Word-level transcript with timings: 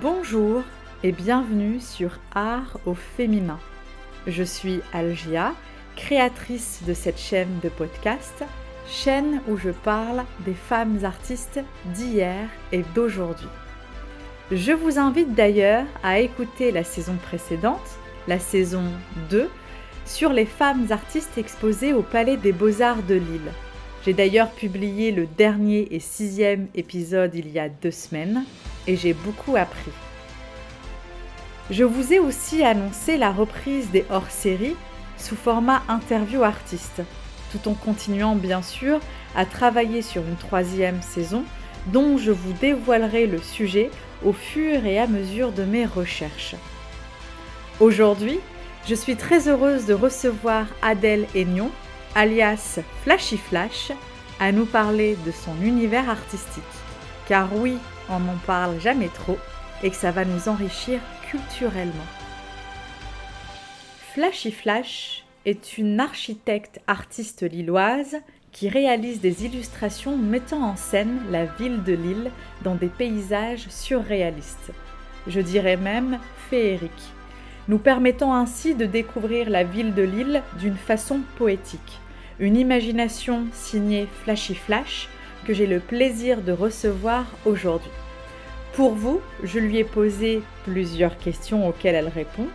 Bonjour 0.00 0.62
et 1.02 1.10
bienvenue 1.10 1.80
sur 1.80 2.20
Art 2.32 2.78
au 2.86 2.94
féminin. 2.94 3.58
Je 4.28 4.44
suis 4.44 4.80
Algia, 4.92 5.54
créatrice 5.96 6.82
de 6.86 6.94
cette 6.94 7.18
chaîne 7.18 7.58
de 7.64 7.68
podcast, 7.68 8.44
chaîne 8.86 9.40
où 9.48 9.56
je 9.56 9.70
parle 9.70 10.24
des 10.44 10.54
femmes 10.54 11.00
artistes 11.04 11.60
d'hier 11.86 12.48
et 12.70 12.84
d'aujourd'hui. 12.94 13.48
Je 14.52 14.70
vous 14.70 15.00
invite 15.00 15.34
d'ailleurs 15.34 15.86
à 16.04 16.20
écouter 16.20 16.70
la 16.70 16.84
saison 16.84 17.16
précédente, 17.16 17.98
la 18.28 18.38
saison 18.38 18.84
2, 19.30 19.48
sur 20.04 20.32
les 20.32 20.46
femmes 20.46 20.86
artistes 20.90 21.38
exposées 21.38 21.92
au 21.92 22.02
Palais 22.02 22.36
des 22.36 22.52
Beaux-Arts 22.52 23.02
de 23.02 23.14
Lille. 23.14 23.52
J'ai 24.04 24.12
d'ailleurs 24.12 24.52
publié 24.52 25.10
le 25.10 25.26
dernier 25.26 25.88
et 25.92 25.98
sixième 25.98 26.68
épisode 26.76 27.34
il 27.34 27.50
y 27.50 27.58
a 27.58 27.68
deux 27.68 27.90
semaines 27.90 28.44
j'ai 28.96 29.12
beaucoup 29.12 29.56
appris. 29.56 29.92
Je 31.70 31.84
vous 31.84 32.12
ai 32.12 32.18
aussi 32.18 32.64
annoncé 32.64 33.18
la 33.18 33.30
reprise 33.30 33.90
des 33.90 34.04
hors-séries 34.10 34.76
sous 35.18 35.36
format 35.36 35.82
interview 35.88 36.42
artiste, 36.42 37.02
tout 37.52 37.68
en 37.68 37.74
continuant 37.74 38.36
bien 38.36 38.62
sûr 38.62 39.00
à 39.36 39.44
travailler 39.44 40.00
sur 40.00 40.22
une 40.22 40.36
troisième 40.36 41.02
saison 41.02 41.44
dont 41.86 42.16
je 42.16 42.30
vous 42.30 42.52
dévoilerai 42.54 43.26
le 43.26 43.38
sujet 43.38 43.90
au 44.24 44.32
fur 44.32 44.84
et 44.86 44.98
à 44.98 45.06
mesure 45.06 45.52
de 45.52 45.64
mes 45.64 45.86
recherches. 45.86 46.56
Aujourd'hui, 47.80 48.40
je 48.88 48.94
suis 48.94 49.16
très 49.16 49.48
heureuse 49.48 49.86
de 49.86 49.94
recevoir 49.94 50.66
Adèle 50.82 51.26
Aignon, 51.34 51.70
alias 52.14 52.80
Flashy 53.04 53.36
Flash, 53.36 53.92
à 54.40 54.52
nous 54.52 54.66
parler 54.66 55.16
de 55.26 55.30
son 55.30 55.62
univers 55.62 56.08
artistique. 56.08 56.62
Car 57.28 57.48
oui, 57.54 57.76
on 58.10 58.20
n'en 58.20 58.36
parle 58.46 58.80
jamais 58.80 59.08
trop 59.08 59.38
et 59.82 59.90
que 59.90 59.96
ça 59.96 60.10
va 60.10 60.24
nous 60.24 60.48
enrichir 60.48 61.00
culturellement. 61.30 61.92
Flashy 64.14 64.50
Flash 64.50 65.24
est 65.44 65.78
une 65.78 66.00
architecte 66.00 66.80
artiste 66.86 67.42
lilloise 67.42 68.16
qui 68.52 68.68
réalise 68.68 69.20
des 69.20 69.44
illustrations 69.44 70.16
mettant 70.16 70.62
en 70.62 70.76
scène 70.76 71.20
la 71.30 71.44
ville 71.44 71.82
de 71.84 71.92
Lille 71.92 72.30
dans 72.64 72.74
des 72.74 72.88
paysages 72.88 73.68
surréalistes, 73.68 74.72
je 75.26 75.40
dirais 75.40 75.76
même 75.76 76.18
féeriques, 76.50 77.12
nous 77.68 77.78
permettant 77.78 78.34
ainsi 78.34 78.74
de 78.74 78.86
découvrir 78.86 79.50
la 79.50 79.64
ville 79.64 79.94
de 79.94 80.02
Lille 80.02 80.42
d'une 80.58 80.76
façon 80.76 81.20
poétique. 81.36 82.00
Une 82.40 82.56
imagination 82.56 83.46
signée 83.52 84.08
Flashy 84.22 84.54
Flash 84.54 85.08
que 85.46 85.54
j'ai 85.54 85.66
le 85.66 85.80
plaisir 85.80 86.42
de 86.42 86.52
recevoir 86.52 87.26
aujourd'hui. 87.44 87.90
Pour 88.72 88.94
vous, 88.94 89.20
je 89.42 89.58
lui 89.58 89.78
ai 89.78 89.84
posé 89.84 90.42
plusieurs 90.64 91.18
questions 91.18 91.68
auxquelles 91.68 91.94
elle 91.94 92.08
répond, 92.08 92.46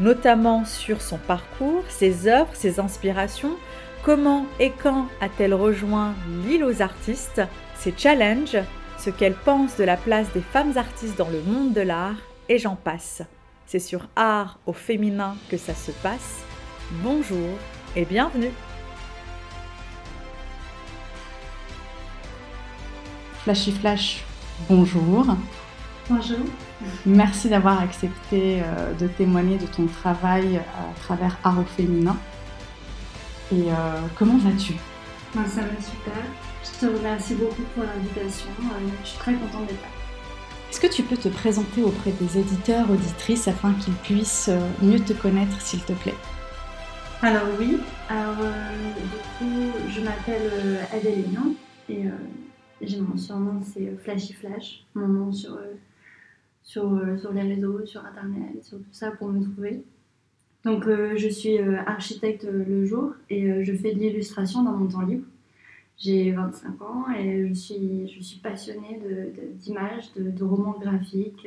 notamment 0.00 0.64
sur 0.64 1.00
son 1.00 1.18
parcours, 1.18 1.82
ses 1.88 2.28
œuvres, 2.28 2.54
ses 2.54 2.80
inspirations, 2.80 3.56
comment 4.02 4.46
et 4.60 4.70
quand 4.70 5.08
a-t-elle 5.20 5.54
rejoint 5.54 6.14
l'île 6.46 6.64
aux 6.64 6.82
artistes, 6.82 7.42
ses 7.76 7.94
challenges, 7.96 8.58
ce 8.98 9.10
qu'elle 9.10 9.34
pense 9.34 9.76
de 9.76 9.84
la 9.84 9.96
place 9.96 10.32
des 10.32 10.40
femmes 10.40 10.76
artistes 10.76 11.18
dans 11.18 11.28
le 11.28 11.42
monde 11.42 11.72
de 11.72 11.80
l'art, 11.80 12.16
et 12.48 12.58
j'en 12.58 12.76
passe. 12.76 13.22
C'est 13.66 13.78
sur 13.78 14.08
Art 14.16 14.58
au 14.66 14.72
féminin 14.72 15.36
que 15.50 15.56
ça 15.56 15.74
se 15.74 15.90
passe. 15.90 16.42
Bonjour 17.02 17.48
et 17.96 18.04
bienvenue. 18.04 18.52
Flashy 23.42 23.72
Flash, 23.72 24.22
bonjour. 24.68 25.26
Bonjour. 26.08 26.38
Merci 27.04 27.48
d'avoir 27.48 27.80
accepté 27.80 28.62
euh, 28.62 28.92
de 28.94 29.08
témoigner 29.08 29.58
de 29.58 29.66
ton 29.66 29.86
travail 29.86 30.58
à 30.58 31.00
travers 31.00 31.36
au 31.58 31.64
féminin. 31.64 32.16
Et 33.50 33.64
euh, 33.68 33.74
comment 34.16 34.38
vas-tu? 34.38 34.74
Ben, 35.34 35.44
Ça 35.44 35.62
va 35.62 35.70
super. 35.80 36.22
Je 36.62 36.86
te 36.86 36.96
remercie 36.96 37.34
beaucoup 37.34 37.62
pour 37.74 37.82
l'invitation. 37.82 38.46
Euh, 38.60 38.88
je 39.02 39.08
suis 39.08 39.18
très 39.18 39.32
contente 39.32 39.66
d'être 39.66 39.82
là. 39.82 39.88
Est-ce 40.70 40.80
que 40.80 40.86
tu 40.86 41.02
peux 41.02 41.16
te 41.16 41.28
présenter 41.28 41.82
auprès 41.82 42.12
des 42.12 42.38
éditeurs, 42.38 42.88
auditrices, 42.88 43.48
afin 43.48 43.72
qu'ils 43.72 43.94
puissent 43.94 44.50
mieux 44.80 45.00
te 45.00 45.14
connaître, 45.14 45.60
s'il 45.60 45.80
te 45.80 45.92
plaît? 45.94 46.14
Alors 47.22 47.42
oui. 47.58 47.78
Alors 48.08 48.36
du 48.36 49.18
coup, 49.38 49.72
je 49.90 50.00
m'appelle 50.00 50.80
Adèle 50.92 51.24
Aignan 51.26 51.52
et 51.90 52.04
j'ai 52.82 53.00
mon 53.00 53.16
surnom, 53.16 53.60
c'est 53.62 53.96
Flashy 53.98 54.32
Flash. 54.32 54.84
Mon 54.94 55.08
nom 55.08 55.32
sur 55.32 55.58
sur, 56.62 56.92
euh, 56.92 57.16
sur 57.18 57.32
les 57.32 57.42
réseaux, 57.42 57.84
sur 57.86 58.04
Internet, 58.04 58.64
sur 58.64 58.78
tout 58.78 58.92
ça 58.92 59.10
pour 59.10 59.28
me 59.28 59.42
trouver. 59.42 59.82
Donc 60.64 60.86
euh, 60.86 61.16
je 61.16 61.28
suis 61.28 61.58
euh, 61.58 61.78
architecte 61.86 62.44
le 62.44 62.86
jour 62.86 63.14
et 63.30 63.64
je 63.64 63.72
fais 63.74 63.94
de 63.94 63.98
l'illustration 63.98 64.62
dans 64.62 64.72
mon 64.72 64.86
temps 64.86 65.02
libre. 65.02 65.26
J'ai 65.98 66.32
25 66.32 66.82
ans 66.82 67.04
et 67.16 67.48
je 67.48 67.54
suis, 67.54 68.08
je 68.08 68.22
suis 68.22 68.40
passionnée 68.40 69.00
d'images, 69.54 70.12
de, 70.14 70.44
romans 70.44 70.76
graphiques, 70.80 71.46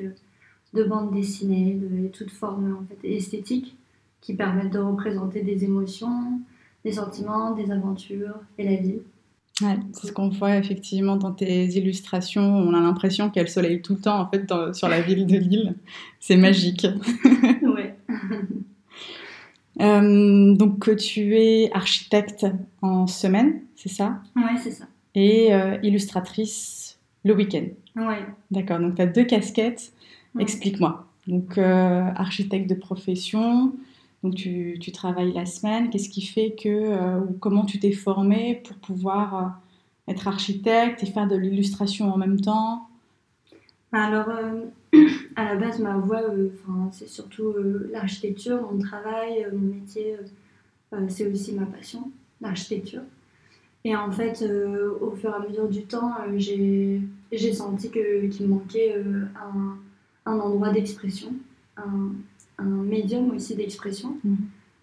de 0.74 0.84
bandes 0.84 1.13
dessinées, 1.13 1.74
de, 1.74 2.07
toute 2.09 2.31
forme 2.31 2.78
en 2.78 2.85
fait, 2.85 3.07
esthétique 3.07 3.75
qui 4.22 4.34
permettent 4.35 4.72
de 4.72 4.79
représenter 4.79 5.41
des 5.41 5.63
émotions, 5.63 6.40
des 6.85 6.94
sentiments, 6.94 7.51
des 7.51 7.72
aventures 7.72 8.40
et 8.57 8.63
la 8.63 8.75
vie. 8.75 9.01
Ouais, 9.62 9.78
c'est 9.94 10.08
ce 10.08 10.12
qu'on 10.12 10.28
voit 10.28 10.58
effectivement 10.58 11.16
dans 11.16 11.32
tes 11.32 11.66
illustrations. 11.78 12.44
On 12.44 12.74
a 12.74 12.82
l'impression 12.82 13.30
qu'elle 13.30 13.48
soleil 13.48 13.82
tout 13.82 13.94
le 13.94 14.02
temps 14.02 14.20
en 14.20 14.30
fait 14.30 14.52
sur 14.74 14.90
la 14.90 15.02
ville 15.02 15.26
de 15.26 15.38
Lille. 15.38 15.76
C'est 16.20 16.36
magique. 16.36 16.86
ouais. 17.62 17.96
euh, 19.82 20.56
donc 20.56 20.94
tu 20.98 21.38
es 21.38 21.72
architecte 21.74 22.46
en 22.82 23.08
semaine, 23.08 23.62
c'est 23.76 23.90
ça? 23.90 24.22
Ouais, 24.36 24.58
c'est 24.62 24.72
ça. 24.72 24.86
Et 25.16 25.54
euh, 25.54 25.78
illustratrice 25.84 27.00
le 27.24 27.34
week-end. 27.34 27.68
Ouais. 27.96 28.26
D'accord. 28.52 28.80
Donc 28.80 28.96
tu 28.96 29.02
as 29.02 29.08
deux 29.08 29.24
casquettes. 29.24 29.94
Explique-moi. 30.38 31.08
Donc 31.28 31.58
euh, 31.58 32.10
architecte 32.16 32.70
de 32.70 32.76
profession. 32.76 33.74
Donc 34.25 34.34
tu, 34.34 34.91
travailles 34.91 35.34
la 35.34 35.46
semaine. 35.46 35.91
Qu'est-ce 35.91 36.09
qui 36.09 36.25
fait 36.25 36.56
que, 36.59 36.68
euh, 36.68 37.19
ou 37.19 37.34
comment 37.34 37.63
tu 37.63 37.80
t'es 37.80 37.91
formé 37.91 38.59
pour 38.66 38.75
pouvoir 38.78 39.36
euh, 39.36 40.12
être 40.12 40.28
architecte 40.28 41.03
et 41.03 41.06
faire 41.06 41.28
de 41.28 41.36
l'illustration 41.36 42.12
en 42.12 42.18
même 42.18 42.41
temps? 42.41 42.90
Alors, 43.91 44.28
euh, 44.30 44.66
à 45.36 45.46
la 45.46 45.56
base, 45.58 45.80
ma 45.80 45.97
voie, 45.97 46.22
c'est 46.91 47.08
surtout 47.08 47.53
l'architecture, 47.91 48.63
mon 48.63 48.80
travail, 48.80 49.46
mon 49.53 49.75
métier, 49.75 50.16
c'est 51.09 51.31
aussi 51.31 51.53
ma 51.53 51.68
passion, 51.68 52.09
l'architecture. 52.42 53.03
Et 53.84 53.96
en 53.96 54.09
fait, 54.09 54.44
au 55.02 55.12
fur 55.12 55.30
et 55.30 55.34
à 55.36 55.47
mesure 55.47 55.69
du 55.69 55.84
temps, 55.84 56.13
j'ai 56.36 57.53
senti 57.53 57.92
qu'il 57.92 58.47
me 58.47 58.56
manquait 58.56 58.96
un, 58.96 59.78
un 60.25 60.40
endroit 60.40 60.72
d'expression, 60.72 61.31
un, 61.78 62.09
un 62.58 62.84
médium 62.84 63.32
aussi 63.32 63.56
d'expression 63.56 64.18
mhm. 64.24 64.38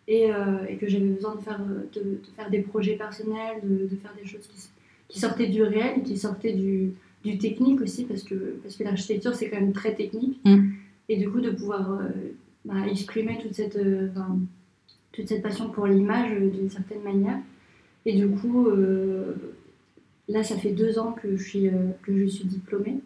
et, 0.09 0.33
euh, 0.33 0.67
et, 0.69 0.77
que 0.77 0.89
j'avais 0.89 1.07
besoin 1.07 1.37
de 1.37 1.41
faire, 1.41 1.61
de, 1.61 2.01
de, 2.01 2.21
faire 2.37 2.51
des 2.51 2.61
projets 2.61 2.97
personnels, 2.97 3.61
de, 3.63 3.87
de 3.87 3.97
faire 3.97 4.15
des 4.21 4.29
choses 4.29 4.47
qui, 4.47 4.69
qui, 5.09 5.21
sortaient 5.21 5.49
du 5.49 5.63
réel, 5.63 6.03
qui 6.03 6.17
sortaient 6.17 6.53
du, 6.53 6.93
du 7.25 7.39
technique 7.39 7.81
aussi, 7.81 8.05
parce 8.05 8.23
que, 8.23 8.57
parce 8.63 8.77
que 8.77 8.85
l'architecture 8.85 9.35
c'est 9.35 9.49
quand 9.49 9.61
même 9.61 9.73
très 9.73 9.95
technique. 9.95 10.41
Mhm. 10.45 10.73
Et 11.09 11.17
du 11.17 11.29
coup, 11.29 11.41
de 11.41 11.51
pouvoir 11.51 11.93
euh, 11.93 12.09
bah, 12.65 12.87
exprimer 12.89 13.39
toute 13.41 13.55
cette, 13.55 13.77
euh, 13.77 14.09
toute 15.13 15.29
cette 15.29 15.43
passion 15.43 15.69
pour 15.69 15.87
l'image 15.87 16.39
d'une 16.39 16.71
certaine 16.71 17.03
manière. 17.03 17.39
Et 18.07 18.17
du 18.17 18.29
coup, 18.29 18.69
là, 20.29 20.43
ça 20.43 20.57
fait 20.57 20.73
deux 20.73 20.99
ans 20.99 21.13
que 21.13 21.37
je 21.37 21.43
suis, 21.43 21.71
que 22.03 22.19
je 22.19 22.27
suis 22.27 22.45
diplômée. 22.45 22.97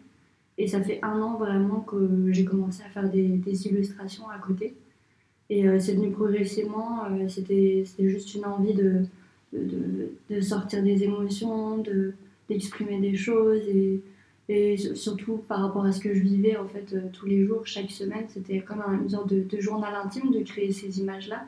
Et 0.57 0.67
ça 0.67 0.81
fait 0.81 0.99
un 1.03 1.21
an 1.21 1.37
vraiment 1.37 1.81
que 1.81 2.31
j'ai 2.31 2.43
commencé 2.43 2.81
à 2.83 2.89
faire 2.89 3.09
des, 3.09 3.67
illustrations 3.67 4.27
à 4.29 4.39
côté. 4.39 4.75
Et 5.49 5.67
euh, 5.67 5.79
c'est 5.79 5.93
venu 5.93 6.11
progressivement, 6.11 7.05
euh, 7.05 7.27
c'était 7.29 7.85
juste 7.99 8.33
une 8.33 8.45
envie 8.45 8.73
de, 8.73 9.03
de, 9.53 10.11
de, 10.29 10.41
sortir 10.41 10.83
des 10.83 11.03
émotions, 11.03 11.83
d'exprimer 12.49 12.99
des 12.99 13.15
choses 13.15 13.61
et, 13.67 14.01
et, 14.49 14.77
surtout 14.77 15.37
par 15.37 15.61
rapport 15.61 15.85
à 15.85 15.91
ce 15.93 16.01
que 16.01 16.13
je 16.13 16.19
vivais 16.19 16.57
en 16.57 16.67
fait 16.67 16.91
euh, 16.93 17.01
tous 17.13 17.27
les 17.27 17.45
jours, 17.45 17.65
chaque 17.65 17.91
semaine, 17.91 18.25
c'était 18.27 18.59
comme 18.59 18.81
une 18.81 19.09
sorte 19.09 19.31
de, 19.31 19.59
journal 19.61 19.93
intime 19.95 20.31
de 20.31 20.41
créer 20.41 20.71
ces 20.73 20.99
images-là. 20.99 21.45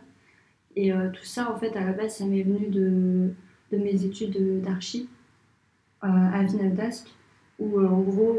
Et 0.75 0.91
tout 0.91 1.25
ça 1.25 1.51
en 1.51 1.57
fait 1.57 1.75
à 1.75 1.83
la 1.83 1.91
base 1.91 2.17
ça 2.17 2.25
m'est 2.25 2.43
venu 2.43 2.67
de, 2.67 3.31
de 3.71 3.77
mes 3.77 4.05
études 4.05 4.61
d'archi 4.61 5.09
à 5.99 6.43
Vinaldask 6.43 7.07
où 7.59 7.79
euh, 7.79 7.87
en 7.87 8.01
gros 8.01 8.37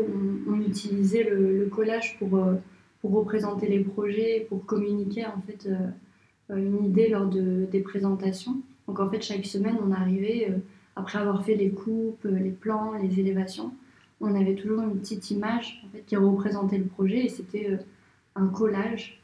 on, 0.49 0.61
utilisait 0.61 1.25
le, 1.25 1.67
collage 1.67 2.19
pour, 2.19 2.37
euh, 2.37 2.55
pour 3.01 3.13
représenter 3.13 3.69
les 3.69 3.81
projets, 3.81 4.47
pour 4.49 4.65
communiquer 4.67 5.27
en 5.27 5.41
fait 5.47 5.67
euh, 5.67 6.57
une 6.57 6.85
idée 6.85 7.09
lors 7.09 7.27
de, 7.27 7.67
des 7.71 7.81
présentations. 7.81 8.57
Donc 8.89 8.99
en 8.99 9.09
fait 9.09 9.23
chaque 9.23 9.47
semaine 9.47 9.77
on 9.87 9.93
arrivait, 9.93 10.53
après 10.97 11.19
avoir 11.19 11.45
fait 11.45 11.55
les 11.55 11.71
coupes, 11.71 12.25
les 12.25 12.51
plans, 12.51 12.95
les 12.95 13.21
élévations, 13.21 13.73
on 14.21 14.35
avait 14.35 14.55
toujours 14.55 14.83
une 14.83 14.99
petite 14.99 15.31
image 15.31 15.83
en 15.87 15.91
fait, 15.91 16.05
qui 16.07 16.17
représentait 16.17 16.79
le 16.79 16.87
projet 16.87 17.27
et 17.27 17.29
c'était 17.29 17.79
un 18.35 18.49
collage. 18.49 19.21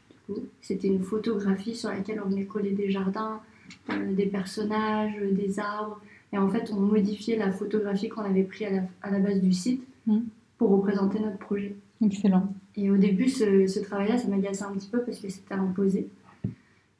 C'était 0.60 0.88
une 0.88 1.02
photographie 1.02 1.74
sur 1.74 1.88
laquelle 1.90 2.20
on 2.24 2.28
venait 2.28 2.46
coller 2.46 2.72
des 2.72 2.90
jardins, 2.90 3.40
des 3.88 4.26
personnages, 4.26 5.16
des 5.32 5.60
arbres. 5.60 6.00
Et 6.32 6.38
en 6.38 6.48
fait, 6.48 6.72
on 6.72 6.80
modifiait 6.80 7.36
la 7.36 7.52
photographie 7.52 8.08
qu'on 8.08 8.22
avait 8.22 8.42
prise 8.42 8.68
à 9.02 9.10
la, 9.10 9.18
base 9.18 9.40
du 9.40 9.52
site 9.52 9.82
mmh. 10.06 10.18
pour 10.58 10.70
représenter 10.70 11.20
notre 11.20 11.38
projet. 11.38 11.76
Excellent. 12.04 12.52
Et 12.76 12.90
au 12.90 12.96
début, 12.96 13.28
ce, 13.28 13.78
travail-là, 13.80 14.18
ça 14.18 14.28
m'agaçait 14.28 14.64
un 14.64 14.72
petit 14.72 14.88
peu 14.88 15.00
parce 15.02 15.18
que 15.18 15.28
c'était 15.28 15.54
imposé. 15.54 16.08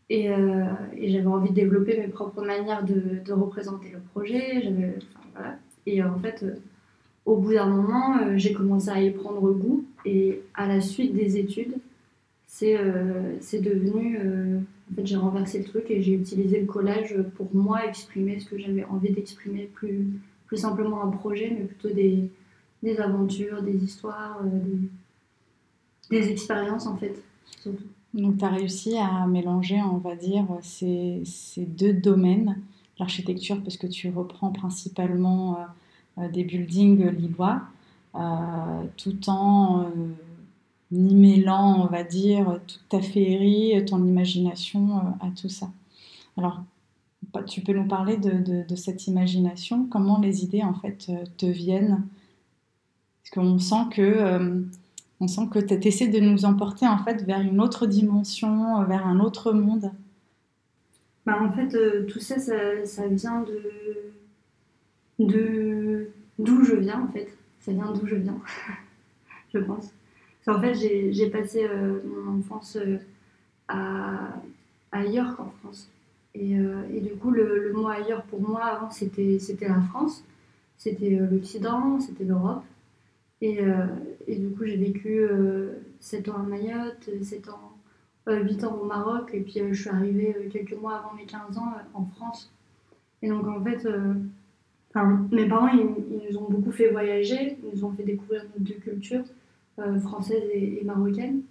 Et, 0.08 0.30
euh, 0.30 0.64
et 0.96 1.10
j'avais 1.10 1.26
envie 1.26 1.50
de 1.50 1.54
développer 1.54 1.98
mes 1.98 2.08
propres 2.08 2.42
manières 2.42 2.84
de, 2.84 3.20
de 3.24 3.32
représenter 3.32 3.90
le 3.92 3.98
projet. 3.98 4.72
voilà. 5.34 5.58
Et 5.84 6.02
en 6.02 6.18
fait, 6.18 6.42
euh, 6.42 6.54
au 7.26 7.36
bout 7.36 7.54
d'un 7.54 7.66
moment, 7.66 8.18
euh, 8.18 8.34
j'ai 8.36 8.52
commencé 8.52 8.88
à 8.88 9.00
y 9.02 9.10
prendre 9.10 9.52
goût. 9.52 9.84
Et 10.04 10.42
à 10.54 10.66
la 10.66 10.80
suite 10.80 11.14
des 11.14 11.36
études, 11.36 11.74
c'est 12.46 12.78
c'est 13.40 13.60
devenu. 13.60 14.18
En 14.90 14.94
fait, 14.94 15.06
j'ai 15.06 15.16
renversé 15.16 15.58
le 15.58 15.64
truc 15.64 15.90
et 15.90 16.00
j'ai 16.02 16.12
utilisé 16.12 16.60
le 16.60 16.66
collage 16.66 17.16
pour 17.36 17.54
moi 17.54 17.86
exprimer 17.86 18.38
ce 18.38 18.46
que 18.46 18.58
j'avais 18.58 18.84
envie 18.84 19.12
d'exprimer. 19.12 19.68
Plus, 19.74 20.06
plus 20.46 20.56
simplement 20.56 21.02
un 21.02 21.10
projet, 21.10 21.50
mais 21.50 21.64
plutôt 21.64 21.92
des, 21.92 22.30
des 22.82 22.98
aventures, 22.98 23.62
des 23.62 23.76
histoires, 23.76 24.42
des, 24.44 26.20
des 26.20 26.30
expériences 26.30 26.86
en 26.86 26.96
fait. 26.96 27.20
Donc, 28.14 28.38
tu 28.38 28.44
as 28.44 28.48
réussi 28.48 28.96
à 28.96 29.26
mélanger, 29.26 29.80
on 29.82 29.98
va 29.98 30.14
dire, 30.14 30.46
ces, 30.62 31.22
ces 31.24 31.66
deux 31.66 31.92
domaines, 31.92 32.60
l'architecture, 32.98 33.60
parce 33.62 33.76
que 33.76 33.86
tu 33.86 34.08
reprends 34.10 34.50
principalement 34.52 35.58
euh, 35.58 36.22
euh, 36.22 36.28
des 36.30 36.44
buildings 36.44 37.10
lillois, 37.10 37.62
euh, 38.14 38.18
tout 38.96 39.28
en 39.28 39.90
y 40.92 41.14
mêlant, 41.14 41.82
on 41.82 41.86
va 41.86 42.04
dire, 42.04 42.60
toute 42.66 42.88
ta 42.88 43.00
féerie, 43.00 43.84
ton 43.86 44.04
imagination 44.04 44.98
à 45.20 45.28
tout 45.40 45.48
ça. 45.48 45.68
Alors, 46.36 46.62
tu 47.46 47.60
peux 47.60 47.72
nous 47.72 47.88
parler 47.88 48.16
de, 48.16 48.64
de, 48.66 48.76
cette 48.76 49.06
imagination, 49.06 49.86
comment 49.90 50.20
les 50.20 50.44
idées, 50.44 50.62
en 50.62 50.74
fait, 50.74 51.10
te 51.36 51.46
viennent? 51.46 52.06
Parce 53.22 53.30
qu'on 53.34 53.58
sent 53.58 53.90
que 53.90 54.64
sent 55.26 55.48
que 55.50 55.58
tu 55.58 55.88
essaies 55.88 56.08
de 56.08 56.20
nous 56.20 56.44
emporter 56.44 56.86
en 56.86 56.98
fait 56.98 57.22
vers 57.24 57.40
une 57.40 57.60
autre 57.60 57.86
dimension, 57.86 58.84
vers 58.84 59.06
un 59.06 59.20
autre 59.20 59.52
monde. 59.52 59.90
Bah, 61.24 61.38
en 61.42 61.50
fait, 61.52 61.74
euh, 61.74 62.04
tout 62.06 62.20
ça, 62.20 62.38
ça, 62.38 63.08
vient 63.08 63.44
de 65.18 66.10
d'où 66.38 66.64
je 66.64 66.76
viens 66.76 67.00
en 67.00 67.08
fait. 67.08 67.28
Ça 67.60 67.72
vient 67.72 67.92
d'où 67.92 68.06
je 68.06 68.16
viens, 68.16 68.38
je 69.54 69.58
pense. 69.58 69.86
En 70.46 70.60
fait, 70.60 70.74
j'ai 70.74 71.30
passé 71.30 71.64
euh, 71.64 72.00
mon 72.04 72.38
enfance 72.38 72.76
euh, 72.76 72.98
à, 73.68 74.34
ailleurs 74.92 75.36
qu'en 75.36 75.50
France. 75.60 75.90
Et, 76.34 76.52
et, 76.52 77.00
du 77.00 77.14
coup, 77.14 77.30
le, 77.30 77.58
le, 77.58 77.72
mot 77.72 77.88
ailleurs 77.88 78.22
pour 78.24 78.42
moi 78.42 78.62
avant, 78.64 78.90
c'était 78.90 79.38
la 79.62 79.80
France, 79.80 80.22
c'était 80.76 81.08
l'Occident, 81.08 81.98
c'était 81.98 82.24
l'Europe. 82.24 82.62
Et, 83.40 83.60
euh, 83.60 83.86
et, 84.26 84.36
du 84.36 84.50
coup, 84.50 84.64
j'ai 84.64 84.76
vécu 84.76 85.26
7 86.00 86.28
euh, 86.28 86.32
ans 86.32 86.36
à 86.36 86.42
Mayotte, 86.42 87.10
7 87.22 87.48
ans, 87.50 87.72
8 88.26 88.64
euh, 88.64 88.66
ans 88.66 88.78
au 88.80 88.84
Maroc, 88.84 89.30
et 89.34 89.40
puis 89.40 89.60
je 89.72 89.80
suis 89.80 89.90
arrivée 89.90 90.48
quelques 90.50 90.76
mois 90.80 90.96
avant 90.98 91.14
mes 91.14 91.26
15 91.26 91.58
ans 91.58 91.74
en 91.94 92.04
France. 92.06 92.52
Et 93.22 93.28
donc, 93.28 93.46
en 93.46 93.62
fait, 93.62 93.86
mes 95.30 95.48
parents, 95.48 95.68
ils, 95.68 96.30
nous 96.30 96.38
ont 96.38 96.50
beaucoup 96.50 96.72
fait 96.72 96.90
voyager, 96.90 97.58
ils 97.62 97.78
nous 97.78 97.84
ont 97.84 97.92
fait 97.92 98.04
découvrir 98.04 98.44
nos 98.44 98.64
deux 98.64 98.74
cultures, 98.74 99.24
française 100.00 100.42
et, 100.52 100.82
marocaine. 100.84 101.42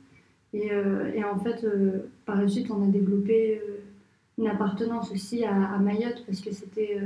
Et, 0.54 0.72
et, 1.14 1.24
en 1.24 1.38
fait, 1.38 1.66
par 2.26 2.42
la 2.42 2.48
suite, 2.48 2.72
on 2.72 2.84
a 2.84 2.88
développé 2.88 3.62
une 4.38 4.48
appartenance 4.48 5.12
aussi 5.12 5.44
à, 5.44 5.74
à 5.74 5.78
Mayotte, 5.78 6.24
parce 6.26 6.42
que 6.42 6.52
c'était 6.52 7.00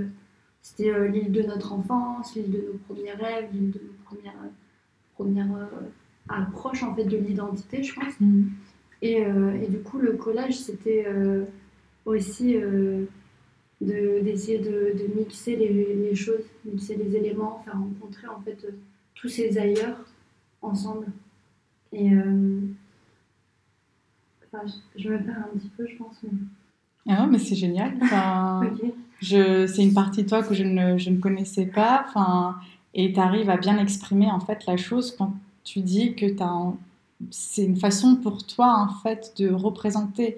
c'était 0.61 1.09
l'île 1.09 1.31
de 1.31 1.41
notre 1.41 1.71
enfance, 1.73 2.35
l'île 2.35 2.51
de 2.51 2.57
nos 2.57 2.77
premiers 2.87 3.13
rêves, 3.13 3.49
l'île 3.53 3.71
de 3.71 3.79
nos 3.79 3.93
premières 4.05 4.33
première 5.19 5.53
euh, 5.53 5.65
approche 6.29 6.81
en 6.81 6.95
fait 6.95 7.03
de 7.03 7.17
l'identité, 7.17 7.83
je 7.83 7.93
pense. 7.93 8.13
Mm. 8.21 8.47
Et, 9.01 9.25
euh, 9.25 9.61
et, 9.61 9.67
du 9.67 9.79
coup, 9.79 9.97
le 9.99 10.13
collage, 10.13 10.57
c'était 10.57 11.05
euh, 11.07 11.45
aussi 12.05 12.57
d'essayer 13.81 14.59
de, 14.59 14.97
de, 14.97 15.15
mixer 15.15 15.55
les, 15.55 15.95
les, 15.95 16.15
choses, 16.15 16.43
mixer 16.65 16.95
les 16.95 17.15
éléments, 17.15 17.61
faire 17.63 17.77
rencontrer 17.77 18.27
en 18.27 18.41
fait 18.41 18.65
tous 19.15 19.29
ces 19.29 19.57
ailleurs 19.57 19.97
ensemble. 20.61 21.07
Et 21.91 22.11
enfin, 24.45 24.65
je, 24.95 25.09
me 25.09 25.17
perds 25.17 25.37
un 25.37 25.57
petit 25.57 25.69
peu, 25.69 25.87
je 25.87 25.97
pense. 25.97 26.15
Mais... 26.23 26.29
Ah 27.07 27.25
mais 27.25 27.39
c'est 27.39 27.55
génial. 27.55 27.93
Enfin, 28.01 28.61
je, 29.21 29.65
c'est 29.67 29.83
une 29.83 29.93
partie 29.93 30.23
de 30.23 30.29
toi 30.29 30.43
que 30.43 30.53
je 30.53 30.63
ne, 30.63 30.97
je 30.97 31.09
ne 31.09 31.19
connaissais 31.19 31.65
pas. 31.65 32.05
Enfin, 32.07 32.57
et 32.93 33.13
tu 33.13 33.19
arrives 33.19 33.49
à 33.49 33.57
bien 33.57 33.77
exprimer 33.77 34.29
en 34.29 34.39
fait 34.39 34.65
la 34.65 34.77
chose 34.77 35.15
quand 35.15 35.33
tu 35.63 35.81
dis 35.81 36.15
que 36.15 36.25
c'est 37.31 37.65
une 37.65 37.77
façon 37.77 38.15
pour 38.15 38.45
toi 38.45 38.87
en 38.89 38.93
fait 39.01 39.33
de 39.37 39.51
représenter 39.51 40.37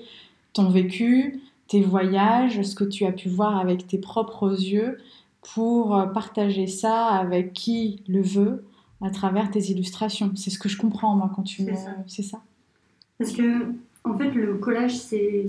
ton 0.54 0.70
vécu, 0.70 1.42
tes 1.68 1.82
voyages, 1.82 2.62
ce 2.62 2.76
que 2.76 2.84
tu 2.84 3.06
as 3.06 3.12
pu 3.12 3.30
voir 3.30 3.58
avec 3.58 3.88
tes 3.88 3.98
propres 3.98 4.52
yeux 4.52 4.98
pour 5.54 5.96
euh, 5.96 6.06
partager 6.06 6.68
ça 6.68 7.06
avec 7.08 7.54
qui 7.54 8.02
le 8.08 8.22
veut 8.22 8.66
à 9.02 9.10
travers 9.10 9.50
tes 9.52 9.72
illustrations. 9.72 10.32
C'est 10.36 10.50
ce 10.50 10.60
que 10.60 10.70
je 10.70 10.78
comprends 10.78 11.16
moi 11.16 11.32
quand 11.36 11.44
tu 11.44 11.64
me... 11.64 11.72
C'est 12.08 12.24
ça. 12.24 12.42
Parce 13.18 13.32
que 13.32 13.74
en 14.04 14.18
fait 14.18 14.32
le 14.32 14.56
collage 14.56 14.98
c'est 14.98 15.46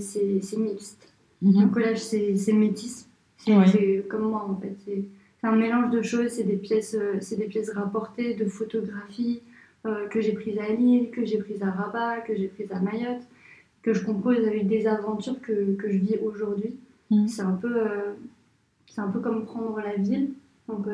mixte. 0.57 1.13
Mhm. 1.41 1.61
Le 1.63 1.67
collage 1.69 1.99
c'est 1.99 2.53
métis. 2.53 3.07
C'est 3.37 4.05
comme 4.09 4.29
moi 4.29 4.47
en 4.49 4.55
fait 4.55 4.75
c'est 4.85 5.47
un 5.47 5.55
mélange 5.55 5.91
de 5.91 6.01
choses, 6.01 6.29
c'est 6.29 6.45
des 6.45 6.55
pièces, 6.55 6.95
euh, 6.97 7.17
c'est 7.19 7.35
des 7.35 7.47
pièces 7.47 7.69
rapportées 7.71 8.33
de 8.33 8.45
photographies 8.45 9.41
euh, 9.85 10.07
que 10.07 10.21
j'ai 10.21 10.31
prises 10.31 10.57
à 10.57 10.69
Lille, 10.69 11.11
que 11.11 11.25
j'ai 11.25 11.37
prises 11.37 11.61
à 11.61 11.69
Rabat, 11.69 12.21
que 12.21 12.33
j'ai 12.33 12.47
prises 12.47 12.71
à 12.71 12.79
Mayotte, 12.79 13.23
que 13.81 13.93
je 13.93 14.05
compose 14.05 14.37
avec 14.47 14.67
des 14.67 14.87
aventures 14.87 15.41
que, 15.41 15.75
que 15.75 15.91
je 15.91 15.97
vis 15.97 16.17
aujourd'hui. 16.23 16.77
Mmh. 17.11 17.27
C'est 17.27 17.41
un 17.41 17.51
peu, 17.51 17.75
euh, 17.75 18.13
c'est 18.87 19.01
un 19.01 19.09
peu 19.09 19.19
comme 19.19 19.45
prendre 19.45 19.77
la 19.81 19.97
ville. 19.97 20.31
Donc 20.67 20.87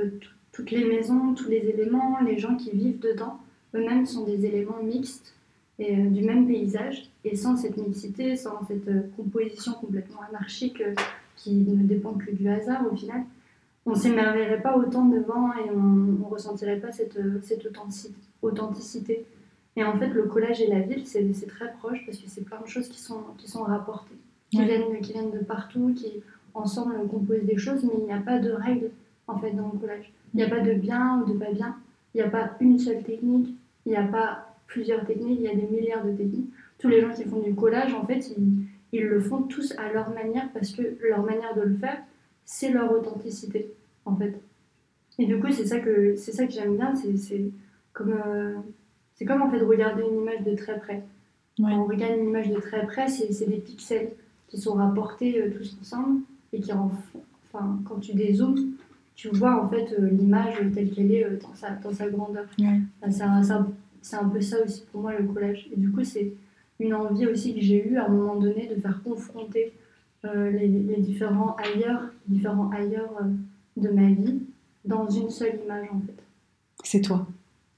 toutes 0.52 0.72
les 0.72 0.86
maisons, 0.86 1.34
tous 1.36 1.50
les 1.50 1.68
éléments, 1.68 2.20
les 2.26 2.38
gens 2.38 2.56
qui 2.56 2.72
vivent 2.72 3.00
dedans, 3.00 3.40
eux-mêmes 3.76 4.06
sont 4.06 4.26
des 4.26 4.46
éléments 4.46 4.82
mixtes 4.84 5.36
et 5.78 5.96
du 5.96 6.24
même 6.24 6.48
paysage. 6.48 7.10
Et 7.24 7.36
sans 7.36 7.56
cette 7.56 7.78
mixité, 7.78 8.36
sans 8.36 8.66
cette 8.68 9.16
composition 9.16 9.74
complètement 9.74 10.22
anarchique 10.30 10.82
qui 11.36 11.54
ne 11.54 11.84
dépend 11.84 12.14
que 12.14 12.32
du 12.32 12.50
hasard 12.50 12.86
au 12.92 12.96
final, 12.96 13.24
on 13.86 13.96
s'émerveillerait 13.96 14.62
pas 14.62 14.78
autant 14.78 15.06
devant 15.06 15.52
et 15.54 15.70
on 15.72 15.82
ne 15.82 16.24
ressentirait 16.26 16.80
pas 16.80 16.92
cette, 16.92 17.20
cette 17.44 17.68
authenticité. 18.42 19.26
Et 19.76 19.84
en 19.84 19.98
fait, 19.98 20.10
le 20.10 20.24
collège 20.24 20.62
et 20.62 20.68
la 20.68 20.82
ville, 20.82 21.06
c'est 21.06 21.48
très 21.48 21.72
proche 21.80 22.06
parce 22.06 22.18
que 22.18 22.28
c'est 22.28 22.44
plein 22.44 22.60
de 22.62 22.68
choses 22.68 22.90
qui 22.90 23.00
sont, 23.00 23.24
qui 23.38 23.50
sont 23.50 23.64
rapportées, 23.64 24.18
qui, 24.52 24.64
viennent, 24.64 25.00
qui 25.02 25.14
viennent 25.14 25.32
de 25.32 25.40
partout, 25.40 25.94
qui 25.96 26.22
ensemble 26.54 26.96
composent 27.08 27.46
des 27.46 27.58
choses, 27.58 27.84
mais 27.84 27.94
il 27.98 28.06
n'y 28.06 28.12
a 28.12 28.20
pas 28.20 28.40
de 28.40 28.52
règles 28.52 28.92
en 29.30 29.38
fait 29.38 29.52
dans 29.52 29.72
le 29.74 29.80
collège. 29.80 30.12
Il 30.34 30.38
n'y 30.38 30.44
a 30.44 30.50
pas 30.50 30.60
de 30.60 30.74
bien 30.74 31.22
ou 31.22 31.32
de 31.32 31.38
pas 31.38 31.52
bien. 31.52 31.76
Il 32.14 32.18
n'y 32.18 32.28
a 32.28 32.30
pas 32.30 32.52
une 32.60 32.78
seule 32.78 33.04
technique. 33.04 33.56
Il 33.86 33.92
n'y 33.92 33.98
a 33.98 34.04
pas 34.04 34.56
plusieurs 34.68 35.06
techniques. 35.06 35.40
Il 35.40 35.46
y 35.46 35.50
a 35.50 35.56
des 35.56 35.68
milliards 35.68 36.06
de 36.06 36.12
techniques. 36.12 36.50
Tous 36.78 36.88
les 36.88 37.02
gens 37.02 37.14
qui 37.14 37.24
font 37.24 37.40
du 37.40 37.54
collage, 37.56 37.94
en 37.94 38.06
fait, 38.06 38.32
ils, 38.38 38.64
ils 38.92 39.06
le 39.06 39.20
font 39.20 39.44
tous 39.44 39.74
à 39.78 39.92
leur 39.92 40.10
manière 40.10 40.50
parce 40.54 40.72
que 40.72 40.98
leur 41.08 41.24
manière 41.24 41.56
de 41.56 41.62
le 41.62 41.76
faire, 41.76 42.02
c'est 42.46 42.72
leur 42.72 42.92
authenticité 42.92 43.72
en 44.06 44.16
fait. 44.16 44.40
Et 45.20 45.26
du 45.26 45.40
coup, 45.40 45.52
c'est 45.52 45.66
ça 45.66 45.80
que, 45.80 46.16
c'est 46.16 46.32
ça 46.32 46.46
que 46.46 46.52
j'aime 46.52 46.76
bien, 46.76 46.96
c'est, 46.96 47.52
comme, 47.94 48.14
euh, 48.26 48.56
c'est 49.16 49.26
comme 49.26 49.42
en 49.42 49.50
fait 49.50 49.60
regarder 49.60 50.04
une 50.04 50.22
image 50.22 50.44
de 50.44 50.56
très 50.56 50.80
près. 50.80 51.04
Quand 51.58 51.70
on 51.70 51.86
regarde 51.86 52.18
une 52.18 52.30
image 52.30 52.50
de 52.50 52.60
très 52.60 52.86
près, 52.86 53.10
c'est, 53.10 53.46
des 53.46 53.58
pixels 53.58 54.12
qui 54.48 54.58
sont 54.58 54.76
rapportés 54.76 55.42
euh, 55.42 55.52
tous 55.52 55.78
ensemble 55.82 56.22
et 56.54 56.62
qui 56.62 56.72
en, 56.72 56.90
enfin, 57.54 57.80
quand 57.86 58.00
tu 58.00 58.14
dézoomes, 58.14 58.72
tu 59.20 59.28
vois 59.30 59.62
en 59.62 59.68
fait 59.68 59.94
euh, 60.00 60.10
l'image 60.10 60.56
telle 60.74 60.92
qu'elle 60.92 61.12
est 61.12 61.30
dans, 61.42 61.54
sa, 61.54 61.72
dans 61.72 61.92
sa 61.92 62.08
grandeur. 62.08 62.46
c'est, 63.10 63.22
un, 64.16 64.30
peu 64.30 64.40
ça 64.40 64.64
aussi 64.64 64.86
pour 64.90 65.02
moi 65.02 65.14
le 65.14 65.28
collage. 65.28 65.68
Et 65.74 65.78
du 65.78 65.92
coup, 65.92 66.06
c'est 66.06 66.32
une 66.80 66.94
envie 66.94 67.28
aussi 67.28 67.54
que 67.54 67.60
j'ai 67.60 67.86
eue 67.86 67.98
à 67.98 68.06
un 68.06 68.10
moment 68.10 68.38
donné 68.38 68.68
de 68.74 68.80
faire 68.80 69.04
confronter 69.04 69.74
les, 70.24 70.68
les, 70.68 71.02
différents 71.02 71.58
ailleurs, 71.58 72.04
différents 72.28 72.70
ailleurs 72.72 73.14
de 73.76 73.90
ma 73.90 74.10
vie 74.10 74.40
dans 74.86 75.10
une 75.10 75.30
seule 75.30 75.60
image 75.66 75.90
en 75.92 76.00
fait. 76.00 76.24
C'est 76.86 77.02
toi. 77.02 77.28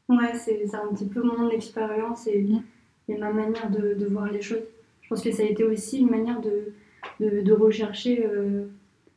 Ouais, 0.10 0.36
c'est 0.36 0.76
un 0.76 0.94
petit 0.94 1.08
peu 1.08 1.24
mon 1.24 1.50
expérience 1.50 2.28
et, 2.28 2.44
mm. 2.44 2.64
et, 3.10 3.18
ma 3.18 3.32
manière 3.32 3.72
de, 3.72 3.96
de, 3.96 4.06
voir 4.06 4.32
les 4.32 4.42
choses. 4.44 4.62
Je 5.02 5.10
pense 5.10 5.24
que 5.24 5.32
ça 5.32 5.42
a 5.42 5.48
été 5.48 5.64
aussi 5.64 6.02
une 6.02 6.10
manière 6.12 6.40
de, 6.40 6.74
de, 7.20 7.42
de 7.42 7.54
rechercher 7.54 8.26
euh, 8.28 8.66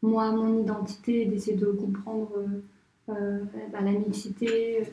moi, 0.05 0.31
mon 0.33 0.63
identité, 0.63 1.25
d'essayer 1.27 1.57
de 1.57 1.67
comprendre 1.67 2.31
euh, 2.37 3.13
euh, 3.15 3.39
bah, 3.73 3.81
la 3.81 3.93
mixité, 3.93 4.85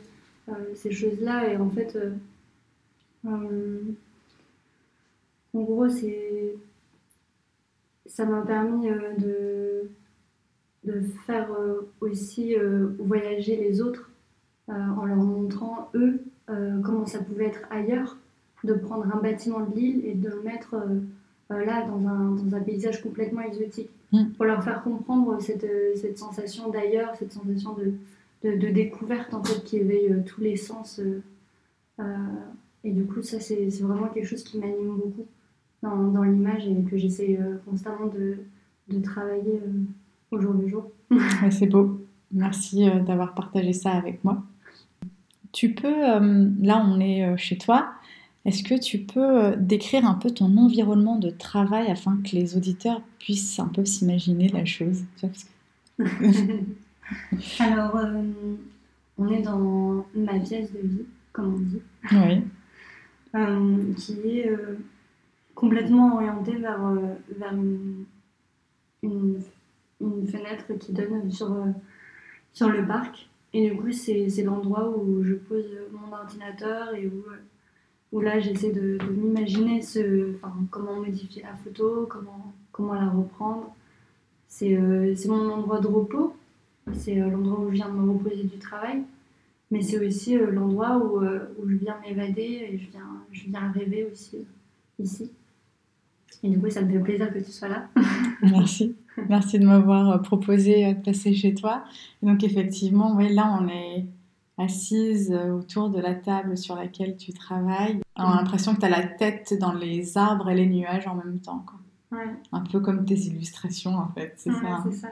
ces 0.75 0.91
choses-là. 0.91 1.53
Et 1.53 1.57
en 1.57 1.69
fait, 1.69 1.97
en 3.25 3.47
gros, 5.53 5.87
c'est 5.87 6.55
ça 8.05 8.25
m'a 8.25 8.41
permis 8.41 8.89
de, 9.19 9.89
de 10.83 11.01
faire 11.25 11.47
aussi 12.01 12.55
voyager 12.99 13.55
les 13.55 13.81
autres 13.81 14.09
en 14.67 15.05
leur 15.05 15.17
montrant, 15.17 15.89
eux, 15.93 16.21
comment 16.83 17.05
ça 17.05 17.19
pouvait 17.19 17.45
être 17.45 17.61
ailleurs, 17.69 18.17
de 18.63 18.73
prendre 18.73 19.05
un 19.13 19.19
bâtiment 19.19 19.61
de 19.61 19.75
l'île 19.75 20.05
et 20.05 20.13
de 20.13 20.29
le 20.29 20.41
mettre 20.41 20.75
euh, 20.75 20.99
là 21.59 21.85
dans 21.87 22.07
un, 22.07 22.31
dans 22.31 22.55
un, 22.55 22.59
paysage 22.61 23.01
complètement 23.01 23.41
exotique. 23.41 23.89
Mm. 24.11 24.25
Pour 24.35 24.45
leur 24.45 24.63
faire 24.63 24.83
comprendre 24.83 25.41
cette, 25.41 25.67
cette 25.95 26.17
sensation 26.17 26.69
d'ailleurs, 26.69 27.15
cette 27.17 27.31
sensation 27.31 27.73
de, 27.73 27.93
de, 28.49 28.69
découverte 28.69 29.33
en 29.33 29.43
fait 29.43 29.63
qui 29.63 29.77
éveille 29.77 30.11
euh, 30.11 30.21
tous 30.25 30.41
les 30.41 30.55
sens. 30.55 30.99
Euh, 31.99 32.03
et 32.83 32.91
du 32.91 33.05
coup, 33.05 33.21
ça, 33.21 33.39
c'est 33.39 33.69
vraiment 33.81 34.07
quelque 34.07 34.27
chose 34.27 34.43
qui 34.43 34.57
m'anime 34.57 34.95
beaucoup 34.95 35.25
dans, 35.83 36.07
dans 36.07 36.23
l'image 36.23 36.67
et 36.67 36.83
que 36.89 36.97
j'essaie 36.97 37.39
constamment 37.65 38.07
de, 38.07 38.37
de 38.89 39.01
travailler 39.01 39.61
au 40.31 40.39
jour 40.39 40.53
le 40.53 40.67
jour. 40.67 40.89
c'est 41.51 41.67
beau. 41.67 42.01
Merci 42.31 42.89
d'avoir 43.05 43.35
partagé 43.35 43.73
ça 43.73 43.91
avec 43.91 44.23
moi. 44.23 44.41
Tu 45.51 45.73
peux, 45.73 46.01
là 46.01 46.83
on 46.87 46.99
est 46.99 47.37
chez 47.37 47.57
toi, 47.57 47.91
est-ce 48.43 48.63
que 48.63 48.79
tu 48.79 48.97
peux 48.99 49.43
euh, 49.43 49.55
décrire 49.55 50.05
un 50.05 50.15
peu 50.15 50.31
ton 50.31 50.57
environnement 50.57 51.17
de 51.17 51.29
travail 51.29 51.87
afin 51.91 52.17
que 52.23 52.35
les 52.35 52.57
auditeurs 52.57 53.01
puissent 53.19 53.59
un 53.59 53.67
peu 53.67 53.85
s'imaginer 53.85 54.49
la 54.49 54.65
chose? 54.65 55.03
Alors, 57.59 57.95
euh, 57.97 58.23
on 59.17 59.27
est 59.27 59.43
dans 59.43 60.05
ma 60.15 60.39
pièce 60.39 60.71
de 60.73 60.79
vie, 60.79 61.05
comme 61.31 61.53
on 61.55 61.59
dit. 61.59 61.81
Oui. 62.11 62.43
Euh, 63.33 63.93
qui 63.93 64.39
est 64.39 64.53
complètement 65.55 66.15
orientée 66.15 66.57
vers, 66.57 66.81
vers 67.37 67.53
une, 67.53 68.03
fenêtre 70.29 70.73
qui 70.77 70.91
donne 70.91 71.31
sur, 71.31 71.55
sur 72.51 72.67
le 72.67 72.85
parc. 72.85 73.29
Et 73.53 73.69
du 73.69 73.77
coup, 73.77 73.93
c'est 73.93 74.43
l'endroit 74.43 74.89
où 74.89 75.23
je 75.23 75.35
pose 75.35 75.65
mon 75.93 76.11
ordinateur 76.13 76.93
et 76.93 77.07
où 77.07 77.23
où 78.11 78.19
là 78.19 78.39
j'essaie 78.39 78.71
de, 78.71 78.97
m'imaginer 79.11 79.81
ce, 79.81 80.33
comment 80.69 80.97
modifier 80.97 81.43
la 81.43 81.55
photo, 81.55 82.07
comment, 82.09 82.53
comment 82.71 82.93
la 82.93 83.09
reprendre. 83.09 83.73
C'est 84.47 84.75
euh, 84.75 85.15
mon 85.27 85.49
endroit 85.49 85.79
de 85.79 85.87
repos, 85.87 86.35
c'est 86.93 87.21
euh, 87.21 87.29
l'endroit 87.29 87.61
où 87.61 87.69
je 87.69 87.75
viens 87.75 87.89
me 87.89 88.11
reposer 88.11 88.43
du 88.43 88.57
travail, 88.57 89.03
mais 89.71 89.81
c'est 89.81 90.05
aussi 90.05 90.37
euh, 90.37 90.51
l'endroit 90.51 90.97
où, 90.97 91.19
où, 91.21 91.69
je 91.69 91.75
viens 91.75 91.95
m'évader 92.05 92.67
et 92.69 92.77
je 92.77 92.91
viens, 92.91 93.23
je 93.31 93.43
viens 93.47 93.71
rêver 93.71 94.07
aussi 94.11 94.39
ici. 94.99 95.31
Et 96.43 96.49
du 96.49 96.59
coup, 96.59 96.69
ça 96.69 96.81
me 96.81 96.91
fait 96.91 96.99
plaisir 96.99 97.31
que 97.31 97.39
tu 97.39 97.51
sois 97.51 97.69
là. 97.69 97.87
Merci. 98.41 98.95
Merci 99.29 99.59
de 99.59 99.65
m'avoir 99.65 100.21
proposé 100.21 100.93
de 100.93 101.01
passer 101.01 101.33
chez 101.33 101.53
toi. 101.53 101.83
donc 102.21 102.43
effectivement, 102.43 103.15
oui, 103.15 103.33
là 103.33 103.57
on 103.61 103.67
est 103.67 104.05
assise 104.61 105.31
euh, 105.31 105.51
autour 105.51 105.89
de 105.89 105.99
la 105.99 106.13
table 106.13 106.57
sur 106.57 106.75
laquelle 106.75 107.17
tu 107.17 107.33
travailles. 107.33 107.99
On 108.15 108.23
a 108.23 108.35
l'impression 108.35 108.75
que 108.75 108.79
tu 108.79 108.85
as 108.85 108.89
la 108.89 109.03
tête 109.03 109.53
dans 109.59 109.73
les 109.73 110.17
arbres 110.17 110.49
et 110.49 110.55
les 110.55 110.67
nuages 110.67 111.07
en 111.07 111.15
même 111.15 111.39
temps. 111.39 111.65
Un 112.51 112.61
peu 112.61 112.79
comme 112.79 113.05
tes 113.05 113.15
illustrations 113.15 113.95
en 113.95 114.09
fait, 114.09 114.33
c'est 114.37 114.51
ça. 114.51 114.59
Hein. 114.63 114.91
ça. 114.91 115.09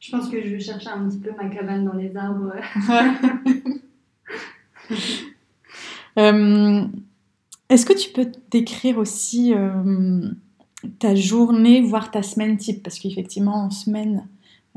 Je 0.00 0.10
pense 0.10 0.28
que 0.28 0.42
je 0.42 0.48
vais 0.48 0.60
chercher 0.60 0.88
un 0.88 1.08
petit 1.08 1.18
peu 1.18 1.30
ma 1.36 1.48
cabane 1.48 1.84
dans 1.84 1.94
les 1.94 2.16
arbres. 2.16 2.54
Euh, 6.18 6.84
est-ce 7.70 7.86
que 7.86 7.94
tu 7.94 8.10
peux 8.12 8.30
décrire 8.50 8.98
aussi 8.98 9.54
euh, 9.54 10.28
ta 10.98 11.14
journée, 11.14 11.80
voire 11.80 12.10
ta 12.10 12.22
semaine 12.22 12.58
type? 12.58 12.82
Parce 12.82 12.98
qu'effectivement, 12.98 13.64
en 13.64 13.70
semaine, 13.70 14.28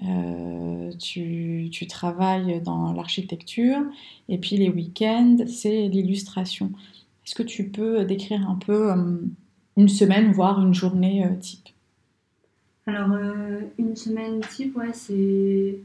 euh, 0.04 0.92
tu, 1.00 1.70
travailles 1.88 2.62
dans 2.62 2.94
l'architecture 2.94 3.82
et 4.28 4.38
puis 4.38 4.58
les 4.58 4.70
week-ends, 4.70 5.38
c'est 5.48 5.88
l'illustration. 5.88 6.72
Est-ce 7.26 7.36
que 7.36 7.44
tu 7.44 7.70
peux 7.70 8.04
décrire 8.06 8.50
un 8.50 8.56
peu 8.56 8.92
euh, 8.92 9.18
une 9.78 9.88
semaine, 9.90 10.32
voire 10.32 10.62
une 10.62 10.74
journée 10.74 11.26
euh, 11.26 11.36
type? 11.40 11.70
Alors, 12.88 13.18
une 13.80 13.96
semaine 13.96 14.42
type, 14.42 14.78
ouais, 14.78 14.94
c'est, 14.94 15.80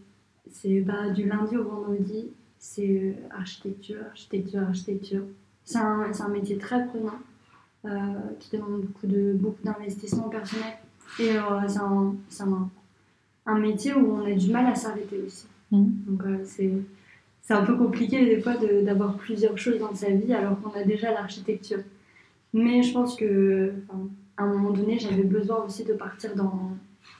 bah, 0.81 1.09
du 1.11 1.27
lundi 1.27 1.57
au 1.57 1.65
vendredi, 1.65 2.27
c'est 2.59 3.17
architecture, 3.31 4.03
architecture, 4.11 4.61
architecture. 4.61 5.23
C'est 5.65 5.79
un, 5.79 6.29
métier 6.29 6.59
très 6.59 6.87
prenant 6.89 7.19
qui 8.39 8.51
demande 8.55 8.83
beaucoup, 8.83 9.07
de, 9.07 9.33
beaucoup 9.33 9.63
d'investissement 9.63 10.29
personnel. 10.29 10.75
Et 11.21 11.31
c'est 11.69 11.79
un, 11.79 12.15
un 12.41 12.71
un 13.51 13.59
métier 13.59 13.95
où 13.95 14.17
on 14.17 14.25
a 14.25 14.33
du 14.33 14.51
mal 14.51 14.67
à 14.67 14.75
s'arrêter 14.75 15.21
aussi. 15.27 15.47
Mmh. 15.71 15.85
Donc 16.07 16.23
euh, 16.25 16.39
c'est 16.45 16.71
c'est 17.43 17.55
un 17.55 17.65
peu 17.65 17.77
compliqué 17.77 18.25
des 18.25 18.41
fois 18.41 18.55
d'avoir 18.83 19.17
plusieurs 19.17 19.59
choses 19.59 19.79
dans 19.79 19.95
sa 19.95 20.11
vie 20.11 20.33
alors 20.33 20.61
qu'on 20.61 20.71
a 20.79 20.85
déjà 20.85 21.13
l'architecture. 21.13 21.81
Mais 22.53 22.83
je 22.83 22.93
pense 22.93 23.17
que 23.17 23.73
à 24.37 24.45
un 24.45 24.47
moment 24.47 24.71
donné, 24.71 24.99
j'avais 24.99 25.25
besoin 25.25 25.65
aussi 25.65 25.85
de 25.85 25.93
partir 25.93 26.35
dans, 26.35 26.71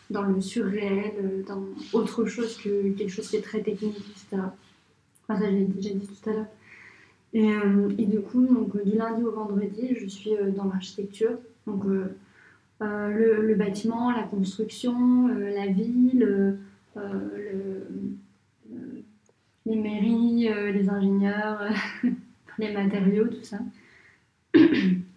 dans 0.09 0.23
le 0.23 0.41
surréel, 0.41 1.45
dans 1.47 1.63
autre 1.93 2.25
chose 2.25 2.57
que 2.57 2.91
quelque 2.93 3.11
chose 3.11 3.29
qui 3.29 3.37
est 3.37 3.43
très 3.43 3.61
technique, 3.61 3.97
etc. 3.99 4.43
Enfin, 5.29 5.41
ça, 5.41 5.51
j'ai 5.51 5.65
déjà 5.65 5.91
dit 5.91 6.07
tout 6.07 6.31
à 6.31 6.33
l'heure. 6.33 6.47
Et, 7.33 7.53
euh, 7.53 7.91
et, 7.99 8.07
du 8.07 8.21
coup, 8.21 8.45
donc, 8.47 8.83
du 8.83 8.97
lundi 8.97 9.23
au 9.23 9.31
vendredi, 9.31 9.95
je 10.01 10.07
suis 10.07 10.35
euh, 10.35 10.51
dans 10.51 10.65
l'architecture. 10.65 11.33
Donc, 11.67 11.85
euh, 11.85 12.17
le, 12.81 13.55
bâtiment, 13.55 14.11
la 14.11 14.23
construction, 14.25 15.29
euh, 15.29 15.51
la 15.55 15.67
ville, 15.67 16.59
euh, 16.97 17.81
les 19.67 19.77
mairies, 19.77 20.49
les 20.73 20.89
ingénieurs, 20.89 21.63
les 22.59 22.73
matériaux, 22.73 23.27
tout 23.27 23.43
ça. 23.43 23.59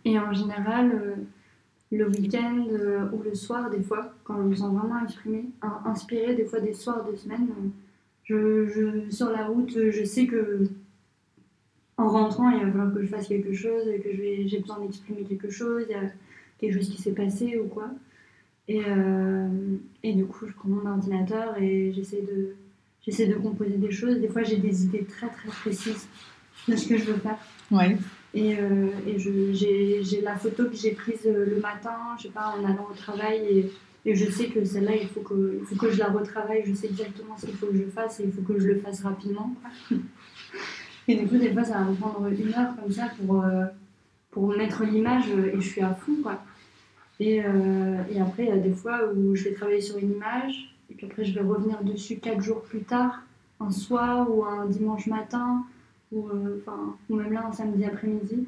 Et 0.05 0.19
en 0.19 0.33
général, 0.33 1.17
le 1.91 2.09
week-end 2.09 2.65
ou 3.13 3.23
le 3.23 3.33
soir, 3.33 3.69
des 3.69 3.81
fois, 3.81 4.13
quand 4.23 4.37
je 4.37 4.43
me 4.43 4.55
sens 4.55 4.75
vraiment 4.75 5.01
exprimée, 5.03 5.45
inspirée, 5.85 6.35
des 6.35 6.45
fois 6.45 6.59
des 6.59 6.73
soirs 6.73 7.09
de 7.09 7.15
semaine, 7.15 7.47
je, 8.25 9.05
sur 9.09 9.31
la 9.31 9.47
route, 9.47 9.71
je 9.71 10.03
sais 10.03 10.27
que 10.27 10.67
en 11.97 12.07
rentrant, 12.07 12.49
il 12.49 12.65
va 12.65 12.71
falloir 12.71 12.93
que 12.93 13.01
je 13.01 13.07
fasse 13.07 13.27
quelque 13.27 13.53
chose, 13.53 13.85
que 14.03 14.11
j'ai 14.13 14.59
besoin 14.59 14.79
d'exprimer 14.79 15.23
quelque 15.23 15.49
chose 15.49 15.85
quelque 16.57 16.75
chose 16.75 16.89
qui 16.89 17.01
s'est 17.01 17.11
passé 17.11 17.57
ou 17.57 17.67
quoi. 17.67 17.89
Et, 18.67 18.81
euh, 18.87 19.47
et, 20.03 20.13
du 20.13 20.25
coup, 20.25 20.47
je 20.47 20.53
prends 20.53 20.69
mon 20.69 20.89
ordinateur 20.89 21.57
et 21.61 21.91
j'essaie 21.93 22.21
de, 22.21 22.55
j'essaie 23.05 23.27
de 23.27 23.35
composer 23.35 23.77
des 23.77 23.91
choses. 23.91 24.19
Des 24.19 24.29
fois, 24.29 24.43
j'ai 24.43 24.57
des 24.57 24.85
idées 24.85 25.05
très 25.05 25.27
très 25.27 25.49
précises 25.49 26.07
de 26.67 26.75
ce 26.75 26.87
que 26.87 26.97
je 26.97 27.05
veux 27.05 27.19
faire. 27.19 27.37
Ouais. 27.71 27.97
Et, 28.33 28.57
euh, 28.57 28.87
et 29.05 29.19
j'ai, 29.19 30.03
j'ai 30.03 30.21
la 30.21 30.35
photo 30.37 30.65
que 30.65 30.75
j'ai 30.75 30.91
prise 30.91 31.25
euh, 31.25 31.45
le 31.45 31.59
matin, 31.59 31.97
je 32.17 32.23
sais 32.23 32.29
pas, 32.29 32.55
en 32.57 32.63
allant 32.63 32.87
au 32.89 32.95
travail. 32.95 33.41
Et, 33.49 33.71
et 34.05 34.15
je 34.15 34.31
sais 34.31 34.47
que 34.47 34.63
celle-là, 34.63 34.95
il, 34.95 35.09
faut 35.09 35.21
que, 35.21 35.59
il 35.59 35.65
faut 35.65 35.75
que 35.75 35.91
je 35.91 35.99
la 35.99 36.07
retravaille. 36.07 36.63
Je 36.65 36.73
sais 36.73 36.87
exactement 36.87 37.37
ce 37.37 37.45
qu'il 37.45 37.55
faut 37.55 37.67
que 37.67 37.77
je 37.77 37.83
fasse 37.83 38.21
et 38.21 38.23
il 38.23 38.31
faut 38.31 38.41
que 38.41 38.57
je 38.59 38.67
le 38.67 38.79
fasse 38.79 39.01
rapidement. 39.01 39.53
Et 41.05 41.15
du 41.17 41.27
coup, 41.27 41.35
des 41.37 41.51
fois, 41.51 41.65
ça 41.65 41.79
va 41.79 41.83
me 41.83 41.95
prendre 41.95 42.25
une 42.27 42.53
heure 42.53 42.77
comme 42.81 42.89
ça 42.89 43.11
pour, 43.17 43.43
pour 44.33 44.47
mettre 44.47 44.83
l'image 44.83 45.29
et 45.29 45.61
je 45.61 45.67
suis 45.67 45.81
à 45.81 45.93
fond. 45.93 46.15
Quoi. 46.21 46.41
Et, 47.19 47.43
euh, 47.43 48.03
et, 48.11 48.19
après, 48.19 48.43
il 48.43 48.49
y 48.49 48.51
a 48.51 48.57
des 48.57 48.73
fois 48.73 49.11
où 49.13 49.35
je 49.35 49.45
vais 49.45 49.53
travailler 49.53 49.81
sur 49.81 49.97
une 49.97 50.11
image, 50.11 50.75
et 50.89 50.95
puis 50.95 51.05
après, 51.05 51.23
je 51.23 51.33
vais 51.33 51.45
revenir 51.45 51.81
dessus 51.83 52.17
quatre 52.17 52.41
jours 52.41 52.63
plus 52.63 52.81
tard, 52.81 53.21
un 53.59 53.71
soir 53.71 54.27
ou 54.29 54.43
un 54.43 54.65
dimanche 54.65 55.07
matin, 55.07 55.63
ou, 56.11 56.27
euh, 56.29 56.63
ou 57.09 57.15
même 57.15 57.31
là 57.31 57.45
un 57.47 57.51
samedi 57.51 57.85
après-midi. 57.85 58.47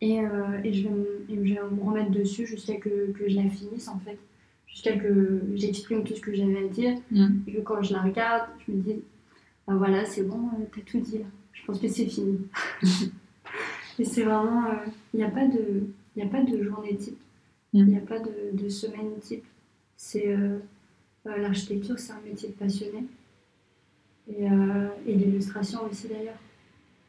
Et, 0.00 0.20
euh, 0.20 0.60
et, 0.64 0.72
je 0.72 0.88
vais 0.88 0.94
me, 0.94 1.46
je 1.46 1.54
vais 1.54 1.60
me 1.70 1.82
remettre 1.82 2.10
dessus 2.10 2.46
jusqu'à 2.46 2.76
que, 2.76 3.12
que, 3.12 3.28
je 3.28 3.36
la 3.36 3.48
finisse, 3.48 3.88
en 3.88 3.98
fait. 3.98 4.18
Jusqu'à 4.66 4.96
que 4.96 5.42
j'exprime 5.54 6.04
tout 6.04 6.14
ce 6.14 6.20
que 6.20 6.34
j'avais 6.34 6.64
à 6.64 6.68
dire. 6.68 6.98
Mm. 7.10 7.28
Et 7.46 7.52
que 7.52 7.60
quand 7.60 7.82
je 7.82 7.94
la 7.94 8.02
regarde, 8.02 8.48
je 8.66 8.72
me 8.72 8.82
dis, 8.82 8.96
bah 9.66 9.74
voilà, 9.74 10.04
c'est 10.04 10.22
bon, 10.22 10.50
t'as 10.74 10.82
tout 10.82 11.00
dit 11.00 11.18
là. 11.18 11.26
Je 11.52 11.64
pense 11.64 11.80
que 11.80 11.88
c'est 11.88 12.06
fini. 12.06 12.38
c'est 14.04 14.24
vraiment, 14.24 14.64
il 15.14 15.18
n'y 15.18 15.24
a, 15.24 15.30
pas 15.30 15.46
de, 15.46 15.86
a 16.20 16.26
pas 16.26 16.42
de 16.42 16.62
journée 16.62 16.96
type. 16.96 17.18
Il 17.72 17.86
n'y 17.86 17.96
a 17.96 18.00
pas 18.00 18.18
de, 18.18 18.68
semaine 18.68 19.18
type. 19.20 19.44
C'est 19.96 20.28
euh, 20.28 20.58
euh, 21.26 21.36
l'architecture, 21.36 21.98
c'est 21.98 22.12
un 22.12 22.20
métier 22.24 22.48
de 22.48 22.54
passionné. 22.54 23.04
Et, 24.28 24.50
euh, 24.50 24.88
et 25.06 25.14
l'illustration 25.14 25.80
aussi 25.90 26.08
d'ailleurs. 26.08 26.38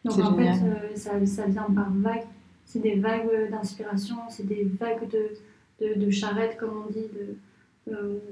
Donc 0.03 0.19
en 0.19 0.35
fait, 0.35 0.97
ça, 0.97 1.25
ça, 1.25 1.45
vient 1.47 1.67
par 1.73 1.91
vagues. 1.91 2.25
C'est 2.65 2.79
des 2.79 2.95
vagues 2.95 3.49
d'inspiration, 3.49 4.15
c'est 4.29 4.45
des 4.45 4.63
vagues 4.63 5.09
de, 5.09 5.95
de, 5.95 6.11
charrette, 6.11 6.57
comme 6.57 6.83
on 6.85 6.91
dit. 6.91 7.07
De, 7.13 7.37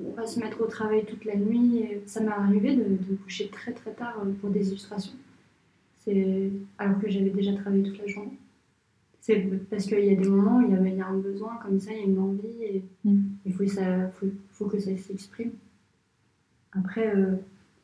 on 0.05 0.11
va 0.15 0.27
se 0.27 0.39
mettre 0.39 0.61
au 0.61 0.67
travail 0.67 1.05
toute 1.05 1.23
la 1.25 1.35
nuit. 1.35 1.77
Et 1.77 2.03
ça 2.05 2.19
m'est 2.19 2.31
arrivé 2.31 2.75
de, 2.75 3.15
coucher 3.23 3.47
très 3.47 3.71
très 3.71 3.91
tard 3.91 4.21
pour 4.41 4.49
des 4.49 4.69
illustrations. 4.69 5.15
C'est 6.03 6.51
alors 6.77 6.99
que 6.99 7.09
j'avais 7.09 7.29
déjà 7.29 7.53
travaillé 7.53 7.83
toute 7.83 7.97
la 7.97 8.07
journée. 8.07 8.37
C'est 9.25 9.39
parce 9.71 9.85
qu'il 9.85 10.05
y 10.05 10.11
a 10.11 10.15
des 10.15 10.29
moments 10.29 10.57
où 10.59 10.61
il 10.61 10.69
y, 10.71 10.75
a, 10.75 10.87
il 10.87 10.97
y 10.97 11.01
a 11.01 11.07
un 11.07 11.17
besoin 11.17 11.57
comme 11.57 11.79
ça, 11.79 11.91
il 11.91 11.97
y 11.97 12.01
a 12.01 12.03
une 12.03 12.19
envie 12.19 12.63
et 12.63 12.83
Mm. 13.05 13.21
il 13.45 13.53
faut, 13.53 13.63
que 13.63 13.69
ça, 13.69 14.09
faut, 14.09 14.27
faut 14.49 14.65
que 14.65 14.79
ça 14.79 14.95
s'exprime. 14.97 15.51
Après, 16.73 17.15
euh, 17.15 17.35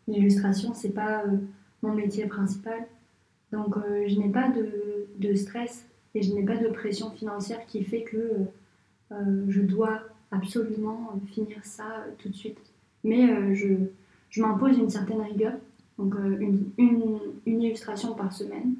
l'illustration, 0.07 0.73
c'est 0.75 0.93
pas 0.93 1.23
euh, 1.23 1.37
mon 1.81 1.93
métier 1.93 2.27
principal. 2.27 2.85
Donc, 3.51 3.75
euh, 3.77 4.05
je 4.07 4.19
n'ai 4.19 4.29
pas 4.29 4.49
de, 4.49 5.07
de 5.17 5.33
stress 5.33 5.85
et 6.13 6.21
je 6.21 6.31
n'ai 6.33 6.43
pas 6.43 6.57
de 6.57 6.67
pression 6.67 7.09
financière 7.09 7.65
qui 7.65 7.83
fait 7.83 8.03
que 8.03 8.31
euh, 9.11 9.45
je 9.49 9.61
dois 9.61 10.01
absolument 10.29 11.19
finir 11.27 11.63
ça 11.63 12.05
tout 12.19 12.29
de 12.29 12.35
suite. 12.35 12.59
Mais 13.03 13.55
je, 13.55 13.67
je 14.29 14.41
m'impose 14.43 14.77
une 14.77 14.89
certaine 14.91 15.21
rigueur, 15.21 15.53
donc 15.97 16.13
une, 16.39 16.69
une, 16.77 17.19
une 17.47 17.61
illustration 17.63 18.13
par 18.13 18.31
semaine, 18.31 18.75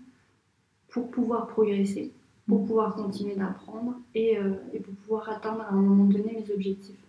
pour 0.89 1.09
pouvoir 1.09 1.47
progresser, 1.47 2.11
pour 2.51 2.65
pouvoir 2.65 2.95
continuer 2.95 3.35
d'apprendre 3.35 3.95
et, 4.13 4.37
euh, 4.37 4.55
et 4.73 4.79
pour 4.79 4.93
pouvoir 4.95 5.29
atteindre 5.29 5.61
à 5.61 5.69
un 5.71 5.81
moment 5.81 6.03
donné 6.05 6.33
mes 6.45 6.53
objectifs 6.53 6.99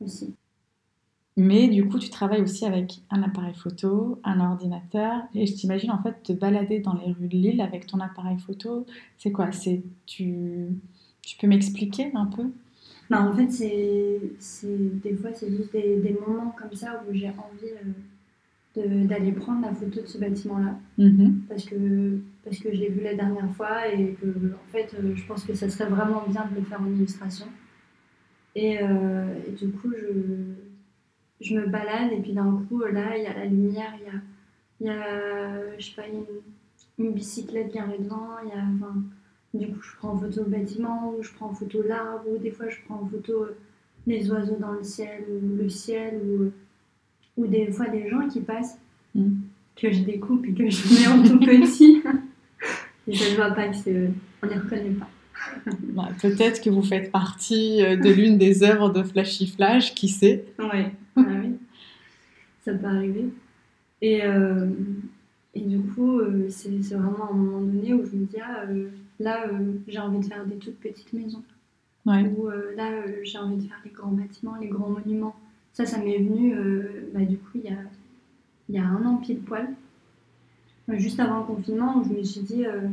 aussi. 0.00 0.34
Mais 1.36 1.66
du 1.68 1.88
coup, 1.88 1.98
tu 1.98 2.10
travailles 2.10 2.42
aussi 2.42 2.64
avec 2.64 3.02
un 3.10 3.22
appareil 3.24 3.54
photo, 3.54 4.20
un 4.22 4.38
ordinateur, 4.38 5.22
et 5.34 5.46
je 5.46 5.54
t'imagine 5.54 5.90
en 5.90 6.00
fait 6.00 6.22
te 6.22 6.32
balader 6.32 6.78
dans 6.78 6.94
les 6.94 7.12
rues 7.12 7.26
de 7.26 7.36
Lille 7.36 7.60
avec 7.60 7.86
ton 7.88 7.98
appareil 7.98 8.38
photo. 8.38 8.86
C'est 9.18 9.32
quoi? 9.32 9.50
C'est 9.50 9.82
tu, 10.06 10.68
tu 11.22 11.36
peux 11.38 11.48
m'expliquer 11.48 12.12
un 12.14 12.26
peu? 12.26 12.52
Bah, 13.10 13.22
en 13.28 13.34
fait, 13.34 13.50
c'est, 13.50 14.20
c'est, 14.38 15.00
des 15.02 15.14
fois, 15.14 15.32
c'est 15.34 15.50
juste 15.50 15.72
des, 15.72 15.96
des 16.00 16.16
moments 16.26 16.54
comme 16.56 16.72
ça 16.72 17.02
où 17.08 17.12
j'ai 17.12 17.28
envie 17.30 17.72
euh, 18.78 18.82
de- 19.02 19.06
d'aller 19.06 19.32
prendre 19.32 19.62
la 19.62 19.74
photo 19.74 20.00
de 20.02 20.06
ce 20.06 20.18
bâtiment-là. 20.18 20.78
Mhm. 20.98 21.42
parce 21.48 21.64
que, 21.64 22.20
parce 22.44 22.58
que 22.58 22.72
je 22.72 22.80
l'ai 22.80 22.88
vu 22.88 23.00
la 23.02 23.14
dernière 23.14 23.50
fois 23.56 23.88
et 23.88 24.14
que 24.20 24.26
en 24.26 24.72
fait 24.72 24.94
euh, 24.94 25.14
je 25.14 25.24
pense 25.26 25.44
que 25.44 25.54
ça 25.54 25.68
serait 25.68 25.88
vraiment 25.88 26.24
bien 26.28 26.46
de 26.50 26.56
le 26.56 26.64
faire 26.64 26.80
en 26.80 26.86
illustration. 26.86 27.46
Et, 28.54 28.78
euh, 28.80 29.34
et 29.48 29.52
du 29.52 29.70
coup 29.72 29.90
je, 29.90 31.44
je 31.44 31.54
me 31.56 31.66
balade 31.66 32.12
et 32.12 32.20
puis 32.20 32.32
d'un 32.32 32.64
coup 32.68 32.80
là 32.80 33.16
il 33.16 33.24
y 33.24 33.26
a 33.26 33.34
la 33.34 33.46
lumière, 33.46 33.92
il 34.00 34.06
y 34.06 34.08
a, 34.08 34.20
il 34.80 34.86
y 34.86 34.90
a 34.90 35.78
je 35.78 35.84
sais 35.84 35.94
pas, 35.96 36.06
une, 36.06 36.24
une 36.98 37.12
bicyclette 37.14 37.72
qui 37.72 37.78
arrive 37.78 38.04
devant, 38.04 38.38
il 38.44 38.50
y 38.50 38.52
a, 38.52 38.64
enfin, 38.76 38.94
du 39.54 39.68
coup 39.68 39.80
je 39.82 39.96
prends 39.96 40.10
en 40.10 40.18
photo 40.18 40.44
le 40.44 40.50
bâtiment 40.50 41.14
ou 41.16 41.22
je 41.22 41.32
prends 41.32 41.46
en 41.46 41.54
photo 41.54 41.82
l'arbre 41.82 42.24
ou 42.28 42.38
des 42.38 42.50
fois 42.50 42.68
je 42.68 42.76
prends 42.86 43.00
en 43.02 43.06
photo 43.06 43.44
euh, 43.44 43.56
les 44.06 44.30
oiseaux 44.30 44.56
dans 44.56 44.72
le 44.72 44.82
ciel 44.82 45.24
ou 45.30 45.56
le 45.56 45.68
ciel 45.68 46.20
ou, 46.22 46.52
ou 47.36 47.46
des 47.46 47.72
fois 47.72 47.88
des 47.88 48.08
gens 48.08 48.28
qui 48.28 48.40
passent 48.40 48.78
Mm. 49.14 49.42
que 49.76 49.92
je 49.92 50.00
découpe 50.02 50.44
et 50.46 50.52
que 50.52 50.68
je 50.68 50.94
mets 50.94 51.06
en 51.06 51.22
tout 51.22 51.38
petit. 51.38 52.02
je 53.08 53.30
ne 53.30 53.36
vois 53.36 53.50
pas 53.50 53.72
c'est. 53.72 54.10
On 54.42 54.46
les 54.46 54.56
reconnaît 54.56 54.90
pas. 54.90 55.08
Bah, 55.94 56.08
Peut-être 56.20 56.62
que 56.62 56.70
vous 56.70 56.82
faites 56.82 57.10
partie 57.10 57.82
euh, 57.82 57.96
de 57.96 58.10
l'une 58.10 58.38
des 58.38 58.62
œuvres 58.62 58.90
de 58.90 59.02
Flashy 59.02 59.46
Flash, 59.48 59.94
qui 59.94 60.08
sait? 60.08 60.44
Ouais, 60.58 60.92
ah 61.16 61.22
oui. 61.42 61.56
Ça 62.64 62.72
peut 62.72 62.86
arriver. 62.86 63.26
Et, 64.00 64.24
euh, 64.24 64.66
et 65.54 65.60
du 65.60 65.78
coup, 65.80 66.18
euh, 66.20 66.46
c'est 66.50 66.70
vraiment 66.94 67.30
un 67.30 67.34
moment 67.34 67.60
donné 67.60 67.92
où 67.94 68.04
je 68.04 68.16
me 68.16 68.26
dis, 68.26 68.36
ah, 68.42 68.62
euh, 68.68 68.88
là, 69.20 69.46
euh, 69.48 69.72
j'ai 69.88 69.98
envie 69.98 70.20
de 70.20 70.24
faire 70.24 70.44
des 70.46 70.56
toutes 70.56 70.78
petites 70.80 71.12
maisons. 71.12 71.42
Ouais. 72.06 72.22
Ou 72.36 72.48
euh, 72.48 72.74
là, 72.76 72.90
euh, 72.92 73.20
j'ai 73.22 73.38
envie 73.38 73.56
de 73.56 73.62
faire 73.62 73.80
les 73.84 73.90
grands 73.90 74.12
bâtiments, 74.12 74.56
les 74.60 74.68
grands 74.68 74.90
monuments. 74.90 75.36
Ça, 75.72 75.86
ça 75.86 75.98
m'est 75.98 76.18
venu, 76.18 76.54
euh, 76.54 77.10
bah, 77.12 77.20
du 77.24 77.36
coup, 77.38 77.52
il 77.56 77.64
y 77.64 77.68
a, 77.68 77.78
il 78.68 78.74
y 78.74 78.78
a 78.78 78.84
un 78.84 79.04
an 79.04 79.16
pile 79.16 79.40
poil. 79.40 79.68
Juste 80.88 81.18
avant 81.18 81.40
le 81.40 81.46
confinement, 81.46 82.02
je 82.04 82.12
me 82.12 82.22
suis 82.22 82.42
dit 82.42 82.66
euh, 82.66 82.88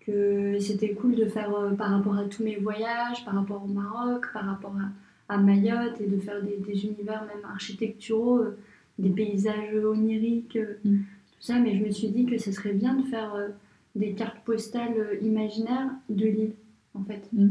que 0.00 0.58
c'était 0.58 0.92
cool 0.92 1.14
de 1.14 1.26
faire 1.26 1.54
euh, 1.54 1.70
par 1.70 1.90
rapport 1.90 2.16
à 2.16 2.24
tous 2.24 2.42
mes 2.42 2.56
voyages, 2.56 3.24
par 3.24 3.34
rapport 3.34 3.62
au 3.64 3.68
Maroc, 3.68 4.26
par 4.32 4.44
rapport 4.44 4.74
à, 5.28 5.34
à 5.34 5.38
Mayotte, 5.38 6.00
et 6.00 6.06
de 6.06 6.16
faire 6.18 6.42
des, 6.42 6.56
des 6.56 6.84
univers 6.84 7.22
même 7.24 7.44
architecturaux, 7.48 8.40
euh, 8.40 8.58
des 8.98 9.10
paysages 9.10 9.74
oniriques, 9.84 10.58
Mm. 10.84 10.96
tout 10.96 11.40
ça. 11.40 11.58
Mais 11.60 11.76
je 11.78 11.84
me 11.84 11.90
suis 11.90 12.08
dit 12.08 12.26
que 12.26 12.38
ce 12.38 12.50
serait 12.50 12.72
bien 12.72 12.94
de 12.96 13.02
faire 13.04 13.34
des 13.94 14.12
cartes 14.14 14.42
postales 14.44 15.18
imaginaires 15.22 15.90
de 16.08 16.26
l'île, 16.26 16.54
en 16.94 17.04
fait. 17.04 17.28
Mm. 17.32 17.48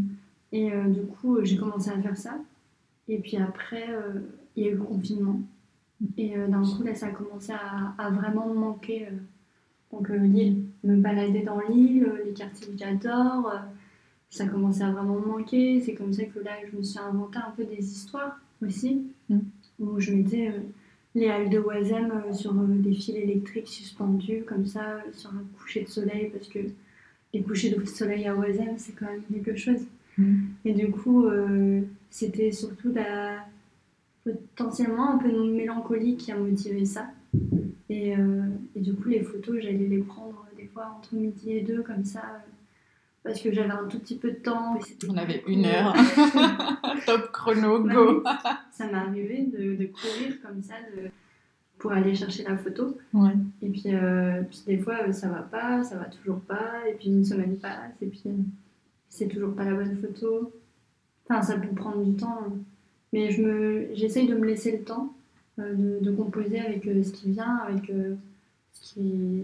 Et 0.51 0.69
du 0.89 1.01
coup, 1.03 1.37
j'ai 1.43 1.55
commencé 1.55 1.89
à 1.89 1.99
faire 2.01 2.17
ça. 2.17 2.37
Et 3.07 3.17
puis 3.19 3.37
après, 3.37 3.87
il 4.55 4.63
y 4.63 4.67
a 4.67 4.71
eu 4.71 4.75
le 4.75 4.83
confinement. 4.83 5.39
Et 6.17 6.35
d'un 6.35 6.61
coup, 6.61 6.83
là, 6.83 6.93
ça 6.93 7.07
a 7.07 7.11
commencé 7.11 7.53
à, 7.53 7.93
à 7.97 8.09
vraiment 8.09 8.47
me 8.47 8.59
manquer. 8.59 9.07
Donc 9.91 10.09
l'île, 10.09 10.63
me 10.83 10.95
balader 10.95 11.41
dans 11.41 11.59
l'île, 11.59 12.05
euh, 12.05 12.23
les 12.25 12.33
quartiers 12.33 12.67
que 12.67 12.77
j'adore, 12.77 13.51
euh, 13.53 13.57
ça 14.29 14.47
commençait 14.47 14.83
à 14.83 14.91
vraiment 14.91 15.19
me 15.19 15.25
manquer. 15.25 15.81
C'est 15.81 15.93
comme 15.93 16.13
ça 16.13 16.23
que 16.23 16.39
là, 16.39 16.51
je 16.71 16.77
me 16.77 16.83
suis 16.83 16.99
inventé 16.99 17.37
un 17.37 17.51
peu 17.55 17.63
des 17.65 17.83
histoires 17.83 18.39
aussi, 18.65 19.03
Mm. 19.31 19.39
où 19.79 19.99
je 19.99 20.11
mettais 20.11 20.49
euh, 20.49 20.59
les 21.15 21.27
halles 21.27 21.49
de 21.49 21.57
euh, 21.57 22.33
sur 22.33 22.53
des 22.53 22.93
fils 22.93 23.15
électriques 23.15 23.67
suspendus, 23.67 24.43
comme 24.45 24.65
ça, 24.65 25.01
sur 25.13 25.29
un 25.31 25.43
coucher 25.57 25.83
de 25.83 25.89
soleil, 25.89 26.29
parce 26.31 26.47
que 26.47 26.59
les 27.33 27.41
couchers 27.41 27.71
de 27.71 27.83
soleil 27.85 28.27
à 28.27 28.35
Oisem, 28.35 28.75
c'est 28.77 28.93
quand 28.93 29.05
même 29.05 29.21
quelque 29.31 29.55
chose. 29.55 29.81
Mm. 30.17 30.35
Et 30.65 30.73
du 30.73 30.91
coup, 30.91 31.25
euh, 31.25 31.81
c'était 32.09 32.51
surtout 32.51 32.91
la, 32.93 33.45
potentiellement 34.23 35.15
un 35.15 35.17
peu 35.17 35.31
de 35.31 35.41
mélancolie 35.51 36.15
qui 36.17 36.31
a 36.31 36.37
motivé 36.37 36.85
ça. 36.85 37.07
Et, 37.93 38.15
euh, 38.15 38.43
et 38.75 38.79
du 38.79 38.93
coup, 38.93 39.09
les 39.09 39.21
photos, 39.21 39.57
j'allais 39.59 39.87
les 39.87 39.97
prendre 39.99 40.45
des 40.57 40.65
fois 40.67 40.95
entre 40.97 41.13
midi 41.13 41.51
et 41.51 41.61
deux, 41.61 41.81
comme 41.83 42.05
ça, 42.05 42.19
euh, 42.19 42.49
parce 43.23 43.41
que 43.41 43.51
j'avais 43.51 43.69
un 43.71 43.85
tout 43.87 43.99
petit 43.99 44.15
peu 44.15 44.31
de 44.31 44.37
temps. 44.37 44.79
On 45.09 45.17
avait 45.17 45.43
une 45.45 45.65
heure. 45.65 45.93
Top 47.05 47.31
chrono, 47.33 47.81
Ouais, 47.83 47.93
go 47.93 48.23
oui. 48.25 48.31
Ça 48.71 48.85
m'est 48.87 48.93
arrivé 48.93 49.43
de, 49.43 49.75
de 49.75 49.85
courir 49.87 50.41
comme 50.41 50.61
ça 50.63 50.75
de, 50.95 51.09
pour 51.79 51.91
aller 51.91 52.15
chercher 52.15 52.43
la 52.43 52.57
photo. 52.57 52.97
Ouais. 53.13 53.33
Et 53.61 53.67
puis, 53.69 53.83
euh, 53.87 54.41
puis 54.43 54.61
des 54.67 54.77
fois, 54.77 55.11
ça 55.11 55.27
va 55.27 55.41
pas, 55.41 55.83
ça 55.83 55.97
va 55.97 56.05
toujours 56.05 56.39
pas. 56.39 56.87
Et 56.89 56.93
puis 56.93 57.07
une 57.09 57.25
semaine 57.25 57.57
passe, 57.57 57.91
et 58.01 58.05
puis 58.07 58.23
c'est 59.09 59.27
toujours 59.27 59.53
pas 59.53 59.65
la 59.65 59.73
bonne 59.73 59.97
photo. 59.97 60.53
Enfin, 61.27 61.41
ça 61.41 61.57
peut 61.57 61.75
prendre 61.75 62.03
du 62.03 62.13
temps. 62.15 62.39
hein. 62.47 62.53
Mais 63.13 63.31
je 63.31 63.87
j'essaye 63.95 64.27
de 64.27 64.35
me 64.35 64.45
laisser 64.45 64.71
le 64.77 64.83
temps 64.85 65.13
de, 65.75 66.03
de 66.03 66.11
composer 66.11 66.59
avec 66.59 66.85
euh, 66.87 67.03
ce 67.03 67.11
qui 67.11 67.31
vient, 67.31 67.57
avec 67.67 67.89
euh, 67.89 68.15
ce, 68.73 68.93
qui, 68.93 69.43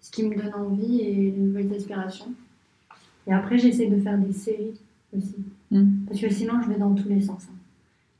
ce 0.00 0.10
qui 0.10 0.22
me 0.28 0.34
donne 0.34 0.54
envie 0.54 1.00
et 1.00 1.14
les 1.14 1.30
nouvelles 1.32 1.72
aspirations. 1.74 2.32
Et 3.26 3.32
après, 3.32 3.58
j'essaye 3.58 3.88
de 3.90 4.00
faire 4.00 4.18
des 4.18 4.32
séries 4.32 4.80
aussi. 5.16 5.36
Mm. 5.70 6.06
Parce 6.06 6.20
que 6.20 6.28
sinon, 6.30 6.60
je 6.62 6.68
vais 6.68 6.78
dans 6.78 6.94
tous 6.94 7.08
les 7.08 7.20
sens. 7.20 7.46
hein. 7.50 7.56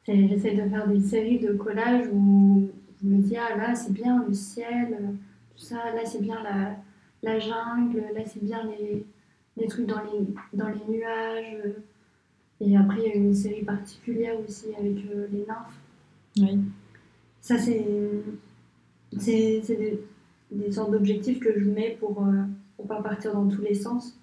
J'essaye 0.07 0.57
de 0.57 0.69
faire 0.69 0.87
des 0.89 1.01
séries 1.01 1.39
de 1.39 1.53
collages 1.53 2.07
où 2.13 2.69
je 3.03 3.09
me 3.09 3.19
dis, 3.23 3.37
ah 3.37 3.57
là, 3.57 3.75
c'est 3.75 3.93
bien 3.93 4.25
le 4.27 4.33
ciel, 4.35 4.97
euh, 5.01 5.07
tout 5.57 5.65
ça, 5.65 5.93
là, 5.95 6.05
c'est 6.05 6.21
bien 6.21 6.39
la, 6.43 6.77
la 7.23 7.39
jungle, 7.39 8.05
là, 8.15 8.21
c'est 8.27 8.43
bien 8.45 8.63
les, 8.65 9.05
les 9.57 9.67
trucs 9.69 9.87
dans 9.87 10.01
les, 10.03 10.27
dans 10.59 10.69
les 10.69 10.85
nuages. 10.89 11.57
euh. 11.65 11.71
Et 12.65 12.77
après, 12.77 12.99
il 13.05 13.09
y 13.09 13.11
a 13.11 13.15
une 13.17 13.35
série 13.35 13.65
particulière 13.65 14.37
aussi 14.47 14.67
avec 14.79 14.99
euh, 15.13 15.27
les 15.33 15.45
nymphes. 15.47 15.81
Oui. 16.39 16.61
Ça, 17.43 17.59
c'est 17.59 17.85
c'est 19.19 19.61
c'est 19.65 19.77
des, 19.77 20.01
des 20.51 20.73
sortes 20.73 20.91
d'objectifs 20.93 21.41
que 21.41 21.59
je 21.59 21.69
mets 21.69 21.97
pour 22.01 22.25
ne 22.25 22.45
pour 22.77 22.87
pas 22.87 23.03
partir 23.03 23.35
dans 23.35 23.47
tous 23.49 23.61
les 23.63 23.75
sens. 23.75 24.17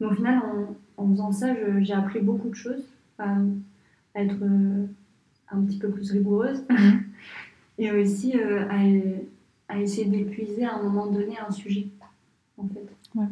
Mais 0.00 0.06
au 0.06 0.12
final, 0.12 0.38
en, 0.38 0.76
en 1.02 1.10
faisant 1.10 1.32
ça, 1.32 1.54
je- 1.54 1.82
j'ai 1.84 1.92
appris 1.94 2.20
beaucoup 2.20 2.48
de 2.50 2.54
choses, 2.54 2.84
à, 3.18 3.36
à 4.14 4.22
être 4.22 4.36
euh, 4.42 4.86
un 5.50 5.62
petit 5.62 5.78
peu 5.78 5.88
plus 5.90 6.10
rigoureuse 6.12 6.62
Mhm. 6.70 7.02
et 7.78 7.90
aussi 7.92 8.36
euh, 8.38 8.64
à, 8.70 9.74
à 9.74 9.80
essayer 9.80 10.06
d'épuiser 10.06 10.64
à 10.64 10.76
un 10.76 10.82
moment 10.82 11.06
donné 11.06 11.36
un 11.38 11.50
sujet, 11.50 11.88
en 12.58 12.68
fait. 12.68 12.86
Ouais. 13.14 13.26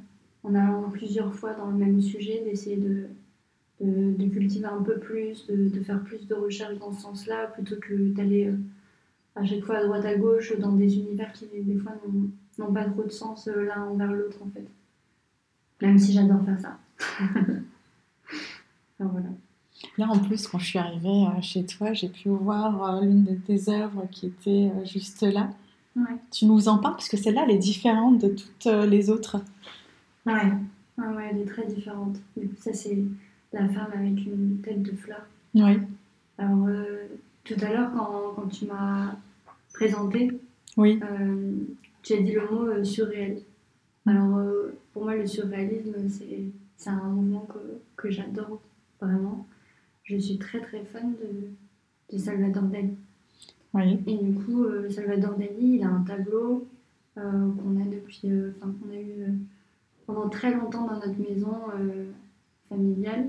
En 0.44 0.54
allant 0.54 0.90
plusieurs 0.90 1.34
fois 1.34 1.54
dans 1.54 1.70
le 1.70 1.76
même 1.76 2.00
sujet, 2.00 2.42
d'essayer 2.44 2.76
de, 2.76 3.06
de, 3.80 4.12
de 4.16 4.28
cultiver 4.28 4.66
un 4.66 4.82
peu 4.82 4.98
plus, 4.98 5.46
de, 5.46 5.68
de 5.68 5.80
faire 5.82 6.02
plus 6.02 6.26
de 6.26 6.34
recherches 6.34 6.78
dans 6.78 6.92
ce 6.92 7.02
sens-là, 7.02 7.46
plutôt 7.48 7.76
que 7.80 7.94
d'aller 8.10 8.46
euh, 8.48 8.56
à 9.36 9.44
chaque 9.44 9.62
fois 9.64 9.76
à 9.76 9.84
droite 9.84 10.04
à 10.04 10.16
gauche 10.16 10.58
dans 10.58 10.72
des 10.72 10.96
univers 10.96 11.32
qui 11.32 11.46
des 11.54 11.76
fois 11.78 11.92
n'ont- 12.58 12.72
pas 12.72 12.84
trop 12.86 13.04
de 13.04 13.10
sens 13.10 13.46
euh, 13.48 13.64
l'un 13.66 13.84
envers 13.84 14.10
l'autre 14.12 14.38
en 14.42 14.48
fait. 14.50 14.66
Même 15.82 15.98
si 15.98 16.12
j'adore 16.14 16.42
faire 16.44 16.58
ça. 16.60 16.78
Enfin, 18.98 19.10
voilà. 19.12 19.28
Là, 19.98 20.08
en 20.08 20.18
plus, 20.18 20.46
quand 20.48 20.58
je 20.58 20.64
suis 20.66 20.78
arrivée 20.78 21.26
euh, 21.26 21.40
chez 21.42 21.64
toi, 21.66 21.92
j'ai 21.92 22.08
pu 22.08 22.30
voir 22.30 22.82
euh, 22.96 23.00
l'une 23.02 23.24
de 23.24 23.34
tes 23.34 23.68
œuvres 23.70 24.06
qui 24.10 24.26
était 24.28 24.70
juste 24.86 25.22
là. 25.22 25.50
Ouais. 25.94 26.16
Tu 26.30 26.46
nous 26.46 26.68
en 26.68 26.78
parles? 26.78 26.94
Parce 26.94 27.08
que 27.08 27.16
celle-là, 27.18 27.42
elle 27.46 27.54
est 27.54 27.58
différente 27.58 28.18
de 28.18 28.28
toutes 28.28 28.64
les 28.88 29.10
autres. 29.10 29.36
Ouais. 30.24 30.52
Ouais, 30.98 31.06
ouais, 31.08 31.28
elle 31.30 31.38
est 31.40 31.44
très 31.46 31.66
différente. 31.66 32.16
Ça 32.58 32.72
c'est 32.72 32.98
la 33.52 33.68
femme 33.68 33.90
avec 33.94 34.24
une 34.26 34.60
tête 34.62 34.82
de 34.82 34.92
fleur. 34.92 35.26
Oui. 35.54 35.78
Alors, 36.38 36.66
euh, 36.68 37.06
tout 37.44 37.54
à 37.60 37.68
l'heure, 37.70 37.90
quand, 37.94 38.32
quand 38.34 38.48
tu 38.48 38.64
m'as 38.66 39.14
présenté, 39.76 40.30
Oui. 40.78 40.98
euh, 41.02 41.52
tu 42.02 42.14
as 42.14 42.22
dit 42.22 42.32
le 42.32 42.48
mot 42.50 42.66
euh, 42.66 42.82
surréel. 42.82 43.38
Alors, 44.06 44.38
euh, 44.38 44.72
pour 44.92 45.04
moi, 45.04 45.14
le 45.16 45.26
surréalisme, 45.26 45.94
c'est 46.08 46.88
un 46.90 46.96
mouvement 47.10 47.46
que, 47.52 47.58
que 47.96 48.10
j'adore 48.10 48.60
vraiment. 49.00 49.46
Je 50.04 50.16
suis 50.16 50.38
très 50.38 50.60
très 50.60 50.82
fan 50.84 51.12
de, 51.20 52.14
de 52.16 52.18
Salvador 52.18 52.62
Dali. 52.64 52.94
Oui. 53.74 53.98
Et 54.06 54.16
du 54.16 54.32
coup, 54.32 54.64
euh, 54.64 54.88
Salvador 54.88 55.36
Dali, 55.36 55.76
il 55.76 55.82
a 55.82 55.88
un 55.88 56.02
tableau 56.04 56.66
qu'on 57.14 57.80
a 57.80 57.84
depuis, 57.90 58.28
enfin 58.58 58.74
qu'on 58.78 58.90
a 58.94 59.00
eu 59.00 59.32
pendant 60.06 60.28
très 60.28 60.54
longtemps 60.54 60.86
dans 60.86 60.94
notre 61.00 61.18
maison 61.18 61.56
familiale, 62.68 63.28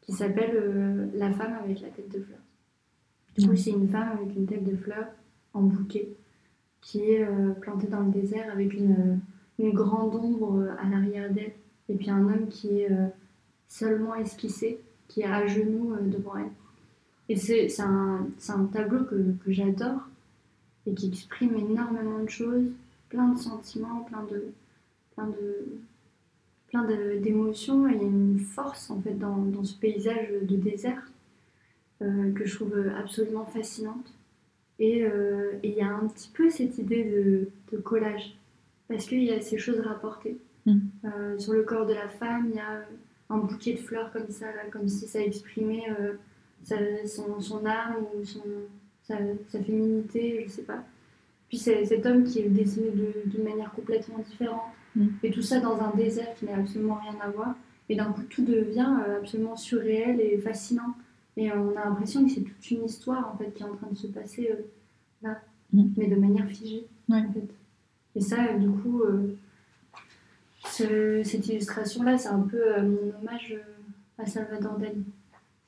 qui 0.00 0.12
s'appelle 0.12 1.10
La 1.14 1.30
femme 1.30 1.52
avec 1.62 1.80
la 1.82 1.88
tête 1.88 2.08
de 2.10 2.18
fleur. 2.20 2.38
Du 3.36 3.44
coup, 3.44 3.52
Mhm. 3.52 3.56
c'est 3.58 3.70
une 3.72 3.88
femme 3.88 4.16
avec 4.18 4.34
une 4.34 4.46
tête 4.46 4.64
de 4.64 4.74
fleur 4.74 5.06
en 5.54 5.62
bouquet 5.62 6.08
qui 6.80 7.02
est 7.02 7.24
euh, 7.24 7.52
plantée 7.52 7.86
dans 7.86 8.00
le 8.00 8.10
désert 8.10 8.50
avec 8.50 8.72
une, 8.72 9.20
une 9.58 9.72
grande 9.72 10.14
ombre 10.14 10.66
à 10.78 10.88
l'arrière 10.88 11.30
d'elle 11.32 11.52
et 11.90 11.94
puis 11.94 12.10
un 12.10 12.22
homme 12.28 12.48
qui 12.48 12.80
est 12.80 12.90
euh, 12.90 13.08
seulement 13.68 14.14
esquissé, 14.14 14.80
qui 15.08 15.22
est 15.22 15.26
à 15.26 15.46
genoux 15.46 15.94
euh, 15.94 16.06
devant 16.06 16.36
elle. 16.36 16.52
Et 17.28 17.36
c'est 17.36 17.68
un, 17.80 18.26
tableau 18.72 19.04
que, 19.04 19.34
j'adore 19.46 20.00
et 20.86 20.94
qui 20.94 21.08
exprime 21.08 21.54
énormément 21.56 22.20
de 22.20 22.28
choses, 22.28 22.70
plein 23.08 23.28
de 23.28 23.38
sentiments, 23.38 24.00
plein 24.00 24.24
de, 24.24 24.52
plein 25.14 25.26
de, 25.28 25.66
plein 26.68 26.84
d'émotions. 27.20 27.88
Et 27.88 27.94
une 27.94 28.40
force 28.40 28.90
en 28.90 29.00
fait 29.00 29.14
dans, 29.14 29.62
ce 29.62 29.74
paysage 29.74 30.28
de 30.42 30.56
désert 30.56 31.08
euh, 32.02 32.32
que 32.32 32.44
je 32.46 32.56
trouve 32.56 32.74
absolument 32.98 33.46
fascinante. 33.46 34.12
Et 34.80 35.04
euh, 35.04 35.52
et 35.62 35.68
il 35.68 35.74
y 35.74 35.82
a 35.82 35.88
un 35.88 36.06
petit 36.08 36.30
peu 36.32 36.50
cette 36.50 36.78
idée 36.78 37.04
de, 37.04 37.48
de 37.72 37.80
collage 37.80 38.36
parce 38.88 39.04
qu'il 39.06 39.22
y 39.22 39.30
a 39.30 39.40
ces 39.40 39.58
choses 39.58 39.80
rapportées. 39.80 40.38
Mm. 40.66 40.78
Euh, 41.04 41.38
sur 41.38 41.52
le 41.52 41.62
corps 41.62 41.86
de 41.86 41.94
la 41.94 42.08
femme, 42.08 42.46
il 42.50 42.56
y 42.56 42.60
a 42.60 42.82
un 43.28 43.38
bouquet 43.38 43.74
de 43.74 43.78
fleurs 43.78 44.10
comme 44.12 44.28
ça, 44.30 44.46
là, 44.46 44.62
comme 44.72 44.88
si 44.88 45.06
ça 45.06 45.20
exprimait 45.20 45.84
euh, 46.00 46.14
sa- 46.64 47.06
son, 47.06 47.40
son 47.40 47.64
âme 47.66 47.96
ou 48.16 48.24
son, 48.24 48.42
sa, 49.04 49.16
sa 49.48 49.60
féminité, 49.62 50.44
je 50.46 50.50
sais 50.50 50.62
pas. 50.62 50.82
Puis 51.48 51.58
c'est 51.58 51.84
cet 51.84 52.06
homme 52.06 52.24
qui 52.24 52.40
est 52.40 52.48
dessiné 52.48 52.90
de- 52.90 53.28
d'une 53.30 53.44
manière 53.44 53.70
complètement 53.72 54.18
différente. 54.18 54.72
Mm. 54.96 55.06
Et 55.22 55.30
tout 55.30 55.42
ça 55.42 55.60
dans 55.60 55.78
un 55.80 55.94
désert 55.94 56.34
qui 56.36 56.46
n'a 56.46 56.56
absolument 56.56 56.98
rien 57.02 57.16
à 57.22 57.28
voir. 57.30 57.54
Et 57.88 57.96
d'un 57.96 58.12
coup, 58.12 58.22
tout 58.30 58.44
devient 58.44 58.88
absolument 59.20 59.56
surréel 59.56 60.20
et 60.20 60.38
fascinant. 60.38 60.94
Et 61.42 61.50
on 61.52 61.70
a 61.76 61.84
l'impression 61.86 62.22
que 62.24 62.30
c'est 62.30 62.42
toute 62.42 62.70
une 62.70 62.84
histoire 62.84 63.32
en 63.32 63.36
fait 63.38 63.50
qui 63.54 63.62
est 63.62 63.66
en 63.66 63.74
train 63.74 63.86
de 63.90 63.96
se 63.96 64.06
passer 64.08 64.50
euh, 64.52 64.62
là, 65.22 65.40
Mm. 65.72 65.84
mais 65.96 66.06
de 66.08 66.16
manière 66.16 66.46
figée. 66.48 66.84
Ouais. 67.08 67.22
En 67.28 67.32
fait. 67.32 67.48
Et 68.16 68.20
ça, 68.20 68.44
euh, 68.44 68.58
du 68.58 68.68
coup, 68.68 69.02
euh, 69.02 69.36
ce- 70.66 71.22
cette 71.24 71.46
illustration-là, 71.48 72.18
c'est 72.18 72.28
un 72.28 72.40
peu 72.40 72.58
mon 72.82 73.12
hommage 73.20 73.56
à 74.18 74.26
Salvador 74.26 74.78
Dali. 74.78 75.04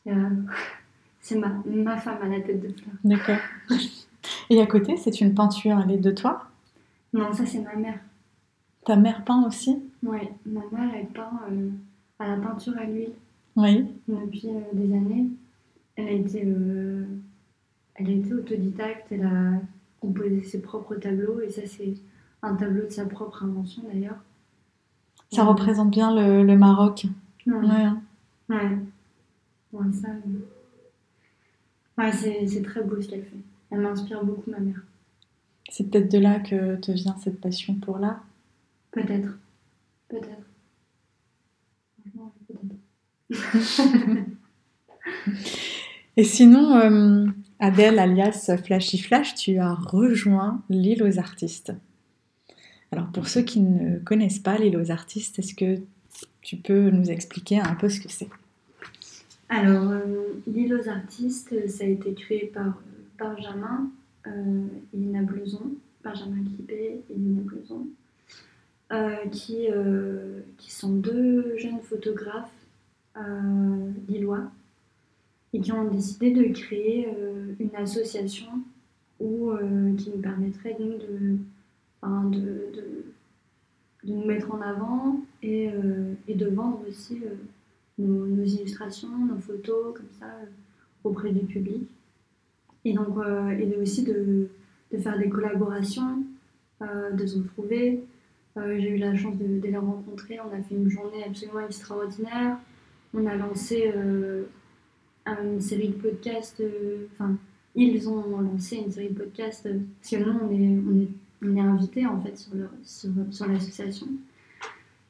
C'est, 1.25 1.39
ma, 1.39 1.53
ma 1.67 1.97
femme 1.99 2.19
à 2.21 2.27
la 2.27 2.41
tête 2.41 2.61
de 2.61 2.69
fleur. 2.69 2.95
D'accord. 3.05 3.39
Et 4.51 4.61
à 4.61 4.67
côté, 4.67 4.97
c'est 4.97 5.21
une 5.21 5.35
peinture, 5.35 5.81
elle 5.85 5.93
est 5.93 5.99
de 5.99 6.11
toi? 6.11 6.49
Non, 7.13 7.33
ça 7.33 7.47
c'est 7.47 7.61
ma 7.61 7.77
mère. 7.77 8.01
Ta 8.85 8.97
mère 8.97 9.23
peint 9.25 9.45
aussi? 9.47 9.79
Ouais, 10.03 10.33
ma 10.45 10.63
mère 10.73 10.93
elle 10.97 11.07
peint 11.07 11.31
à 12.19 12.27
la 12.27 12.37
peinture 12.39 12.77
à 12.77 12.83
l'huile 12.87 13.13
Oui. 13.55 13.87
depuis 14.09 14.49
des 14.73 14.93
années. 14.93 15.27
Elle 15.97 16.09
a 16.09 16.13
été, 16.13 16.43
euh, 16.47 17.05
elle 17.95 18.09
a 18.09 18.13
été 18.13 18.33
autodidacte, 18.33 19.13
elle 19.13 19.25
a 19.27 19.61
composé 20.01 20.43
ses 20.43 20.61
propres 20.61 20.97
tableaux 20.97 21.41
et 21.41 21.51
ça 21.51 21.63
c'est 21.67 21.95
un 22.43 22.55
tableau 22.57 22.85
de 22.85 22.91
sa 22.91 23.07
propre 23.07 23.45
invention 23.45 23.83
d'ailleurs. 23.93 24.19
Ça 25.31 25.45
représente 25.45 25.91
bien 25.91 26.15
le, 26.15 26.43
le 26.45 26.57
Maroc. 26.59 27.07
Ouais. 27.47 27.55
Ouais. 27.55 27.67
hein. 27.71 28.03
Ouais. 29.73 29.93
Ça. 29.93 30.09
euh, 30.09 30.47
Ouais, 31.99 32.13
c'est 32.13 32.47
c'est 32.49 32.63
très 32.63 32.83
beau 32.83 33.01
ce 33.01 33.09
qu'elle 33.09 33.25
fait. 33.25 33.37
Elle 33.71 33.81
m'inspire 33.81 34.25
beaucoup, 34.25 34.51
ma 34.51 34.59
mère. 34.61 34.83
C'est 35.71 35.89
peut-être 35.91 36.11
de 36.11 36.19
là 36.19 36.41
que 36.41 36.77
te 36.77 36.91
vient 36.93 37.17
cette 37.23 37.41
passion 37.41 37.75
pour 37.75 37.99
l'art? 37.99 38.25
Peut-être. 38.91 39.39
Peut-être. 40.09 40.47
Franchement, 42.01 42.33
peut-être. 42.49 43.31
Et 46.17 46.25
sinon, 46.25 46.77
euh, 46.77 47.27
Adèle, 47.59 47.99
alias 47.99 48.51
Flashy 48.65 48.99
Flash, 48.99 49.35
tu 49.35 49.59
as 49.59 49.75
rejoint 49.75 50.63
l'île 50.69 51.03
aux 51.03 51.19
artistes. 51.19 51.73
Alors 52.91 53.07
pour 53.11 53.29
ceux 53.29 53.41
qui 53.41 53.61
ne 53.61 53.99
connaissent 53.99 54.39
pas 54.39 54.59
l'île 54.59 54.77
aux 54.77 54.91
artistes, 54.91 55.39
est-ce 55.39 55.55
que 55.55 55.81
tu 56.43 56.57
peux 56.57 56.91
nous 56.91 57.11
expliquer 57.11 57.59
un 57.59 57.75
peu 57.75 57.89
ce 57.89 58.01
que 58.01 58.11
c'est? 58.11 58.29
Alors, 59.49 59.91
euh, 59.91 60.01
l'île 60.47 60.75
aux 60.75 60.89
artistes, 60.89 61.69
ça 61.69 61.85
a 61.85 61.87
été 61.87 62.15
créé 62.15 62.51
par 62.55 62.67
euh, 62.67 62.71
Benjamin 63.19 63.91
Benjamin 66.05 66.43
Clippé 66.45 67.03
et 67.11 67.15
Lina 67.15 67.43
Bleuson, 67.43 67.87
euh, 68.93 69.17
qui, 69.31 69.67
qui 70.59 70.73
sont 70.73 70.93
deux 70.95 71.57
jeunes 71.59 71.81
photographes 71.81 72.51
lillois 74.09 74.51
et 75.53 75.61
qui 75.61 75.73
ont 75.73 75.85
décidé 75.85 76.31
de 76.31 76.45
créer 76.53 77.09
euh, 77.09 77.55
une 77.61 77.75
association 77.77 78.49
où, 79.21 79.51
euh, 79.51 79.95
qui 79.97 80.11
nous 80.11 80.21
permettrait 80.21 80.77
nous 80.81 80.97
de, 80.99 81.37
de, 82.03 82.39
de, 82.39 83.05
de 84.05 84.13
nous 84.13 84.25
mettre 84.25 84.53
en 84.53 84.61
avant 84.61 85.21
et, 85.43 85.71
euh, 85.71 86.15
et 86.27 86.35
de 86.35 86.49
vendre 86.49 86.81
aussi 86.89 87.23
nos, 87.99 88.27
illustrations, 88.45 89.27
nos 89.27 89.39
photos, 89.39 89.95
comme 89.95 90.11
ça, 90.19 90.27
auprès 91.05 91.33
du 91.33 91.45
public. 91.47 91.89
Et 92.85 92.95
donc, 92.95 93.17
et 93.61 93.77
aussi 93.77 94.03
de, 94.03 94.49
de 94.91 94.99
faire 94.99 95.19
des 95.19 95.29
collaborations, 95.29 96.25
de 96.81 97.27
se 97.27 97.39
retrouver. 97.39 98.03
J'ai 98.57 98.91
eu 98.91 98.97
la 98.97 99.15
chance 99.15 99.37
de, 99.39 99.61
les 99.65 99.77
rencontrer. 99.77 100.41
On 100.41 100.53
a 100.53 100.61
fait 100.61 100.75
une 100.75 100.89
journée 100.89 101.23
absolument 101.25 101.61
extraordinaire. 101.61 102.57
On 103.15 103.25
a 103.27 103.37
lancé 103.37 103.93
une 105.27 105.61
série 105.61 105.89
de 105.89 105.95
podcasts. 105.95 106.61
euh, 106.61 107.07
Enfin, 107.13 107.37
ils 107.75 108.09
ont 108.09 108.41
lancé 108.41 108.77
une 108.77 108.91
série 108.91 109.11
de 109.11 109.19
podcasts 109.19 109.67
euh, 109.67 109.79
parce 110.01 110.11
que 110.11 110.17
nous, 110.17 110.39
on 110.43 110.51
est, 110.51 110.79
on 110.89 111.01
est, 111.01 111.09
on 111.45 111.57
est 111.57 111.61
invités 111.61 112.07
en 112.07 112.21
fait 112.21 112.37
sur, 112.37 112.55
leur- 112.55 112.71
sur, 112.83 113.11
sur 113.31 113.47
l'association. 113.47 114.07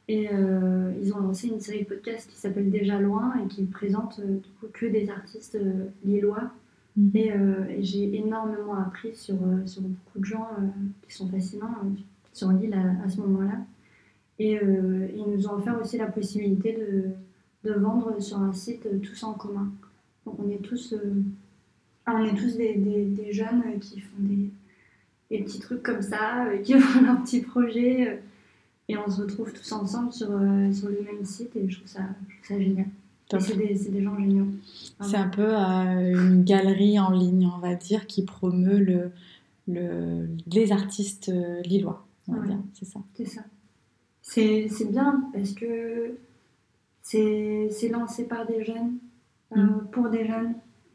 Et 0.09 0.29
euh, 0.33 0.93
ils 1.01 1.13
ont 1.15 1.21
lancé 1.21 1.49
une 1.49 1.61
série 1.61 1.81
de 1.85 1.89
podcasts 1.89 2.29
qui 2.31 2.37
s'appelle 2.37 2.71
Déjà 2.71 2.99
Loin 3.01 3.35
et 3.43 3.49
qui 3.49 3.63
présente 3.65 4.19
euh, 4.21 4.35
du 4.39 4.49
coup 4.61 4.67
que 4.73 4.87
des 4.87 5.09
artistes 5.11 5.55
euh, 5.55 5.87
lillois. 6.05 6.51
Mhm. 6.97 7.11
Et, 7.15 7.33
euh, 7.33 7.65
et 7.71 7.83
j'ai 7.83 8.15
énormément 8.17 8.75
appris 8.75 9.15
sur, 9.15 9.37
euh, 9.37 9.65
sur 9.67 9.83
beaucoup 9.83 10.19
de 10.19 10.25
gens 10.25 10.47
euh, 10.59 10.67
qui 11.09 11.15
sont 11.15 11.29
fascinants 11.29 11.75
euh, 11.85 11.89
sur 12.33 12.51
l'île 12.53 12.75
à, 12.75 13.05
à 13.05 13.09
ce 13.09 13.19
moment-là. 13.21 13.59
Et 14.39 14.59
euh, 14.59 15.09
ils 15.15 15.25
nous 15.33 15.47
ont 15.47 15.55
offert 15.55 15.81
aussi 15.81 15.97
la 15.99 16.07
possibilité 16.07 16.73
de, 17.65 17.69
de 17.71 17.75
vendre 17.79 18.21
sur 18.21 18.39
un 18.39 18.53
site 18.53 18.87
euh, 18.87 18.99
tous 18.99 19.23
en 19.23 19.35
commun. 19.35 19.71
Donc 20.27 20.37
on 20.39 20.49
est 20.51 20.63
tous, 20.63 20.93
euh, 20.93 21.23
on 22.07 22.25
est 22.25 22.35
tous 22.35 22.57
des, 22.57 22.75
des- 22.75 23.05
des 23.07 23.33
jeunes 23.33 23.63
euh, 23.67 23.79
qui 23.79 24.01
font 24.01 24.17
des, 24.21 24.51
des 25.31 25.43
petits 25.43 25.59
trucs 25.61 25.83
comme 25.83 26.03
ça, 26.03 26.47
euh, 26.47 26.59
qui 26.63 26.75
font 26.79 27.03
leur 27.03 27.23
petit 27.23 27.41
projet. 27.41 28.09
euh, 28.09 28.17
et 28.89 28.97
on 28.99 29.09
se 29.09 29.23
retrouve 29.23 29.53
tous 29.53 29.73
ensemble 29.73 30.13
sur, 30.13 30.27
sur 30.27 30.89
le 30.89 31.03
même 31.05 31.25
site 31.25 31.55
et 31.57 31.69
je 31.71 31.77
trouve 31.79 31.89
ça, 31.89 32.01
je 32.29 32.35
trouve 32.35 32.59
ça 32.59 32.63
génial. 32.63 32.87
C'est 33.41 33.57
des, 33.57 33.75
des 33.91 34.03
gens 34.03 34.19
géniaux. 34.19 34.49
C'est 35.01 35.17
un 35.17 35.29
peu 35.29 35.47
euh, 35.57 36.13
une 36.31 36.43
galerie 36.45 36.99
en 37.01 37.11
ligne, 37.13 37.47
on 37.55 37.59
va 37.61 37.75
dire, 37.77 38.07
qui 38.07 38.25
promeut 38.25 38.79
le, 38.79 39.11
le- 39.69 40.29
les 40.53 40.73
artistes 40.73 41.33
lillois, 41.65 42.05
on 42.29 42.33
va 42.35 42.41
Ouais. 42.41 42.47
dire, 42.49 42.59
c'est 42.75 42.85
ça. 42.85 43.01
C'est 43.15 43.25
ça. 43.25 43.41
C'est 44.21 44.91
bien 44.91 45.25
parce 45.33 45.53
que 45.53 46.19
c'est 47.01 47.89
lancé 47.91 48.25
par 48.25 48.47
des 48.47 48.65
jeunes, 48.65 48.95
euh, 49.57 49.61
Mm. 49.61 49.87
pour 49.93 50.09
des 50.11 50.27
jeunes. 50.27 50.55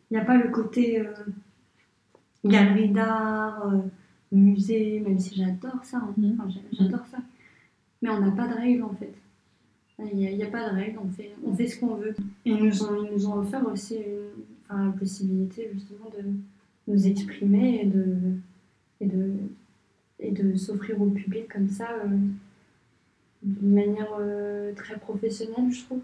Il 0.09 0.15
n'y 0.15 0.19
a 0.19 0.25
pas 0.25 0.37
le 0.37 0.49
côté 0.49 0.99
euh, 0.99 1.13
galerie 2.45 2.89
d'art, 2.89 3.67
euh, 3.67 3.79
musée, 4.31 4.99
même 4.99 5.19
si 5.19 5.35
j'adore 5.35 5.83
ça. 5.83 5.97
hein. 5.97 6.13
Mm. 6.17 6.33
Enfin, 6.39 6.59
j'adore 6.71 7.05
ça. 7.07 7.17
Mais 8.01 8.09
on 8.09 8.19
n'a 8.19 8.31
pas 8.31 8.47
de 8.47 8.53
règles 8.53 8.83
en 8.83 8.93
fait. 8.93 9.13
Il 9.99 10.15
n'y 10.17 10.43
a, 10.43 10.47
pas 10.47 10.69
de 10.69 10.75
règles, 10.75 10.99
on 11.03 11.09
fait, 11.09 11.31
on 11.43 11.55
fait 11.55 11.67
ce 11.67 11.79
qu'on 11.79 11.95
veut. 11.95 12.15
Et 12.45 12.51
ils 12.51 12.63
nous 12.63 12.83
ont, 12.83 13.03
ils 13.03 13.11
nous 13.13 13.27
ont 13.27 13.39
offert 13.39 13.65
aussi 13.67 13.95
une, 13.95 14.43
enfin, 14.69 14.85
la 14.85 14.91
possibilité 14.91 15.71
justement 15.73 16.11
de 16.15 16.23
nous 16.87 17.07
exprimer 17.07 17.81
et 17.81 17.85
de, 17.87 18.15
et 19.01 19.07
de, 19.07 19.31
et 20.19 20.31
de 20.31 20.55
s'offrir 20.55 21.01
au 21.01 21.07
public 21.07 21.51
comme 21.51 21.67
ça 21.67 21.89
euh, 22.05 22.07
d'une 23.41 23.73
manière 23.73 24.19
très 24.75 24.97
professionnelle, 24.99 25.71
je 25.71 25.83
trouve. 25.85 26.01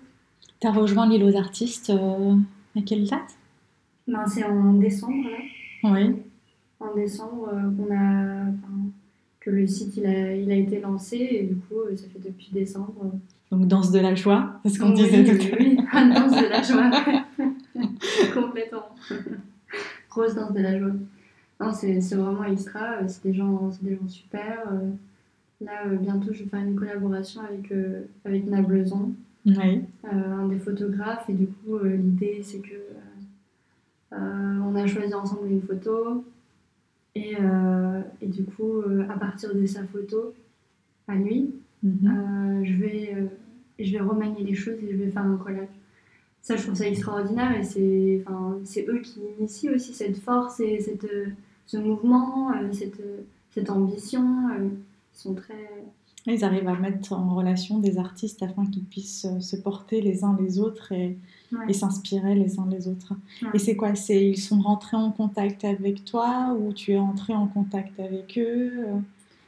Tu 0.64 0.68
as 0.68 0.72
rejoint 0.72 1.10
l'île 1.10 1.26
aux 1.26 1.36
artistes 1.36 1.90
euh, 1.90 2.38
à 2.78 2.82
quelle 2.86 3.04
date? 3.04 3.36
Ben, 4.08 4.26
c'est 4.26 4.46
en 4.46 4.76
décembre, 4.76 5.30
là. 5.30 5.92
Oui. 5.92 6.16
En 6.80 6.96
décembre, 6.96 7.50
euh, 7.52 7.70
qu'on 7.70 7.94
a 7.94 8.46
que 9.42 9.50
le 9.50 9.68
site 9.68 9.98
il 9.98 10.06
a, 10.06 10.34
il 10.34 10.50
a 10.50 10.56
été 10.56 10.80
lancé 10.80 11.18
et 11.18 11.44
du 11.44 11.56
coup 11.56 11.82
ça 11.98 12.06
fait 12.08 12.26
depuis 12.26 12.48
décembre. 12.54 13.12
Donc 13.52 13.68
danse 13.68 13.92
de 13.92 14.00
la 14.00 14.16
joie, 14.16 14.62
c'est 14.64 14.70
ce 14.70 14.80
qu'on 14.80 14.92
disait 14.92 15.26
tout 15.26 15.32
à 15.32 15.50
l'heure. 15.50 15.58
Oui, 15.60 15.76
danse 16.16 16.32
de 16.32 16.50
la 16.50 16.62
joie, 16.62 16.92
complètement. 18.34 18.86
Grosse 20.10 20.34
danse 20.34 20.54
de 20.54 20.62
la 20.62 20.80
joie. 20.80 20.94
Non, 21.60 21.74
c'est 21.74 22.00
vraiment 22.16 22.46
extra, 22.46 23.06
c'est 23.10 23.24
des, 23.24 23.34
gens, 23.34 23.70
des 23.82 23.98
gens 23.98 24.08
super. 24.08 24.64
Là, 25.60 25.88
bientôt, 25.88 26.32
je 26.32 26.44
vais 26.44 26.50
faire 26.50 26.62
une 26.62 26.80
collaboration 26.80 27.42
avec, 27.42 27.70
avec 28.24 28.48
Nablezon, 28.48 29.14
oui. 29.46 29.82
un 30.04 30.48
des 30.48 30.60
photographes, 30.60 31.30
et 31.30 31.34
du 31.34 31.48
coup, 31.48 31.78
l'idée 31.84 32.42
c'est 32.44 32.60
que 32.60 32.76
on 34.12 34.76
a 34.76 34.86
choisi 34.88 35.14
ensemble 35.14 35.50
une 35.50 35.62
photo, 35.62 36.24
et, 37.16 37.36
euh, 37.40 38.02
et 38.22 38.28
du 38.28 38.44
coup, 38.44 38.82
euh, 38.82 39.06
à 39.10 39.18
partir 39.18 39.54
de 39.56 39.66
sa 39.66 39.84
photo, 39.84 40.34
à 41.08 41.16
lui, 41.16 41.52
Mhm. 41.84 42.08
euh, 42.08 42.64
je, 42.64 42.74
vais, 42.76 43.14
euh, 43.16 43.26
je 43.80 43.92
vais 43.92 44.00
remanier 44.00 44.44
les 44.44 44.56
choses 44.56 44.76
et 44.82 44.92
je 44.92 44.98
vais 44.98 45.10
faire 45.12 45.24
un 45.26 45.36
collage. 45.38 45.68
Ça, 46.42 46.56
je 46.56 46.64
trouve 46.64 46.76
ça 46.76 46.88
extraordinaire 46.88 47.58
et 47.58 47.64
c'est 47.64 48.24
enfin, 48.26 48.58
c'est 48.64 48.86
eux 48.88 49.00
qui 49.00 49.20
initient 49.40 49.70
aussi 49.76 49.94
cette 49.94 50.18
force 50.18 50.60
et 50.62 50.80
cette, 50.80 51.04
euh, 51.06 51.28
ce 51.66 51.78
mouvement, 51.78 52.52
euh, 52.54 52.72
cette, 52.72 53.00
euh, 53.02 53.22
cette 53.52 53.70
ambition. 53.70 54.24
euh, 54.52 54.70
Ils 54.70 55.18
sont 55.20 55.34
très. 55.36 55.70
Ils 56.26 56.44
arrivent 56.46 56.68
à 56.70 56.76
mettre 56.76 57.12
en 57.14 57.36
relation 57.36 57.80
des 57.80 57.98
artistes 57.98 58.42
afin 58.44 58.66
qu'ils 58.66 58.86
puissent 58.86 59.26
euh, 59.26 59.40
se 59.42 59.56
porter 59.58 60.02
les 60.02 60.24
uns 60.24 60.38
les 60.42 60.60
autres 60.60 60.92
et, 60.92 61.18
Ouais. 61.52 61.72
s'inspirer 61.72 62.34
les 62.34 62.60
uns 62.60 62.68
les 62.68 62.88
autres. 62.88 63.14
Ouais. 63.44 63.50
Et 63.54 63.60
c'est 63.60 63.76
quoi? 63.76 63.94
C'est 63.94 64.28
ils 64.32 64.40
sont 64.42 64.60
rentrés 64.60 64.98
en 64.98 65.12
contact 65.12 65.64
avec 65.66 66.04
toi 66.04 66.58
ou 66.60 66.74
tu 66.74 66.94
es 66.94 66.98
entré 66.98 67.34
en 67.36 67.46
contact 67.46 68.00
avec 68.00 68.40
eux 68.40 68.72
euh? 68.88 69.00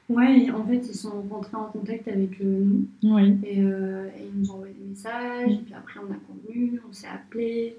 Ouais, 0.08 0.52
en 0.52 0.64
fait, 0.68 0.86
ils 0.88 0.94
sont 0.96 1.24
rentrés 1.32 1.58
en 1.58 1.66
contact 1.66 2.08
avec 2.08 2.40
euh, 2.42 2.64
nous 2.64 3.16
Oui. 3.16 3.38
et, 3.44 3.60
euh, 3.64 4.06
et 4.16 4.28
ils 4.32 4.40
nous 4.40 4.52
ont 4.52 4.56
envoyé 4.56 4.76
des 4.76 4.88
messages. 4.88 5.52
Et 5.52 5.58
puis 5.66 5.74
après, 5.74 6.00
on 6.00 6.12
a 6.14 6.18
convenu, 6.28 6.80
on 6.88 6.94
s'est 6.94 7.08
appelé, 7.08 7.76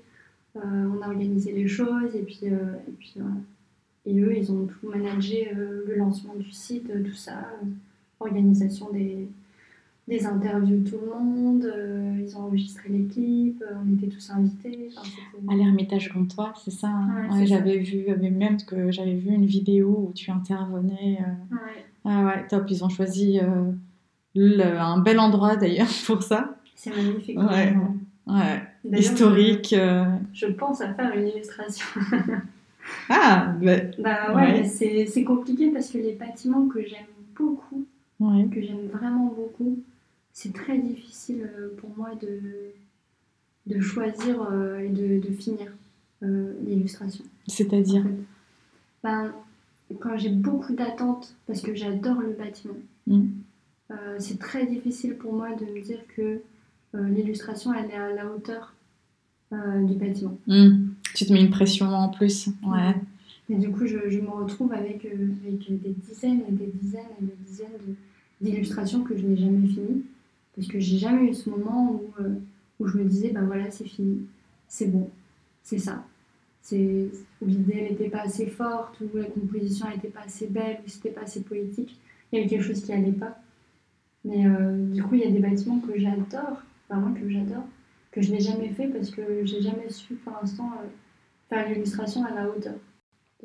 euh, 0.56 0.60
on 0.60 1.00
a 1.02 1.06
organisé 1.06 1.52
les 1.52 1.68
choses 1.68 2.12
et 2.16 2.22
puis, 2.22 2.40
euh, 2.44 2.74
et 2.88 2.92
puis. 2.98 3.14
Et 4.06 4.18
eux, 4.20 4.36
ils 4.36 4.50
ont 4.50 4.66
tout 4.66 4.88
managé 4.88 5.52
le 5.54 5.94
lancement 5.96 6.34
du 6.36 6.50
site, 6.50 6.88
tout 7.04 7.14
ça, 7.14 7.44
organisation 8.20 8.90
des, 8.92 9.28
des 10.08 10.24
interviews 10.26 10.78
de 10.78 10.90
tout 10.90 10.98
le 11.04 11.10
monde. 11.10 11.64
euh, 11.64 12.16
ils 12.20 12.36
ont 12.36 12.40
enregistré 12.42 12.88
clips, 13.12 13.62
euh, 13.62 13.74
on 13.86 13.94
était 13.96 14.06
tous 14.08 14.30
invités. 14.30 14.88
Enfin, 14.96 15.04
c'était- 15.04 15.52
À 15.52 15.56
l'Ermitage 15.56 16.12
Gantois, 16.12 16.52
c'est 16.64 16.70
ça. 16.70 16.88
hein 16.88 17.08
Ouais, 17.14 17.22
Ouais, 17.22 17.28
c'est 17.40 17.46
ça. 17.48 17.56
j'avais 17.56 17.78
vu, 17.78 18.04
j'avais 18.06 18.30
même 18.30 18.56
que 18.62 18.90
j'avais 18.90 19.14
vu 19.14 19.30
une 19.32 19.46
vidéo 19.46 20.08
où 20.08 20.12
tu 20.14 20.30
intervenais. 20.30 21.18
euh. 21.20 21.54
Ouais, 21.54 21.84
Ah 22.04 22.24
ouais, 22.24 22.46
top. 22.48 22.64
Ils 22.70 22.84
ont 22.84 22.88
choisi 22.88 23.40
le- 24.34 24.78
un 24.78 24.98
bel 24.98 25.18
endroit 25.18 25.56
d'ailleurs 25.56 25.88
pour 26.06 26.22
ça. 26.22 26.56
c'est 26.74 26.90
magnifique. 26.94 27.38
Ouais. 27.38 27.74
Ouais. 28.26 28.98
Historique. 28.98 29.74
Je, 30.32 30.46
pense 30.46 30.80
à 30.80 30.92
faire 30.94 31.12
une 31.16 31.28
illustration. 31.28 31.86
Ah, 33.08 33.52
bah, 33.60 33.72
Bah 33.98 34.34
ouais, 34.36 34.62
mais 34.62 35.06
c'est 35.06 35.24
compliqué 35.24 35.70
parce 35.70 35.90
que 35.90 35.98
les 35.98 36.12
bâtiments 36.12 36.66
que 36.68 36.80
j'aime 36.82 37.06
beaucoup, 37.36 37.84
ouais. 38.20 38.48
que 38.52 38.60
j'aime 38.62 38.86
vraiment 38.92 39.26
beaucoup, 39.26 39.78
c'est 40.32 40.52
très 40.52 40.78
difficile 40.78 41.48
euh, 41.58 41.74
pour 41.78 41.90
moi 41.96 42.10
de, 42.20 42.40
de 43.66 43.80
choisir 43.80 44.42
euh, 44.42 44.78
et 44.78 44.88
de, 44.88 45.20
de 45.26 45.32
finir 45.34 45.72
euh, 46.22 46.52
l'illustration. 46.66 47.24
en 47.24 47.50
C'est-à-dire. 47.50 48.02
fait. 48.02 48.14
Ben, 49.04 49.32
quand 50.00 50.16
j'ai 50.16 50.30
beaucoup 50.30 50.74
d'attentes, 50.74 51.34
parce 51.46 51.60
que 51.62 51.74
j'adore 51.74 52.20
le 52.20 52.32
bâtiment, 52.32 52.74
Mm. 53.08 53.22
euh, 53.92 54.16
c'est 54.18 54.38
très 54.40 54.66
difficile 54.66 55.14
pour 55.14 55.32
moi 55.32 55.54
de 55.54 55.64
me 55.64 55.80
dire 55.80 56.00
que 56.16 56.40
l'illustration, 56.94 57.72
elle 57.74 57.90
est 57.90 57.94
à 57.94 58.12
la 58.12 58.26
hauteur 58.26 58.74
du 59.52 59.94
bâtiment. 59.94 60.36
Hmm. 60.46 60.88
Tu 61.14 61.24
te 61.26 61.32
mets 61.32 61.40
une 61.42 61.50
pression 61.50 61.86
en 61.86 62.08
plus. 62.08 62.48
Ouais. 62.64 62.94
Et 63.48 63.54
du 63.54 63.70
coup, 63.70 63.86
je, 63.86 63.96
me 63.96 64.30
retrouve 64.30 64.72
avec, 64.72 65.04
euh, 65.04 65.28
avec 65.44 65.82
des 65.82 65.90
dizaines 65.90 66.42
et 66.48 66.52
des 66.52 66.66
dizaines 66.66 67.02
et 67.20 67.24
des 67.24 67.36
dizaines 67.46 67.96
d'illustrations 68.40 69.04
que 69.04 69.16
je 69.16 69.24
n'ai 69.24 69.36
jamais 69.36 69.66
finies. 69.68 70.04
Parce 70.56 70.68
que 70.68 70.80
j'ai 70.80 70.98
jamais 70.98 71.30
eu 71.30 71.34
ce 71.34 71.48
moment 71.50 71.92
où, 71.92 72.22
euh, 72.22 72.34
où 72.80 72.86
je 72.86 72.96
me 72.96 73.04
disais, 73.04 73.30
ben 73.30 73.44
voilà, 73.44 73.70
c'est 73.70 73.84
fini, 73.84 74.26
c'est 74.68 74.86
bon, 74.86 75.10
c'est 75.62 75.78
ça. 75.78 76.04
Où 76.72 77.46
l'idée 77.46 77.82
n'était 77.82 78.08
pas 78.08 78.22
assez 78.22 78.46
forte, 78.46 79.00
où 79.00 79.16
la 79.16 79.26
composition 79.26 79.88
n'était 79.88 80.08
pas 80.08 80.22
assez 80.26 80.48
belle, 80.48 80.78
où 80.84 80.88
c'était 80.88 81.10
pas 81.10 81.22
assez 81.22 81.42
poétique. 81.42 81.96
Il 82.32 82.36
y 82.36 82.40
avait 82.40 82.48
quelque 82.48 82.64
chose 82.64 82.82
qui 82.82 82.92
allait 82.92 83.12
pas. 83.12 83.38
Mais 84.24 84.46
euh, 84.46 84.92
du 84.92 85.02
coup, 85.04 85.14
il 85.14 85.20
y 85.20 85.24
a 85.24 85.30
des 85.30 85.38
bâtiments 85.38 85.78
que 85.78 85.96
j'adore, 85.96 86.62
vraiment 86.90 87.14
que 87.14 87.28
j'adore, 87.30 87.64
que 88.10 88.20
je 88.20 88.32
n'ai 88.32 88.40
jamais 88.40 88.70
fait 88.70 88.88
parce 88.88 89.10
que 89.10 89.44
j'ai 89.44 89.62
jamais 89.62 89.88
su 89.88 90.14
pour 90.14 90.32
l'instant 90.32 90.72
faire 91.48 91.68
l'illustration 91.68 92.24
à 92.24 92.34
la 92.34 92.48
hauteur. 92.48 92.74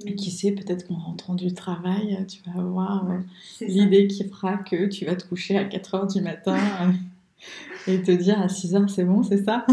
Et 0.06 0.16
qui 0.16 0.32
sait, 0.32 0.52
peut-être 0.54 0.88
qu'en 0.88 0.96
rentrant 0.96 1.36
du 1.36 1.54
travail, 1.54 2.18
euh, 2.20 2.26
tu 2.26 2.42
vas 2.50 2.60
avoir 2.60 3.10
euh, 3.12 3.18
l'idée 3.60 4.08
qui 4.08 4.24
fera 4.28 4.58
que 4.58 4.88
tu 4.88 5.06
vas 5.06 5.16
te 5.16 5.28
coucher 5.28 5.58
à 5.58 5.66
4 5.66 5.96
heures 5.96 6.08
du 6.08 6.22
matin 6.22 6.58
euh, 6.58 7.92
et 7.92 8.02
te 8.02 8.12
dire 8.12 8.40
à 8.42 8.48
6 8.50 8.74
heures, 8.76 8.90
c'est 8.90 9.04
bon, 9.04 9.22
c'est 9.22 9.44
ça? 9.44 9.66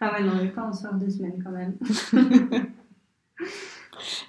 Ah 0.00 0.12
ouais, 0.14 0.22
non, 0.24 0.32
mais 0.40 0.48
pas 0.48 0.64
en 0.68 0.72
soir 0.72 0.94
de 0.94 1.10
semaine 1.10 1.42
quand 1.44 1.50
même. 1.50 1.74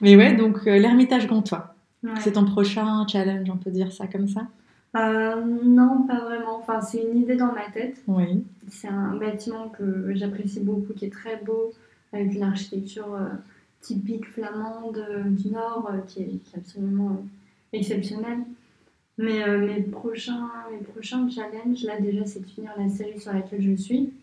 Mais 0.01 0.15
ouais, 0.15 0.35
donc 0.35 0.67
euh, 0.67 0.77
l'Ermitage 0.77 1.27
Gantois, 1.27 1.75
Ouais. 2.03 2.09
c'est 2.21 2.31
ton 2.31 2.45
prochain 2.45 3.05
challenge, 3.07 3.47
on 3.51 3.57
peut 3.57 3.69
dire 3.69 3.91
ça 3.93 4.07
comme 4.07 4.27
ça? 4.27 4.47
Non, 4.95 6.03
pas 6.07 6.19
vraiment. 6.25 6.57
Enfin, 6.57 6.81
c'est 6.81 7.03
une 7.03 7.19
idée 7.19 7.35
dans 7.35 7.53
ma 7.53 7.69
tête. 7.71 8.01
Oui. 8.07 8.43
C'est 8.67 8.87
un 8.87 9.15
bâtiment 9.15 9.69
que 9.69 10.11
j'apprécie 10.15 10.61
beaucoup, 10.61 10.93
qui 10.93 11.05
est 11.05 11.11
très 11.13 11.37
beau, 11.45 11.71
avec 12.11 12.33
une 12.33 12.41
architecture 12.43 13.15
typique 13.81 14.27
flamande 14.27 14.97
euh, 14.97 15.23
du 15.23 15.49
Nord, 15.49 15.89
euh, 15.91 15.99
qui, 16.07 16.21
est, 16.21 16.27
qui 16.43 16.55
est 16.55 16.59
absolument 16.59 17.09
euh, 17.09 17.77
exceptionnelle. 17.77 18.39
Mais 19.17 19.43
euh, 19.43 19.67
mes, 19.67 19.81
prochains, 19.81 20.49
mes 20.71 20.79
prochains 20.79 21.29
challenges, 21.29 21.83
là 21.83 21.99
déjà, 21.99 22.25
c'est 22.25 22.39
de 22.39 22.45
finir 22.45 22.71
la 22.77 22.89
série 22.89 23.19
sur 23.19 23.33
laquelle 23.33 23.61
je 23.61 23.75
suis. 23.75 24.13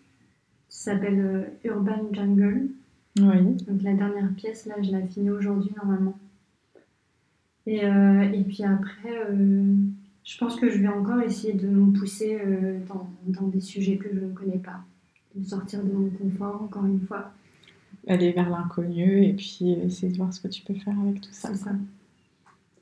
Ça 0.68 0.92
s'appelle 0.92 1.20
euh, 1.20 1.68
Urban 1.68 2.08
Jungle. 2.12 2.68
Oui. 3.20 3.54
Donc 3.66 3.82
la 3.82 3.94
dernière 3.94 4.32
pièce, 4.34 4.66
là, 4.66 4.76
je 4.80 4.90
la 4.92 5.02
finis 5.02 5.30
aujourd'hui 5.30 5.70
normalement. 5.76 6.16
Et, 7.66 7.84
euh, 7.84 8.22
et 8.32 8.42
puis 8.44 8.62
après, 8.64 9.28
je 10.24 10.38
pense 10.38 10.56
que 10.56 10.70
je 10.70 10.78
vais 10.78 10.88
encore 10.88 11.20
essayer 11.20 11.52
de 11.52 11.66
me 11.66 11.92
pousser 11.92 12.40
dans, 12.86 13.10
dans 13.26 13.48
des 13.48 13.60
sujets 13.60 13.96
que 13.96 14.08
je 14.08 14.20
ne 14.20 14.32
connais 14.32 14.58
pas. 14.58 14.80
De 15.34 15.44
sortir 15.44 15.82
de 15.84 15.92
mon 15.92 16.08
confort, 16.10 16.62
encore 16.62 16.86
une 16.86 17.00
fois. 17.00 17.32
Aller 18.06 18.32
vers 18.32 18.48
l'inconnu 18.48 19.24
et 19.24 19.34
puis 19.34 19.72
essayer 19.72 20.12
de 20.12 20.16
voir 20.16 20.32
ce 20.32 20.40
que 20.40 20.48
tu 20.48 20.62
peux 20.62 20.74
faire 20.74 20.98
avec 21.00 21.20
tout 21.20 21.32
ça. 21.32 21.48
C'est 21.48 21.64
ça. 21.64 21.72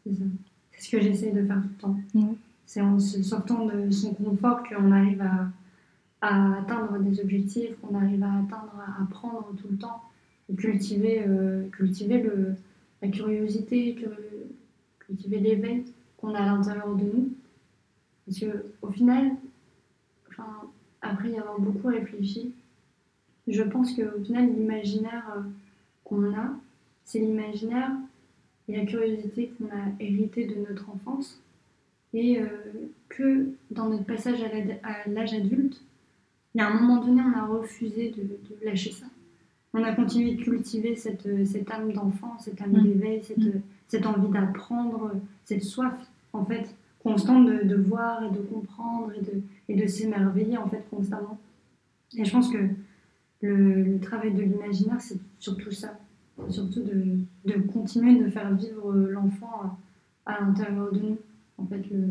C'est 0.05 0.83
ce 0.83 0.91
que 0.91 1.01
j'essaie 1.01 1.33
de 1.33 1.45
faire 1.45 1.63
tout 1.81 1.89
le 1.89 2.23
temps. 2.23 2.35
C'est 2.67 2.81
en 2.81 2.99
se 2.99 3.23
sortant 3.23 3.67
de 3.67 3.91
son 3.91 4.15
confort 4.15 4.63
qu'on 4.63 4.93
arrive 4.93 5.23
à, 5.23 5.49
à 6.21 6.59
atteindre 6.59 6.99
des 6.99 7.21
objectifs, 7.21 7.77
qu'on 7.81 7.95
arrive 7.95 8.23
à 8.23 8.33
atteindre, 8.33 8.75
à 8.87 9.03
apprendre 9.03 9.53
tout 9.57 9.69
le 9.71 9.77
temps, 9.77 10.03
et 10.49 10.55
cultiver, 10.55 11.25
euh, 11.27 11.69
cultiver 11.71 12.23
le, 12.23 12.55
la 13.03 13.09
curiosité, 13.09 13.97
cultiver 15.01 15.39
l'éveil 15.39 15.85
qu'on 16.19 16.35
a 16.35 16.41
à 16.41 16.47
l'intérieur 16.47 16.95
de 16.95 17.05
nous. 17.05 17.29
Parce 18.27 18.41
que 18.41 18.67
au 18.83 18.91
final, 18.91 19.33
enfin, 20.29 20.47
après 21.03 21.31
y 21.31 21.39
avoir 21.39 21.61
beaucoup 21.61 21.89
réfléchi, 21.89 22.53
je 23.49 23.63
pense 23.63 23.93
qu'au 23.95 24.23
final, 24.25 24.47
l'imaginaire 24.53 25.25
euh, 25.37 25.41
qu'on 26.05 26.33
a, 26.35 26.51
c'est 27.05 27.19
l'imaginaire 27.21 27.91
et 28.69 28.77
la 28.77 28.85
curiosité 28.87 29.53
qu'on 29.59 29.67
a 29.67 29.83
hérité 30.01 30.47
de 30.47 30.55
notre 30.69 30.91
enfance. 30.91 31.41
Et 32.15 32.41
euh, 32.41 32.47
que 33.09 33.49
dans 33.71 33.89
notre 33.89 34.05
passage 34.05 34.43
à 34.43 35.09
l'âge 35.09 35.35
adulte, 35.35 35.81
il 36.55 36.59
y 36.59 36.61
a 36.63 36.69
un 36.69 36.81
moment 36.81 37.05
donné, 37.05 37.21
on 37.23 37.39
a 37.39 37.45
refusé 37.47 38.11
de, 38.11 38.23
de 38.23 38.65
lâcher 38.65 38.91
ça. 38.91 39.07
On 39.75 39.83
a 39.85 39.93
continué 39.93 40.35
de 40.37 40.43
cultiver 40.43 40.97
cette, 40.97 41.27
euh, 41.27 41.45
cette 41.45 41.71
âme 41.71 41.93
d'enfant, 41.93 42.37
cette 42.39 42.61
âme 42.63 42.73
Mm. 42.73 42.83
d'éveil, 42.83 43.23
cette, 43.23 43.39
Mm. 43.39 43.49
euh, 43.49 43.61
cette 43.89 44.07
envie 44.07 44.29
d'apprendre, 44.31 45.13
cette 45.45 45.63
soif, 45.63 45.95
en 46.33 46.45
fait, 46.47 46.75
constante 47.03 47.47
de, 47.47 47.63
de 47.65 47.77
voir 47.77 48.25
et 48.25 48.31
de 48.31 48.39
comprendre 48.41 49.13
et 49.15 49.21
de, 49.21 49.43
et 49.69 49.77
de 49.77 49.87
s'émerveiller, 49.87 50.57
en 50.57 50.69
fait, 50.69 50.83
constamment. 50.91 51.39
Et 52.17 52.25
je 52.25 52.33
pense 52.33 52.49
que 52.51 52.59
le, 53.43 53.83
le 53.83 54.01
travail 54.01 54.33
de 54.35 54.43
l'imaginaire, 54.43 55.01
c'est 55.01 55.19
surtout 55.39 55.71
ça. 55.71 55.99
Surtout 56.51 56.83
de, 56.83 57.19
de 57.47 57.53
continuer 57.73 58.23
de 58.23 58.29
faire 58.29 58.55
vivre 58.55 58.93
l'enfant 58.95 59.79
à, 60.27 60.33
à 60.35 60.41
l'intérieur 60.41 60.93
de 60.93 61.01
nous. 61.01 61.19
En 61.59 61.67
fait, 61.67 61.83
le, 61.91 62.09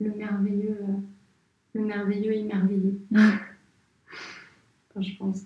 le 0.00 0.14
merveilleux, 0.14 0.76
euh, 0.82 0.92
le 1.74 1.84
merveilleux 1.86 2.34
émerveillé, 2.34 2.98
Mm. 3.10 3.18
enfin, 4.90 5.00
je 5.02 5.16
pense. 5.16 5.40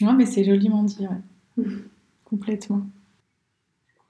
Ouais, 0.00 0.14
mais 0.14 0.26
c'est 0.26 0.44
joliment 0.44 0.82
dit, 0.84 1.06
ouais. 1.06 1.64
Mm. 1.64 1.70
Complètement. 2.24 2.86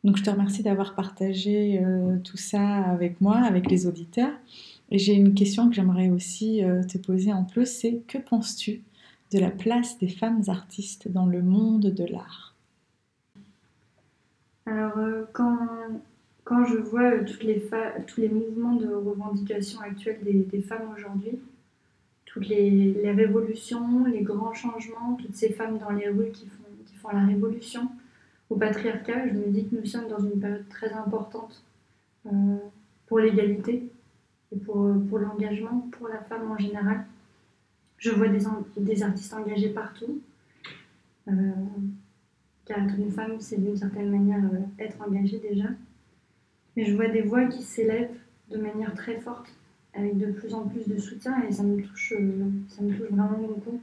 Donc 0.04 0.16
je 0.18 0.22
te 0.22 0.30
remercie 0.30 0.62
d'avoir 0.62 0.94
partagé 0.94 1.82
euh, 1.82 2.18
tout 2.22 2.36
ça 2.36 2.82
avec 2.84 3.20
moi, 3.20 3.38
avec 3.38 3.70
les 3.70 3.86
auditeurs. 3.86 4.32
Et 4.90 4.98
j'ai 4.98 5.14
une 5.14 5.34
question 5.34 5.68
que 5.68 5.74
j'aimerais 5.74 6.10
aussi 6.10 6.62
euh, 6.62 6.82
te 6.84 6.98
poser 6.98 7.32
en 7.32 7.42
plus, 7.44 7.66
c'est 7.66 8.02
que 8.06 8.18
penses-tu 8.18 8.82
de 9.32 9.38
la 9.38 9.50
place 9.50 9.98
des 9.98 10.08
femmes 10.08 10.42
artistes 10.48 11.08
dans 11.08 11.26
le 11.26 11.42
monde 11.42 11.86
de 11.86 12.04
l'art 12.04 12.54
Alors 14.66 14.98
euh, 14.98 15.24
quand, 15.32 16.64
je 16.66 16.76
vois 16.76 17.16
les 17.16 17.68
tous 18.06 18.20
les 18.20 18.28
mouvements 18.28 18.76
de 18.76 18.88
revendication 18.88 19.80
actuels 19.80 20.20
des, 20.22 20.62
femmes 20.62 20.92
aujourd'hui, 20.96 21.38
toutes 22.26 22.48
les, 22.48 23.10
révolutions, 23.10 24.04
les 24.04 24.22
grands 24.22 24.54
changements, 24.54 25.16
toutes 25.20 25.34
ces 25.34 25.52
femmes 25.52 25.78
dans 25.78 25.90
les 25.90 26.08
rues 26.08 26.30
qui 26.32 26.46
font, 26.46 27.08
la 27.12 27.26
révolution, 27.26 27.90
au 28.48 28.56
patriarcat, 28.56 29.28
je 29.28 29.34
me 29.34 29.48
dis 29.48 29.68
que 29.68 29.76
nous 29.76 29.84
sommes 29.84 30.08
dans 30.08 30.20
une 30.20 30.40
période 30.40 30.66
très 30.70 30.90
importante 30.92 31.62
euh, 32.26 32.56
pour 33.06 33.18
l'égalité 33.18 33.90
et 34.50 34.56
pour 34.56 35.18
l'engagement, 35.18 35.86
pour 35.92 36.08
la 36.08 36.20
femme 36.22 36.50
en 36.50 36.56
général. 36.56 37.04
Je 38.04 38.10
vois 38.10 38.28
des, 38.28 39.02
artistes 39.02 39.32
engagés 39.32 39.70
partout. 39.70 40.20
Euh, 41.28 41.32
car 42.66 42.84
être 42.84 42.98
une 42.98 43.10
femme, 43.10 43.40
c'est 43.40 43.58
d'une 43.58 43.76
certaine 43.76 44.10
manière 44.10 44.44
euh, 44.44 44.58
être 44.78 45.00
engagée 45.00 45.38
déjà. 45.38 45.68
Mais 46.76 46.84
je 46.84 46.94
vois 46.94 47.08
des 47.08 47.22
voix 47.22 47.46
qui 47.46 47.62
s'élèvent 47.62 48.16
de 48.50 48.58
manière 48.58 48.94
très 48.94 49.20
forte, 49.20 49.48
avec 49.94 50.18
de 50.18 50.26
plus 50.26 50.52
en 50.52 50.66
plus 50.66 50.86
de 50.86 50.98
soutien, 50.98 51.42
et 51.48 51.52
ça 51.52 51.62
me 51.62 51.80
touche, 51.80 52.14
ça 52.68 52.82
me 52.82 52.94
touche 52.94 53.08
vraiment 53.10 53.38
beaucoup. 53.38 53.80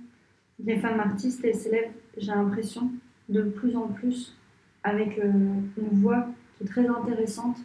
Les 0.64 0.78
femmes 0.78 1.00
artistes, 1.00 1.44
elles 1.44 1.56
s'élèvent, 1.56 1.92
j'ai 2.18 2.28
l'impression, 2.28 2.92
de 3.30 3.42
plus 3.42 3.76
en 3.76 3.88
plus 3.88 4.36
avec 4.84 5.18
euh, 5.20 5.32
une 5.78 6.00
voix 6.00 6.28
qui 6.58 6.64
est 6.64 6.68
très 6.68 6.88
intéressante 6.88 7.58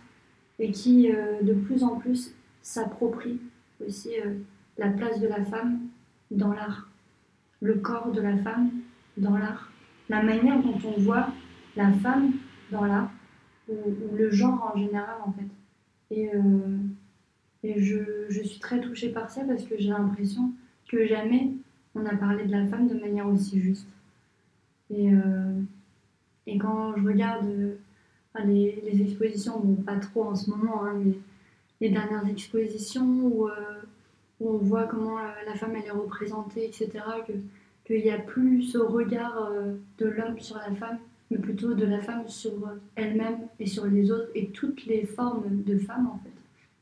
et 0.59 0.71
qui 0.71 1.11
euh, 1.11 1.43
de 1.43 1.53
plus 1.53 1.83
en 1.83 1.97
plus 1.97 2.35
s'approprie 2.63 3.41
aussi 3.87 4.11
euh, 4.21 4.35
la 4.79 4.89
place 4.89 5.21
de 5.21 5.29
la 5.29 5.45
femme 5.45 5.81
dans 6.31 6.53
l'art, 6.53 6.89
le 7.61 7.75
corps 7.75 8.13
de 8.13 8.21
la 8.21 8.37
femme 8.39 8.71
dans 9.17 9.37
l'art, 9.37 9.71
la 10.09 10.23
manière 10.23 10.63
dont 10.63 10.79
on 10.85 11.01
voit 11.01 11.29
la 11.77 11.93
femme 11.93 12.33
dans 12.71 12.85
l'art, 12.85 13.11
ou, 13.69 13.77
le 14.15 14.31
genre 14.31 14.73
en 14.75 14.79
général 14.79 15.17
en 15.25 15.33
fait. 15.33 15.49
Et, 16.11 16.31
et 17.65 17.83
je, 17.83 18.27
je, 18.29 18.43
suis 18.43 18.61
très 18.61 18.81
touchée 18.81 19.09
par 19.09 19.31
ça 19.31 19.43
parce 19.45 19.65
que 19.65 19.75
j'ai 19.77 19.89
l'impression 19.89 20.53
que 20.89 21.07
jamais 21.07 21.51
on 21.95 22.07
a 22.07 22.15
parlé 22.15 22.45
de 22.45 22.53
la 22.53 22.67
femme 22.67 22.87
de 22.87 22.95
manière 22.95 23.27
aussi 23.27 23.61
juste. 23.61 23.89
Et, 24.91 25.11
et 26.47 26.59
quand 26.59 26.97
je 26.97 27.05
regarde 27.05 27.47
euh, 27.47 27.77
les, 28.45 28.81
les, 28.85 29.03
expositions, 29.03 29.59
bon, 29.61 29.83
pas 29.83 29.97
trop 29.97 30.25
en 30.25 30.35
ce 30.35 30.51
moment, 30.51 30.85
hein, 30.85 30.95
mais 31.05 31.19
les 31.81 31.91
dernières 31.91 32.27
expositions 32.29 33.05
où, 33.05 33.49
euh, 33.49 33.53
où 34.41 34.51
on 34.51 34.59
voit 34.59 34.85
comment 34.85 35.19
euh, 35.19 35.31
la 35.47 35.55
femme 35.55 35.75
elle 35.77 35.87
est 35.87 35.91
représentée, 35.91 36.67
etc., 36.67 36.91
qu'il 37.85 38.03
n'y 38.03 38.11
a 38.11 38.19
plus 38.19 38.63
ce 38.63 38.79
regard 38.79 39.51
de 39.99 40.07
l'homme 40.07 40.41
sur 40.41 40.57
la 40.57 40.75
femme, 40.75 40.99
mais 41.31 41.39
plutôt 41.39 41.75
de 41.75 41.85
la 41.85 42.01
femme 42.01 42.29
sur 42.29 42.53
elle-même 42.97 43.47
et 43.61 43.67
sur 43.67 43.87
les 43.87 44.11
autres, 44.11 44.29
et 44.35 44.49
toutes 44.49 44.87
les 44.87 45.07
formes 45.07 45.63
de 45.63 45.79
femmes, 45.79 46.09
en 46.09 46.19
fait, 46.19 46.33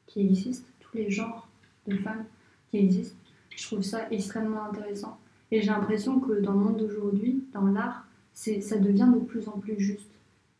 qui 0.07 0.21
existent, 0.21 0.67
tous 0.81 0.97
les 0.97 1.11
genres 1.11 1.49
de 1.87 1.97
femmes 1.97 2.25
qui 2.71 2.79
existent. 2.79 3.17
Je 3.55 3.67
trouve 3.67 3.83
ça 3.83 4.07
extrêmement 4.11 4.65
intéressant. 4.65 5.19
Et 5.51 5.61
j'ai 5.61 5.69
l'impression 5.69 6.21
que 6.21 6.41
dans 6.41 6.53
le 6.53 6.59
monde 6.59 6.79
d'aujourd'hui, 6.79 7.45
dans 7.53 7.67
l'art, 7.67 8.07
ça 8.33 8.79
devient 8.79 9.11
de 9.15 9.21
plus 9.21 9.49
en 9.49 9.59
plus 9.59 9.79
juste. 9.79 10.11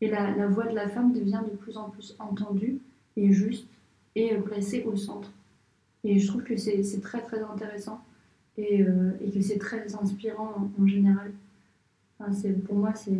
Et 0.01 0.09
la, 0.09 0.31
la, 0.37 0.47
voix 0.47 0.67
de 0.67 0.75
la 0.75 0.89
femme 0.89 1.13
devient 1.13 1.41
de 1.51 1.57
plus 1.57 1.77
en 1.77 1.89
plus 1.89 2.15
entendue 2.19 2.79
et 3.17 3.33
juste 3.33 3.67
et 4.15 4.35
placée 4.37 4.85
au 4.85 4.97
centre. 4.97 5.31
Et 6.05 6.19
je 6.19 6.27
trouve 6.29 6.45
que 6.45 6.57
c'est 6.57 7.01
très 7.01 7.23
très 7.23 7.43
intéressant 7.43 8.05
et, 8.59 8.83
euh, 8.83 9.13
et 9.21 9.31
que 9.31 9.41
c'est 9.41 9.59
très 9.59 9.95
inspirant 9.95 10.71
en, 10.79 10.87
général. 10.87 11.33
Enfin, 12.21 12.31
pour 12.67 12.77
moi, 12.77 12.95
c'est 12.95 13.11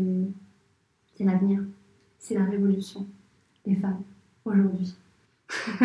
l'avenir. 1.21 1.63
C'est 2.19 2.35
la 2.35 2.45
révolution 2.45 3.07
des 3.67 3.77
femmes 3.77 4.03
aujourd'hui. 4.45 4.95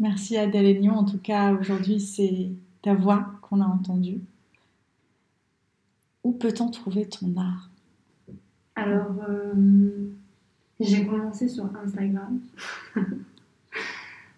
Merci 0.00 0.36
Adèle 0.36 0.66
Aignon. 0.66 0.94
En 0.94 1.04
tout 1.04 1.18
cas, 1.18 1.52
aujourd'hui, 1.54 2.00
c'est 2.00 2.50
ta 2.82 2.94
voix 2.94 3.32
qu'on 3.42 3.60
a 3.60 3.66
entendue. 3.66 4.20
Où 6.24 6.32
peut-on 6.32 6.70
trouver 6.70 7.08
ton 7.08 7.36
art? 7.36 7.70
Alors, 8.74 9.14
euh, 9.28 10.10
j'ai 10.78 11.06
commencé 11.06 11.48
sur 11.48 11.64
Instagram. 11.76 12.40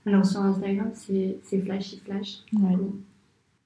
Alors, 0.07 0.25
sur 0.25 0.41
Instagram, 0.41 0.91
c'est 0.95 1.39
Flashy 1.61 2.01
Flash. 2.05 2.45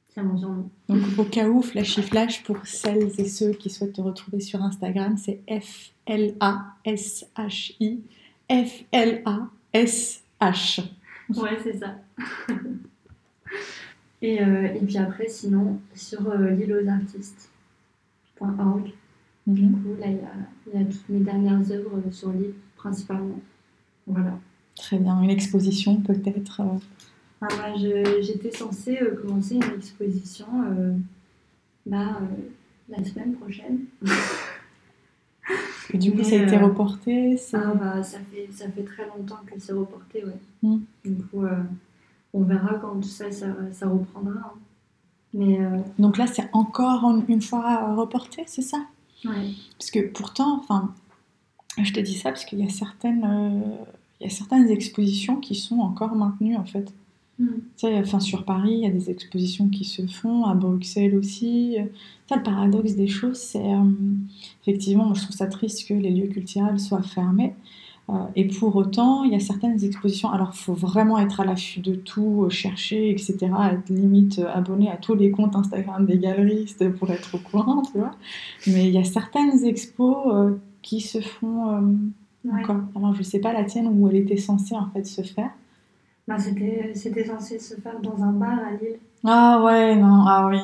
C'est 0.09 0.23
mon 0.23 0.39
surnom. 0.39 0.71
Donc, 0.89 1.03
au 1.19 1.25
cas 1.25 1.49
où, 1.49 1.61
Flashy 1.63 2.03
Flash, 2.03 2.43
pour 2.45 2.67
celles 2.67 3.13
et 3.19 3.27
ceux 3.27 3.53
qui 3.53 3.71
souhaitent 3.71 3.95
te 3.95 4.01
retrouver 4.01 4.41
sur 4.41 4.63
Instagram, 4.63 5.17
c'est 5.17 5.41
F-L-A-S-H-I. 5.49 6.41
F-L-A-S-H. 8.51 9.21
Ouais, 11.31 11.59
c'est 11.63 11.79
ça. 11.79 11.97
et, 14.23 14.43
euh, 14.43 14.75
et, 14.75 14.81
puis 14.81 14.99
après, 14.99 15.29
sinon, 15.29 15.81
sur 15.95 16.29
euh, 16.29 16.89
artistes.org 16.89 17.43
du 19.47 19.63
mhm. 19.63 19.83
coup, 19.83 20.01
là, 20.01 20.07
il 20.07 20.17
y, 20.73 20.83
a, 20.83 20.85
toutes 20.85 21.09
mes 21.09 21.21
dernières 21.21 21.71
œuvres 21.71 22.01
sur 22.11 22.33
l'île, 22.33 22.55
principalement. 22.77 23.41
Voilà. 24.07 24.39
Très 24.77 24.99
bien. 24.99 25.21
Une 25.23 25.31
exposition, 25.31 26.01
peut-être 26.01 26.61
euh 26.61 26.79
ah, 27.41 27.73
J'étais 27.77 28.51
censée 28.51 28.99
euh, 29.01 29.17
commencer 29.17 29.57
une 29.57 29.75
exposition 29.77 30.47
euh, 30.67 30.95
bah, 31.87 32.21
la 32.89 33.05
semaine 33.05 33.35
prochaine. 33.35 33.81
Et 35.93 35.99
du 35.99 36.13
coup, 36.13 36.25
ça 36.25 36.37
a 36.37 36.43
été 36.43 36.57
reporté 36.57 37.37
ah, 37.53 37.75
bah, 37.75 38.03
ça, 38.03 38.19
fait, 38.33 38.49
ça 38.51 38.69
fait 38.71 38.85
très 38.85 39.07
longtemps 39.07 39.41
que 39.47 39.53
c'est 39.59 39.73
reporté, 39.73 40.25
ouais. 40.25 40.39
Mm. 40.63 40.79
Du 41.05 41.23
coup, 41.25 41.45
on 42.33 42.43
verra 42.43 42.75
quand 42.79 43.01
tout 43.01 43.09
ça, 43.09 43.31
ça, 43.31 43.47
ça 43.73 43.89
reprendra. 43.89 44.33
Hein. 44.33 44.59
Mais, 45.35 45.59
Donc 45.99 46.17
là, 46.17 46.27
c'est 46.27 46.49
encore 46.53 47.05
une 47.29 47.43
fois 47.43 47.95
reporté, 47.95 48.45
c'est 48.47 48.63
ça? 48.63 48.79
Parce 49.25 49.91
que 49.91 50.01
pourtant, 50.01 50.59
enfin, 50.61 50.95
je 51.83 51.93
te 51.93 52.01
dis 52.01 52.15
ça 52.15 52.31
parce 52.31 52.45
qu'il 52.45 52.61
y 52.61 52.67
a 52.67 52.69
certaines, 52.69 53.25
euh, 53.25 53.85
il 54.21 54.25
y 54.25 54.27
a 54.27 54.31
certaines 54.31 54.69
expositions 54.69 55.37
qui 55.37 55.55
sont 55.55 55.79
encore 55.81 56.15
maintenues 56.15 56.57
en 56.57 56.65
fait. 56.65 56.93
Mm. 57.39 57.47
Tu 57.47 57.61
sais, 57.77 57.99
enfin, 57.99 58.21
sur 58.21 58.45
Paris, 58.45 58.73
il 58.73 58.81
y 58.81 58.87
a 58.87 58.91
des 58.91 59.11
expositions 59.11 59.69
qui 59.69 59.85
se 59.85 60.07
font, 60.07 60.45
à 60.45 60.55
Bruxelles 60.55 61.17
aussi. 61.17 61.77
Ça, 62.29 62.37
le 62.37 62.43
paradoxe 62.43 62.95
des 62.95 63.09
choses, 63.09 63.39
c'est 63.39 63.75
euh, 63.75 63.83
effectivement, 64.63 65.05
moi, 65.05 65.15
je 65.15 65.23
trouve 65.23 65.37
ça 65.37 65.47
triste 65.47 65.89
que 65.89 65.95
les 65.95 66.11
lieux 66.11 66.29
culturels 66.29 66.79
soient 66.79 67.03
fermés. 67.03 67.55
Euh, 68.11 68.13
et 68.37 68.47
pour 68.47 68.77
autant, 68.77 69.25
il 69.25 69.33
y 69.33 69.35
a 69.35 69.41
certaines 69.41 69.83
expositions. 69.83 70.31
Alors, 70.31 70.51
il 70.55 70.59
faut 70.59 70.75
vraiment 70.75 71.19
être 71.19 71.41
à 71.41 71.45
l'affût 71.45 71.81
de 71.81 71.95
tout, 71.95 72.47
chercher, 72.51 73.11
etc. 73.11 73.37
Être 73.73 73.89
limite 73.89 74.41
abonné 74.53 74.91
à 74.91 74.97
tous 74.97 75.15
les 75.15 75.31
comptes 75.31 75.57
Instagram 75.57 76.05
des 76.07 76.19
galeristes 76.19 76.89
pour 76.93 77.11
être 77.11 77.35
au 77.35 77.39
courant, 77.39 77.83
tu 77.83 77.99
vois. 77.99 78.13
Mais 78.67 78.87
il 78.87 78.93
y 78.93 78.99
a 78.99 79.05
certaines 79.05 79.65
expos 79.65 80.19
euh, 80.27 80.51
qui 80.83 81.01
se 81.01 81.21
font 81.21 82.03
euh, 82.47 82.51
encore. 82.51 82.83
Alors, 82.97 83.15
je 83.15 83.23
sais 83.23 83.41
pas 83.41 83.53
la 83.53 83.65
tienne 83.65 83.89
où 83.89 84.09
elle 84.09 84.17
était 84.17 84.37
censée 84.37 84.75
en 84.75 84.89
fait 84.91 85.05
se 85.05 85.23
faire. 85.23 85.51
Bah, 86.27 86.37
c'était 86.39 87.25
censé 87.25 87.59
se 87.59 87.75
faire 87.75 88.01
dans 88.01 88.23
un 88.23 88.33
bar 88.33 88.59
à 88.59 88.73
Lille. 88.73 88.99
Ah 89.25 89.63
ouais, 89.63 89.97
non, 89.97 90.25
ah 90.27 90.49
oui. 90.49 90.59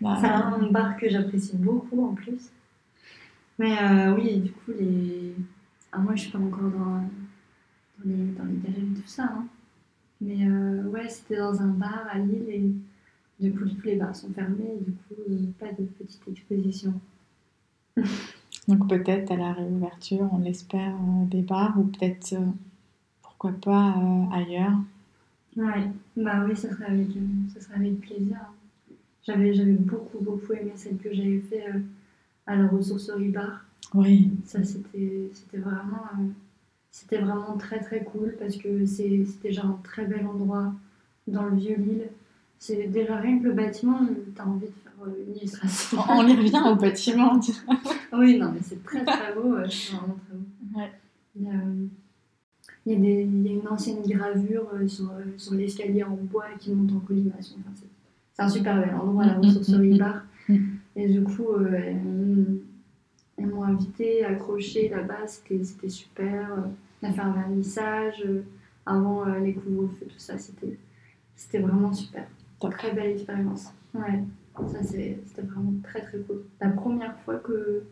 Bah, 0.00 0.16
C'est 0.20 0.26
un 0.26 0.70
bar 0.70 0.96
que 0.96 1.08
j'apprécie 1.08 1.56
beaucoup 1.56 2.06
en 2.06 2.14
plus. 2.14 2.50
Mais 3.58 3.76
oui, 4.14 4.38
du 4.40 4.52
coup, 4.52 4.72
les 4.78 5.34
ah, 5.96 6.00
moi, 6.00 6.14
je 6.14 6.22
suis 6.22 6.30
pas 6.30 6.38
encore 6.38 6.70
dans, 6.70 7.00
les, 8.04 8.32
dans 8.32 8.44
les 8.44 8.56
galeries, 8.58 9.00
tout 9.00 9.08
ça. 9.08 9.24
Hein. 9.24 9.46
Mais 10.20 10.46
euh, 10.46 10.82
ouais, 10.84 11.08
c'était 11.08 11.38
dans 11.38 11.58
un 11.62 11.68
bar 11.68 12.06
à 12.10 12.18
Lille 12.18 12.50
et 12.50 12.70
du 13.40 13.54
coup, 13.54 13.64
tous 13.64 13.86
les 13.86 13.96
bars 13.96 14.14
sont 14.14 14.30
fermés 14.30 14.74
et 14.78 14.84
du 14.84 14.92
coup, 14.92 15.14
euh, 15.30 15.46
pas 15.58 15.72
de 15.72 15.86
petite 15.86 16.28
exposition. 16.28 17.00
Donc 18.68 18.88
peut-être 18.88 19.30
à 19.30 19.36
la 19.36 19.52
réouverture, 19.52 20.28
on 20.32 20.38
l'espère, 20.38 20.94
euh, 20.94 21.24
des 21.26 21.42
bars 21.42 21.78
ou 21.78 21.84
peut-être, 21.84 22.34
pourquoi 23.22 23.52
pas, 23.52 23.94
ailleurs. 24.32 24.78
Ouais, 25.56 25.90
bah 26.16 26.44
oui, 26.46 26.56
ça 26.56 26.70
serait 26.70 26.86
avec, 26.86 27.08
ça 27.54 27.60
serait 27.60 27.76
avec 27.76 28.00
plaisir. 28.00 28.36
Hein. 28.36 28.94
J'avais, 29.24 29.54
j'avais 29.54 29.72
beaucoup, 29.72 30.18
beaucoup 30.20 30.52
aimé 30.52 30.72
celle 30.74 30.98
que 30.98 31.12
j'avais 31.12 31.40
fait 31.40 31.64
à 32.46 32.56
la 32.56 32.66
ressourcerie 32.68 33.28
bar. 33.28 33.66
Oui. 33.94 34.30
Ça, 34.44 34.62
c'était 34.64 35.30
vraiment, 35.54 36.04
euh, 36.18 36.26
c'était 36.90 37.18
vraiment 37.18 37.56
très 37.56 37.80
très 37.80 38.04
cool 38.04 38.36
parce 38.38 38.56
que 38.56 38.84
c'est 38.86 39.24
déjà 39.42 39.62
un 39.64 39.78
très 39.82 40.06
bel 40.06 40.26
endroit 40.26 40.72
dans 41.26 41.44
le 41.44 41.56
vieux 41.56 41.76
Lille. 41.76 42.08
C'est 42.58 42.88
déjà 42.88 43.16
rien 43.16 43.38
que 43.38 43.44
le 43.44 43.52
bâtiment, 43.52 44.00
tu 44.06 44.40
as 44.40 44.46
envie 44.46 44.66
de 44.66 44.72
faire 44.82 44.92
euh, 45.06 45.24
une 45.26 45.36
illustration. 45.36 45.98
On 46.08 46.26
y 46.26 46.34
revient 46.34 46.62
au 46.66 46.74
bâtiment. 46.74 47.38
oui, 48.18 48.38
non, 48.38 48.52
mais 48.52 48.60
c'est 48.62 48.82
très 48.82 49.04
très 49.04 49.34
beau, 49.34 49.56
c'est 49.68 49.92
vraiment 49.96 50.16
très 50.26 50.36
beau. 50.36 50.44
Il 51.38 51.42
y 51.44 51.48
a, 51.50 51.52
il 52.86 52.92
y 52.92 52.96
a, 52.96 52.98
des, 52.98 53.22
il 53.24 53.42
y 53.46 53.48
a 53.48 53.52
une 53.52 53.68
ancienne 53.68 54.02
gravure 54.06 54.68
euh, 54.74 54.86
sur, 54.88 55.10
euh, 55.10 55.24
sur 55.36 55.54
l'escalier 55.54 56.02
en 56.04 56.16
bois 56.16 56.46
qui 56.58 56.72
monte 56.72 56.92
en 56.96 57.00
colimaçon. 57.00 57.56
Enfin, 57.60 57.70
c'est- 57.74 57.86
c'est 58.32 58.42
un 58.42 58.48
super 58.48 58.80
bel 58.80 58.94
endroit, 58.94 59.24
la 59.26 59.34
Mm, 59.34 59.36
mm, 59.36 59.44
ressourcerie 59.46 59.98
bar. 59.98 60.22
mm. 60.48 60.56
Et 60.96 61.08
du 61.08 61.22
coup, 61.22 61.48
euh, 61.52 61.74
elles 63.36 63.46
m'ont- 63.46 63.62
invité, 63.64 64.24
accroché 64.24 64.88
là-bas, 64.88 65.26
c'était 65.26 65.62
c'était 65.64 65.88
super. 65.88 66.64
On 67.02 67.08
a 67.08 67.12
fait 67.12 67.20
un 67.20 67.32
vernissage 67.32 68.22
euh, 68.26 68.42
avant 68.86 69.26
euh, 69.26 69.38
les 69.40 69.52
couvre-feux, 69.54 70.06
tout 70.06 70.18
ça, 70.18 70.38
c'était 70.38 70.78
c'était 71.34 71.58
vraiment 71.58 71.92
super. 71.92 72.26
Top. 72.60 72.72
Très 72.72 72.92
belle 72.92 73.10
expérience. 73.10 73.66
Ouais, 73.94 74.22
ça 74.72 74.82
c'est- 74.82 75.18
c'était 75.26 75.42
vraiment 75.42 75.72
très 75.82 76.00
très 76.02 76.18
cool. 76.20 76.44
La 76.60 76.68
première 76.70 77.18
fois 77.20 77.36
que, 77.36 77.82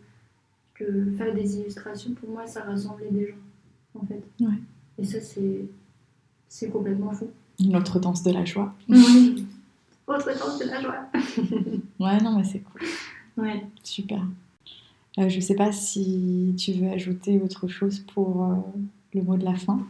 que 0.74 1.12
faire 1.16 1.34
des 1.34 1.56
illustrations, 1.58 2.12
pour 2.12 2.28
moi, 2.30 2.46
ça 2.46 2.62
rassemblait 2.62 3.10
des 3.10 3.28
gens, 3.28 4.00
en 4.00 4.06
fait. 4.06 4.22
Ouais. 4.40 4.58
Et 4.98 5.04
ça, 5.04 5.20
c'est 5.20 5.64
c'est 6.48 6.68
complètement 6.70 7.10
fou. 7.12 7.28
Une 7.60 7.76
autre 7.80 7.98
danse 7.98 8.22
de 8.22 8.32
la 8.32 8.44
joie. 8.44 8.72
Oui. 8.88 9.46
Autre 10.06 10.38
temps, 10.38 10.50
c'est 10.58 10.66
la 10.66 10.80
joie. 10.80 11.06
Ouais, 11.98 12.18
non, 12.20 12.36
mais 12.36 12.44
c'est 12.44 12.60
cool. 12.60 12.82
Ouais. 13.36 13.64
Super. 13.82 14.22
Euh, 15.18 15.28
je 15.28 15.40
sais 15.40 15.54
pas 15.54 15.70
si 15.72 16.54
tu 16.58 16.72
veux 16.72 16.88
ajouter 16.90 17.40
autre 17.40 17.68
chose 17.68 18.00
pour 18.00 18.44
euh, 18.44 18.54
le 19.14 19.22
mot 19.22 19.36
de 19.36 19.44
la 19.44 19.54
fin. 19.54 19.86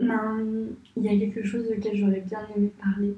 Ben, 0.00 0.66
il 0.96 1.02
y 1.04 1.08
a 1.08 1.16
quelque 1.18 1.44
chose 1.44 1.66
auquel 1.76 1.96
j'aurais 1.96 2.20
bien 2.22 2.40
aimé 2.56 2.72
parler. 2.82 3.14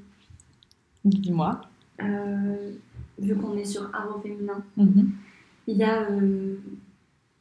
Dis-moi. 1.05 1.61
Euh, 2.03 2.73
vu 3.19 3.35
qu'on 3.37 3.57
est 3.57 3.65
sur 3.65 3.83
au 4.15 4.21
féminin, 4.21 4.63
Mhm. 4.77 5.13
Il 5.67 5.77
y 5.77 5.85
a 5.85 6.11
euh, 6.11 6.57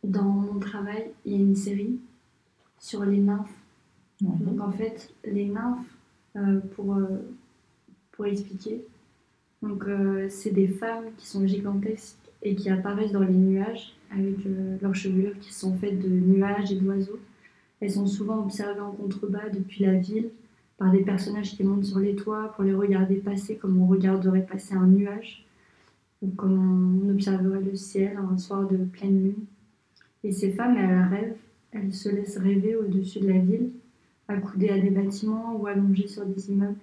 dans 0.03 0.24
mon 0.24 0.59
travail, 0.59 1.11
il 1.26 1.32
y 1.34 1.36
a 1.36 1.39
une 1.39 1.55
série 1.55 1.99
sur 2.80 3.03
les 3.05 3.17
nymphes. 3.17 3.53
Donc 4.21 4.61
en 4.61 4.71
fait, 4.71 5.13
les 5.26 5.45
nymphes, 5.45 5.97
euh, 6.38 6.59
pour, 6.76 6.95
euh, 6.95 7.07
pour 8.11 8.26
expliquer, 8.26 8.86
donc 9.61 9.86
c'est 10.30 10.51
des 10.51 10.67
femmes 10.67 11.05
qui 11.17 11.26
sont 11.26 11.47
gigantesques 11.47 12.17
et 12.41 12.53
qui 12.53 12.69
apparaissent 12.69 13.13
dans 13.13 13.21
les 13.21 13.34
nuages 13.34 13.93
avec 14.11 14.36
leurs 14.82 14.93
chevelures 14.93 15.39
qui 15.39 15.53
sont 15.53 15.78
faites 15.78 15.99
de 16.01 16.09
nuages 16.09 16.69
et 16.74 16.76
d'oiseaux. 16.76 17.19
Elles 17.80 17.91
sont 17.91 18.07
souvent 18.07 18.43
observées 18.43 18.82
en 18.82 18.91
contrebas 18.91 19.47
depuis 19.49 19.86
la 19.86 19.93
ville 19.93 20.30
par 20.78 20.91
des 20.91 20.99
personnages 20.99 21.55
qui 21.55 21.63
montent 21.63 21.86
sur 21.86 21.99
les 21.99 22.13
toits 22.13 22.51
pour 22.55 22.65
les 22.65 22.74
regarder 22.74 23.15
passer 23.15 23.55
comme 23.55 23.82
on 23.82 23.88
regarderait 23.88 24.45
passer 24.45 24.76
un 24.76 24.88
nuage 24.88 25.45
ou 26.24 26.28
comme 26.30 27.05
on 27.05 27.09
observerait 27.09 27.61
le 27.61 27.76
ciel 27.76 28.17
un 28.17 28.38
soir 28.38 28.67
de 28.67 28.78
pleine 28.78 29.24
lune. 29.24 29.45
Et 30.24 30.32
ces 30.32 30.51
femmes, 30.51 30.78
elles 30.78 31.03
rêvent, 31.09 31.36
elles 31.71 31.93
se 31.93 32.09
laissent 32.09 32.38
rêver 32.38 32.76
au-dessus 32.76 33.19
de 33.19 33.28
la 33.28 33.39
ville 33.39 33.71
accoudées 34.28 34.69
à 34.69 34.80
des 34.80 34.89
bâtiments 34.89 35.55
ou 35.55 35.67
allongées 35.67 36.07
sur 36.07 36.26
des 36.26 36.49
immeubles. 36.49 36.80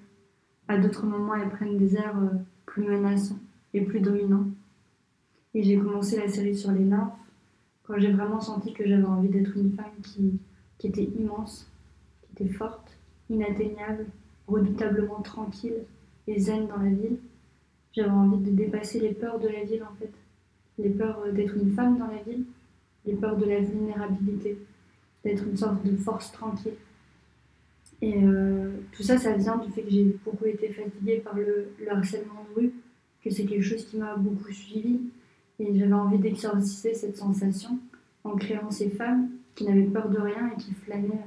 À 0.69 0.79
d'autres 0.79 1.07
moments, 1.07 1.35
elles 1.35 1.49
prennent 1.49 1.79
des 1.79 1.97
airs 1.97 2.19
euh, 2.19 2.37
plus 2.67 2.85
menaçants 2.85 3.39
et 3.73 3.81
plus 3.81 4.01
dominants. 4.01 4.47
Et 5.55 5.63
j'ai 5.63 5.79
commencé 5.79 6.17
la 6.17 6.29
série 6.29 6.57
sur 6.57 6.71
les 6.71 6.85
nymphes 6.85 7.13
quand 7.85 7.99
j'ai 7.99 8.13
vraiment 8.13 8.41
senti 8.41 8.73
que 8.73 8.87
j'avais 8.87 9.05
envie 9.05 9.29
d'être 9.29 9.57
une 9.57 9.73
femme 9.73 9.91
qui, 10.03 10.39
qui 10.79 10.87
était 10.87 11.11
immense, 11.19 11.69
qui 12.23 12.45
était 12.45 12.53
forte, 12.53 12.97
inatteignable, 13.31 14.07
redoutablement 14.47 15.23
tranquille 15.23 15.85
et 16.27 16.39
zen 16.39 16.69
dans 16.69 16.77
la 16.77 16.91
ville. 16.91 17.19
J'avais 17.93 18.11
envie 18.11 18.51
de 18.51 18.57
dépasser 18.57 19.01
les 19.01 19.13
peurs 19.13 19.39
de 19.39 19.49
la 19.49 19.65
ville 19.65 19.83
en 19.83 19.95
fait. 19.99 20.13
Les 20.79 20.91
peurs 20.91 21.21
euh, 21.27 21.33
d'être 21.33 21.57
une 21.57 21.73
femme 21.73 21.99
dans 21.99 22.07
la 22.07 22.23
ville, 22.23 22.45
les 23.05 23.15
peurs 23.15 23.37
de 23.37 23.45
la 23.47 23.61
vulnérabilité, 23.61 24.59
d'être 25.25 25.45
une 25.45 25.57
sorte 25.57 25.85
de 25.85 25.97
force 25.97 26.33
tranquille. 26.33 26.77
Et 28.03 28.25
euh, 28.25 28.71
tout 28.93 29.03
ça, 29.03 29.19
ça 29.19 29.33
vient 29.35 29.59
du 29.59 29.71
fait 29.71 29.83
que 29.83 29.91
j'ai 29.91 30.17
beaucoup 30.25 30.47
été 30.47 30.69
fatiguée 30.73 31.19
par 31.19 31.35
le, 31.37 31.73
le 31.79 31.93
harcèlement 31.93 32.47
de 32.49 32.61
rue, 32.61 32.73
que 33.23 33.31
c'est 33.31 33.45
quelque 33.45 33.63
chose 33.63 33.85
qui 33.85 33.99
m'a 33.99 34.17
beaucoup 34.17 34.53
suivie. 34.53 35.01
Et 35.59 35.79
j'avais 35.79 35.93
envie 35.93 36.19
d'exorciser 36.19 36.95
cette 36.95 37.19
sensation 37.19 37.79
en 38.25 38.37
créant 38.37 38.71
ces 38.71 38.89
femmes 38.89 39.29
qui 39.55 39.65
n'avaient 39.65 39.83
peur 39.83 40.09
de 40.09 40.19
rien 40.19 40.53
et 40.53 40.61
qui 40.61 40.73
flânaient 40.73 41.27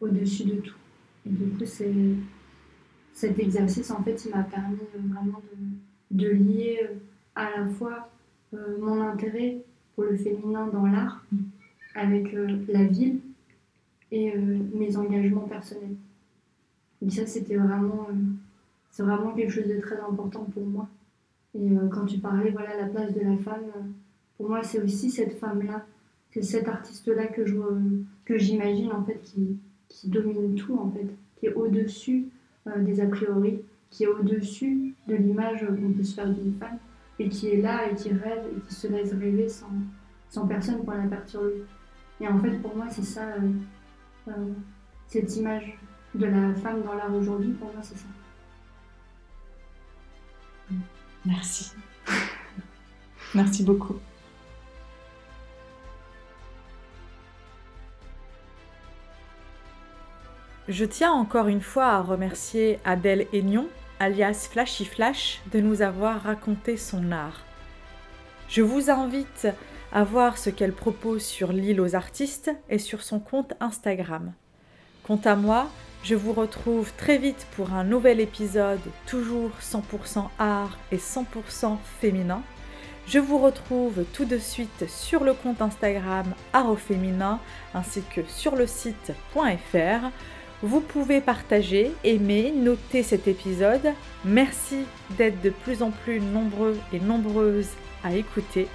au-dessus 0.00 0.44
de 0.44 0.56
tout. 0.56 0.76
Et 1.26 1.30
du 1.30 1.50
coup, 1.50 1.64
cet 3.12 3.38
exercice, 3.38 3.90
en 3.90 4.02
fait, 4.02 4.22
il 4.24 4.30
m'a 4.30 4.42
permis 4.42 4.78
euh, 4.94 4.98
vraiment 5.08 5.38
de, 5.38 5.56
de 6.10 6.28
lier 6.28 6.80
euh, 6.82 6.94
à 7.34 7.50
la 7.56 7.68
fois 7.68 8.10
euh, 8.54 8.78
mon 8.80 9.00
intérêt 9.00 9.58
pour 9.94 10.04
le 10.04 10.16
féminin 10.16 10.66
dans 10.68 10.86
l'art 10.86 11.24
avec 11.94 12.34
euh, 12.34 12.58
la 12.68 12.84
ville 12.84 13.20
et 14.12 14.36
mes 14.74 14.96
engagements 14.96 15.46
personnels. 15.46 15.94
Et 17.00 17.08
ça, 17.10 17.26
c'était 17.26 17.54
vraiment, 17.54 18.08
c'est 18.90 19.04
vraiment 19.04 19.32
quelque 19.34 19.52
chose 19.52 19.68
de 19.68 19.78
très 19.78 20.00
important 20.00 20.42
pour 20.52 20.66
moi. 20.66 20.88
Et 21.54 21.68
quand 21.92 22.06
tu 22.06 22.18
parlais, 22.18 22.50
voilà, 22.50 22.76
la 22.76 22.88
place 22.88 23.14
de 23.14 23.20
la 23.20 23.36
femme, 23.36 23.62
pour 24.36 24.48
moi, 24.48 24.64
c'est 24.64 24.82
aussi 24.82 25.12
cette 25.12 25.38
femme-là, 25.38 25.86
c'est 26.32 26.42
cet 26.42 26.66
artiste-là 26.66 27.28
que 27.28 28.36
j'imagine 28.36 28.90
en 28.90 29.04
fait 29.04 29.20
qui, 29.22 29.56
qui 29.86 30.08
domine 30.08 30.56
tout 30.56 30.76
en 30.76 30.90
fait, 30.90 31.06
qui 31.36 31.46
est 31.46 31.54
au-dessus 31.54 32.26
des 32.78 33.00
a 33.00 33.06
priori, 33.06 33.60
qui 33.90 34.04
est 34.04 34.06
au-dessus 34.06 34.94
de 35.06 35.16
l'image 35.16 35.66
qu'on 35.66 35.92
peut 35.92 36.02
se 36.02 36.14
faire 36.14 36.28
d'une 36.28 36.54
femme, 36.54 36.78
et 37.18 37.28
qui 37.28 37.48
est 37.48 37.60
là 37.60 37.90
et 37.90 37.94
qui 37.94 38.12
rêve 38.12 38.44
et 38.56 38.60
qui 38.60 38.74
se 38.74 38.86
laisse 38.86 39.12
rêver 39.12 39.48
sans, 39.48 39.70
sans 40.28 40.46
personne 40.46 40.82
pour 40.84 40.94
la 40.94 41.06
perturber. 41.06 41.64
Et 42.20 42.28
en 42.28 42.38
fait, 42.38 42.58
pour 42.58 42.74
moi, 42.74 42.86
c'est 42.88 43.04
ça, 43.04 43.26
euh, 43.28 43.50
euh, 44.28 44.52
cette 45.06 45.36
image 45.36 45.78
de 46.14 46.26
la 46.26 46.54
femme 46.54 46.82
dans 46.82 46.94
l'art 46.94 47.14
aujourd'hui, 47.14 47.52
pour 47.52 47.72
moi, 47.72 47.82
c'est 47.82 47.96
ça. 47.96 48.06
Merci. 51.26 51.72
Merci 53.34 53.64
beaucoup. 53.64 53.96
Je 60.68 60.84
tiens 60.84 61.12
encore 61.12 61.48
une 61.48 61.60
fois 61.60 61.86
à 61.86 62.00
remercier 62.00 62.78
Adèle 62.84 63.26
Aignon, 63.32 63.68
alias 64.00 64.48
Flashy 64.50 64.86
Flash, 64.86 65.42
de 65.52 65.60
nous 65.60 65.82
avoir 65.82 66.22
raconté 66.22 66.78
son 66.78 67.12
art. 67.12 67.44
Je 68.48 68.62
vous 68.62 68.90
invite 68.90 69.46
à 69.92 70.04
voir 70.04 70.38
ce 70.38 70.48
qu'elle 70.48 70.72
propose 70.72 71.22
sur 71.22 71.52
l'île 71.52 71.80
aux 71.80 71.94
artistes 71.94 72.50
et 72.70 72.78
sur 72.78 73.02
son 73.02 73.20
compte 73.20 73.52
Instagram. 73.60 74.32
Quant 75.04 75.20
à 75.24 75.36
moi, 75.36 75.68
je 76.02 76.14
vous 76.14 76.32
retrouve 76.32 76.90
très 76.96 77.18
vite 77.18 77.46
pour 77.54 77.74
un 77.74 77.84
nouvel 77.84 78.20
épisode, 78.20 78.80
toujours 79.06 79.50
100% 79.60 80.28
art 80.38 80.78
et 80.90 80.96
100% 80.96 81.76
féminin. 82.00 82.42
Je 83.06 83.18
vous 83.18 83.38
retrouve 83.38 84.04
tout 84.14 84.24
de 84.24 84.38
suite 84.38 84.88
sur 84.88 85.24
le 85.24 85.34
compte 85.34 85.60
Instagram 85.60 86.32
Art 86.52 86.70
au 86.70 86.76
féminin 86.76 87.38
ainsi 87.74 88.02
que 88.14 88.22
sur 88.28 88.56
le 88.56 88.66
site 88.66 89.12
.fr. 89.34 90.06
Vous 90.62 90.80
pouvez 90.80 91.22
partager, 91.22 91.92
aimer, 92.04 92.52
noter 92.54 93.02
cet 93.02 93.26
épisode. 93.28 93.94
Merci 94.24 94.84
d'être 95.16 95.40
de 95.40 95.50
plus 95.50 95.82
en 95.82 95.90
plus 95.90 96.20
nombreux 96.20 96.78
et 96.92 97.00
nombreuses 97.00 97.70
à 98.04 98.14
écouter. 98.14 98.68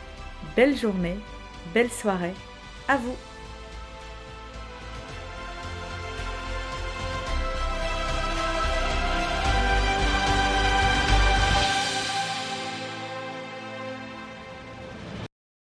Belle 0.55 0.75
journée, 0.75 1.17
belle 1.73 1.91
soirée, 1.91 2.33
à 2.88 2.97
vous 2.97 3.15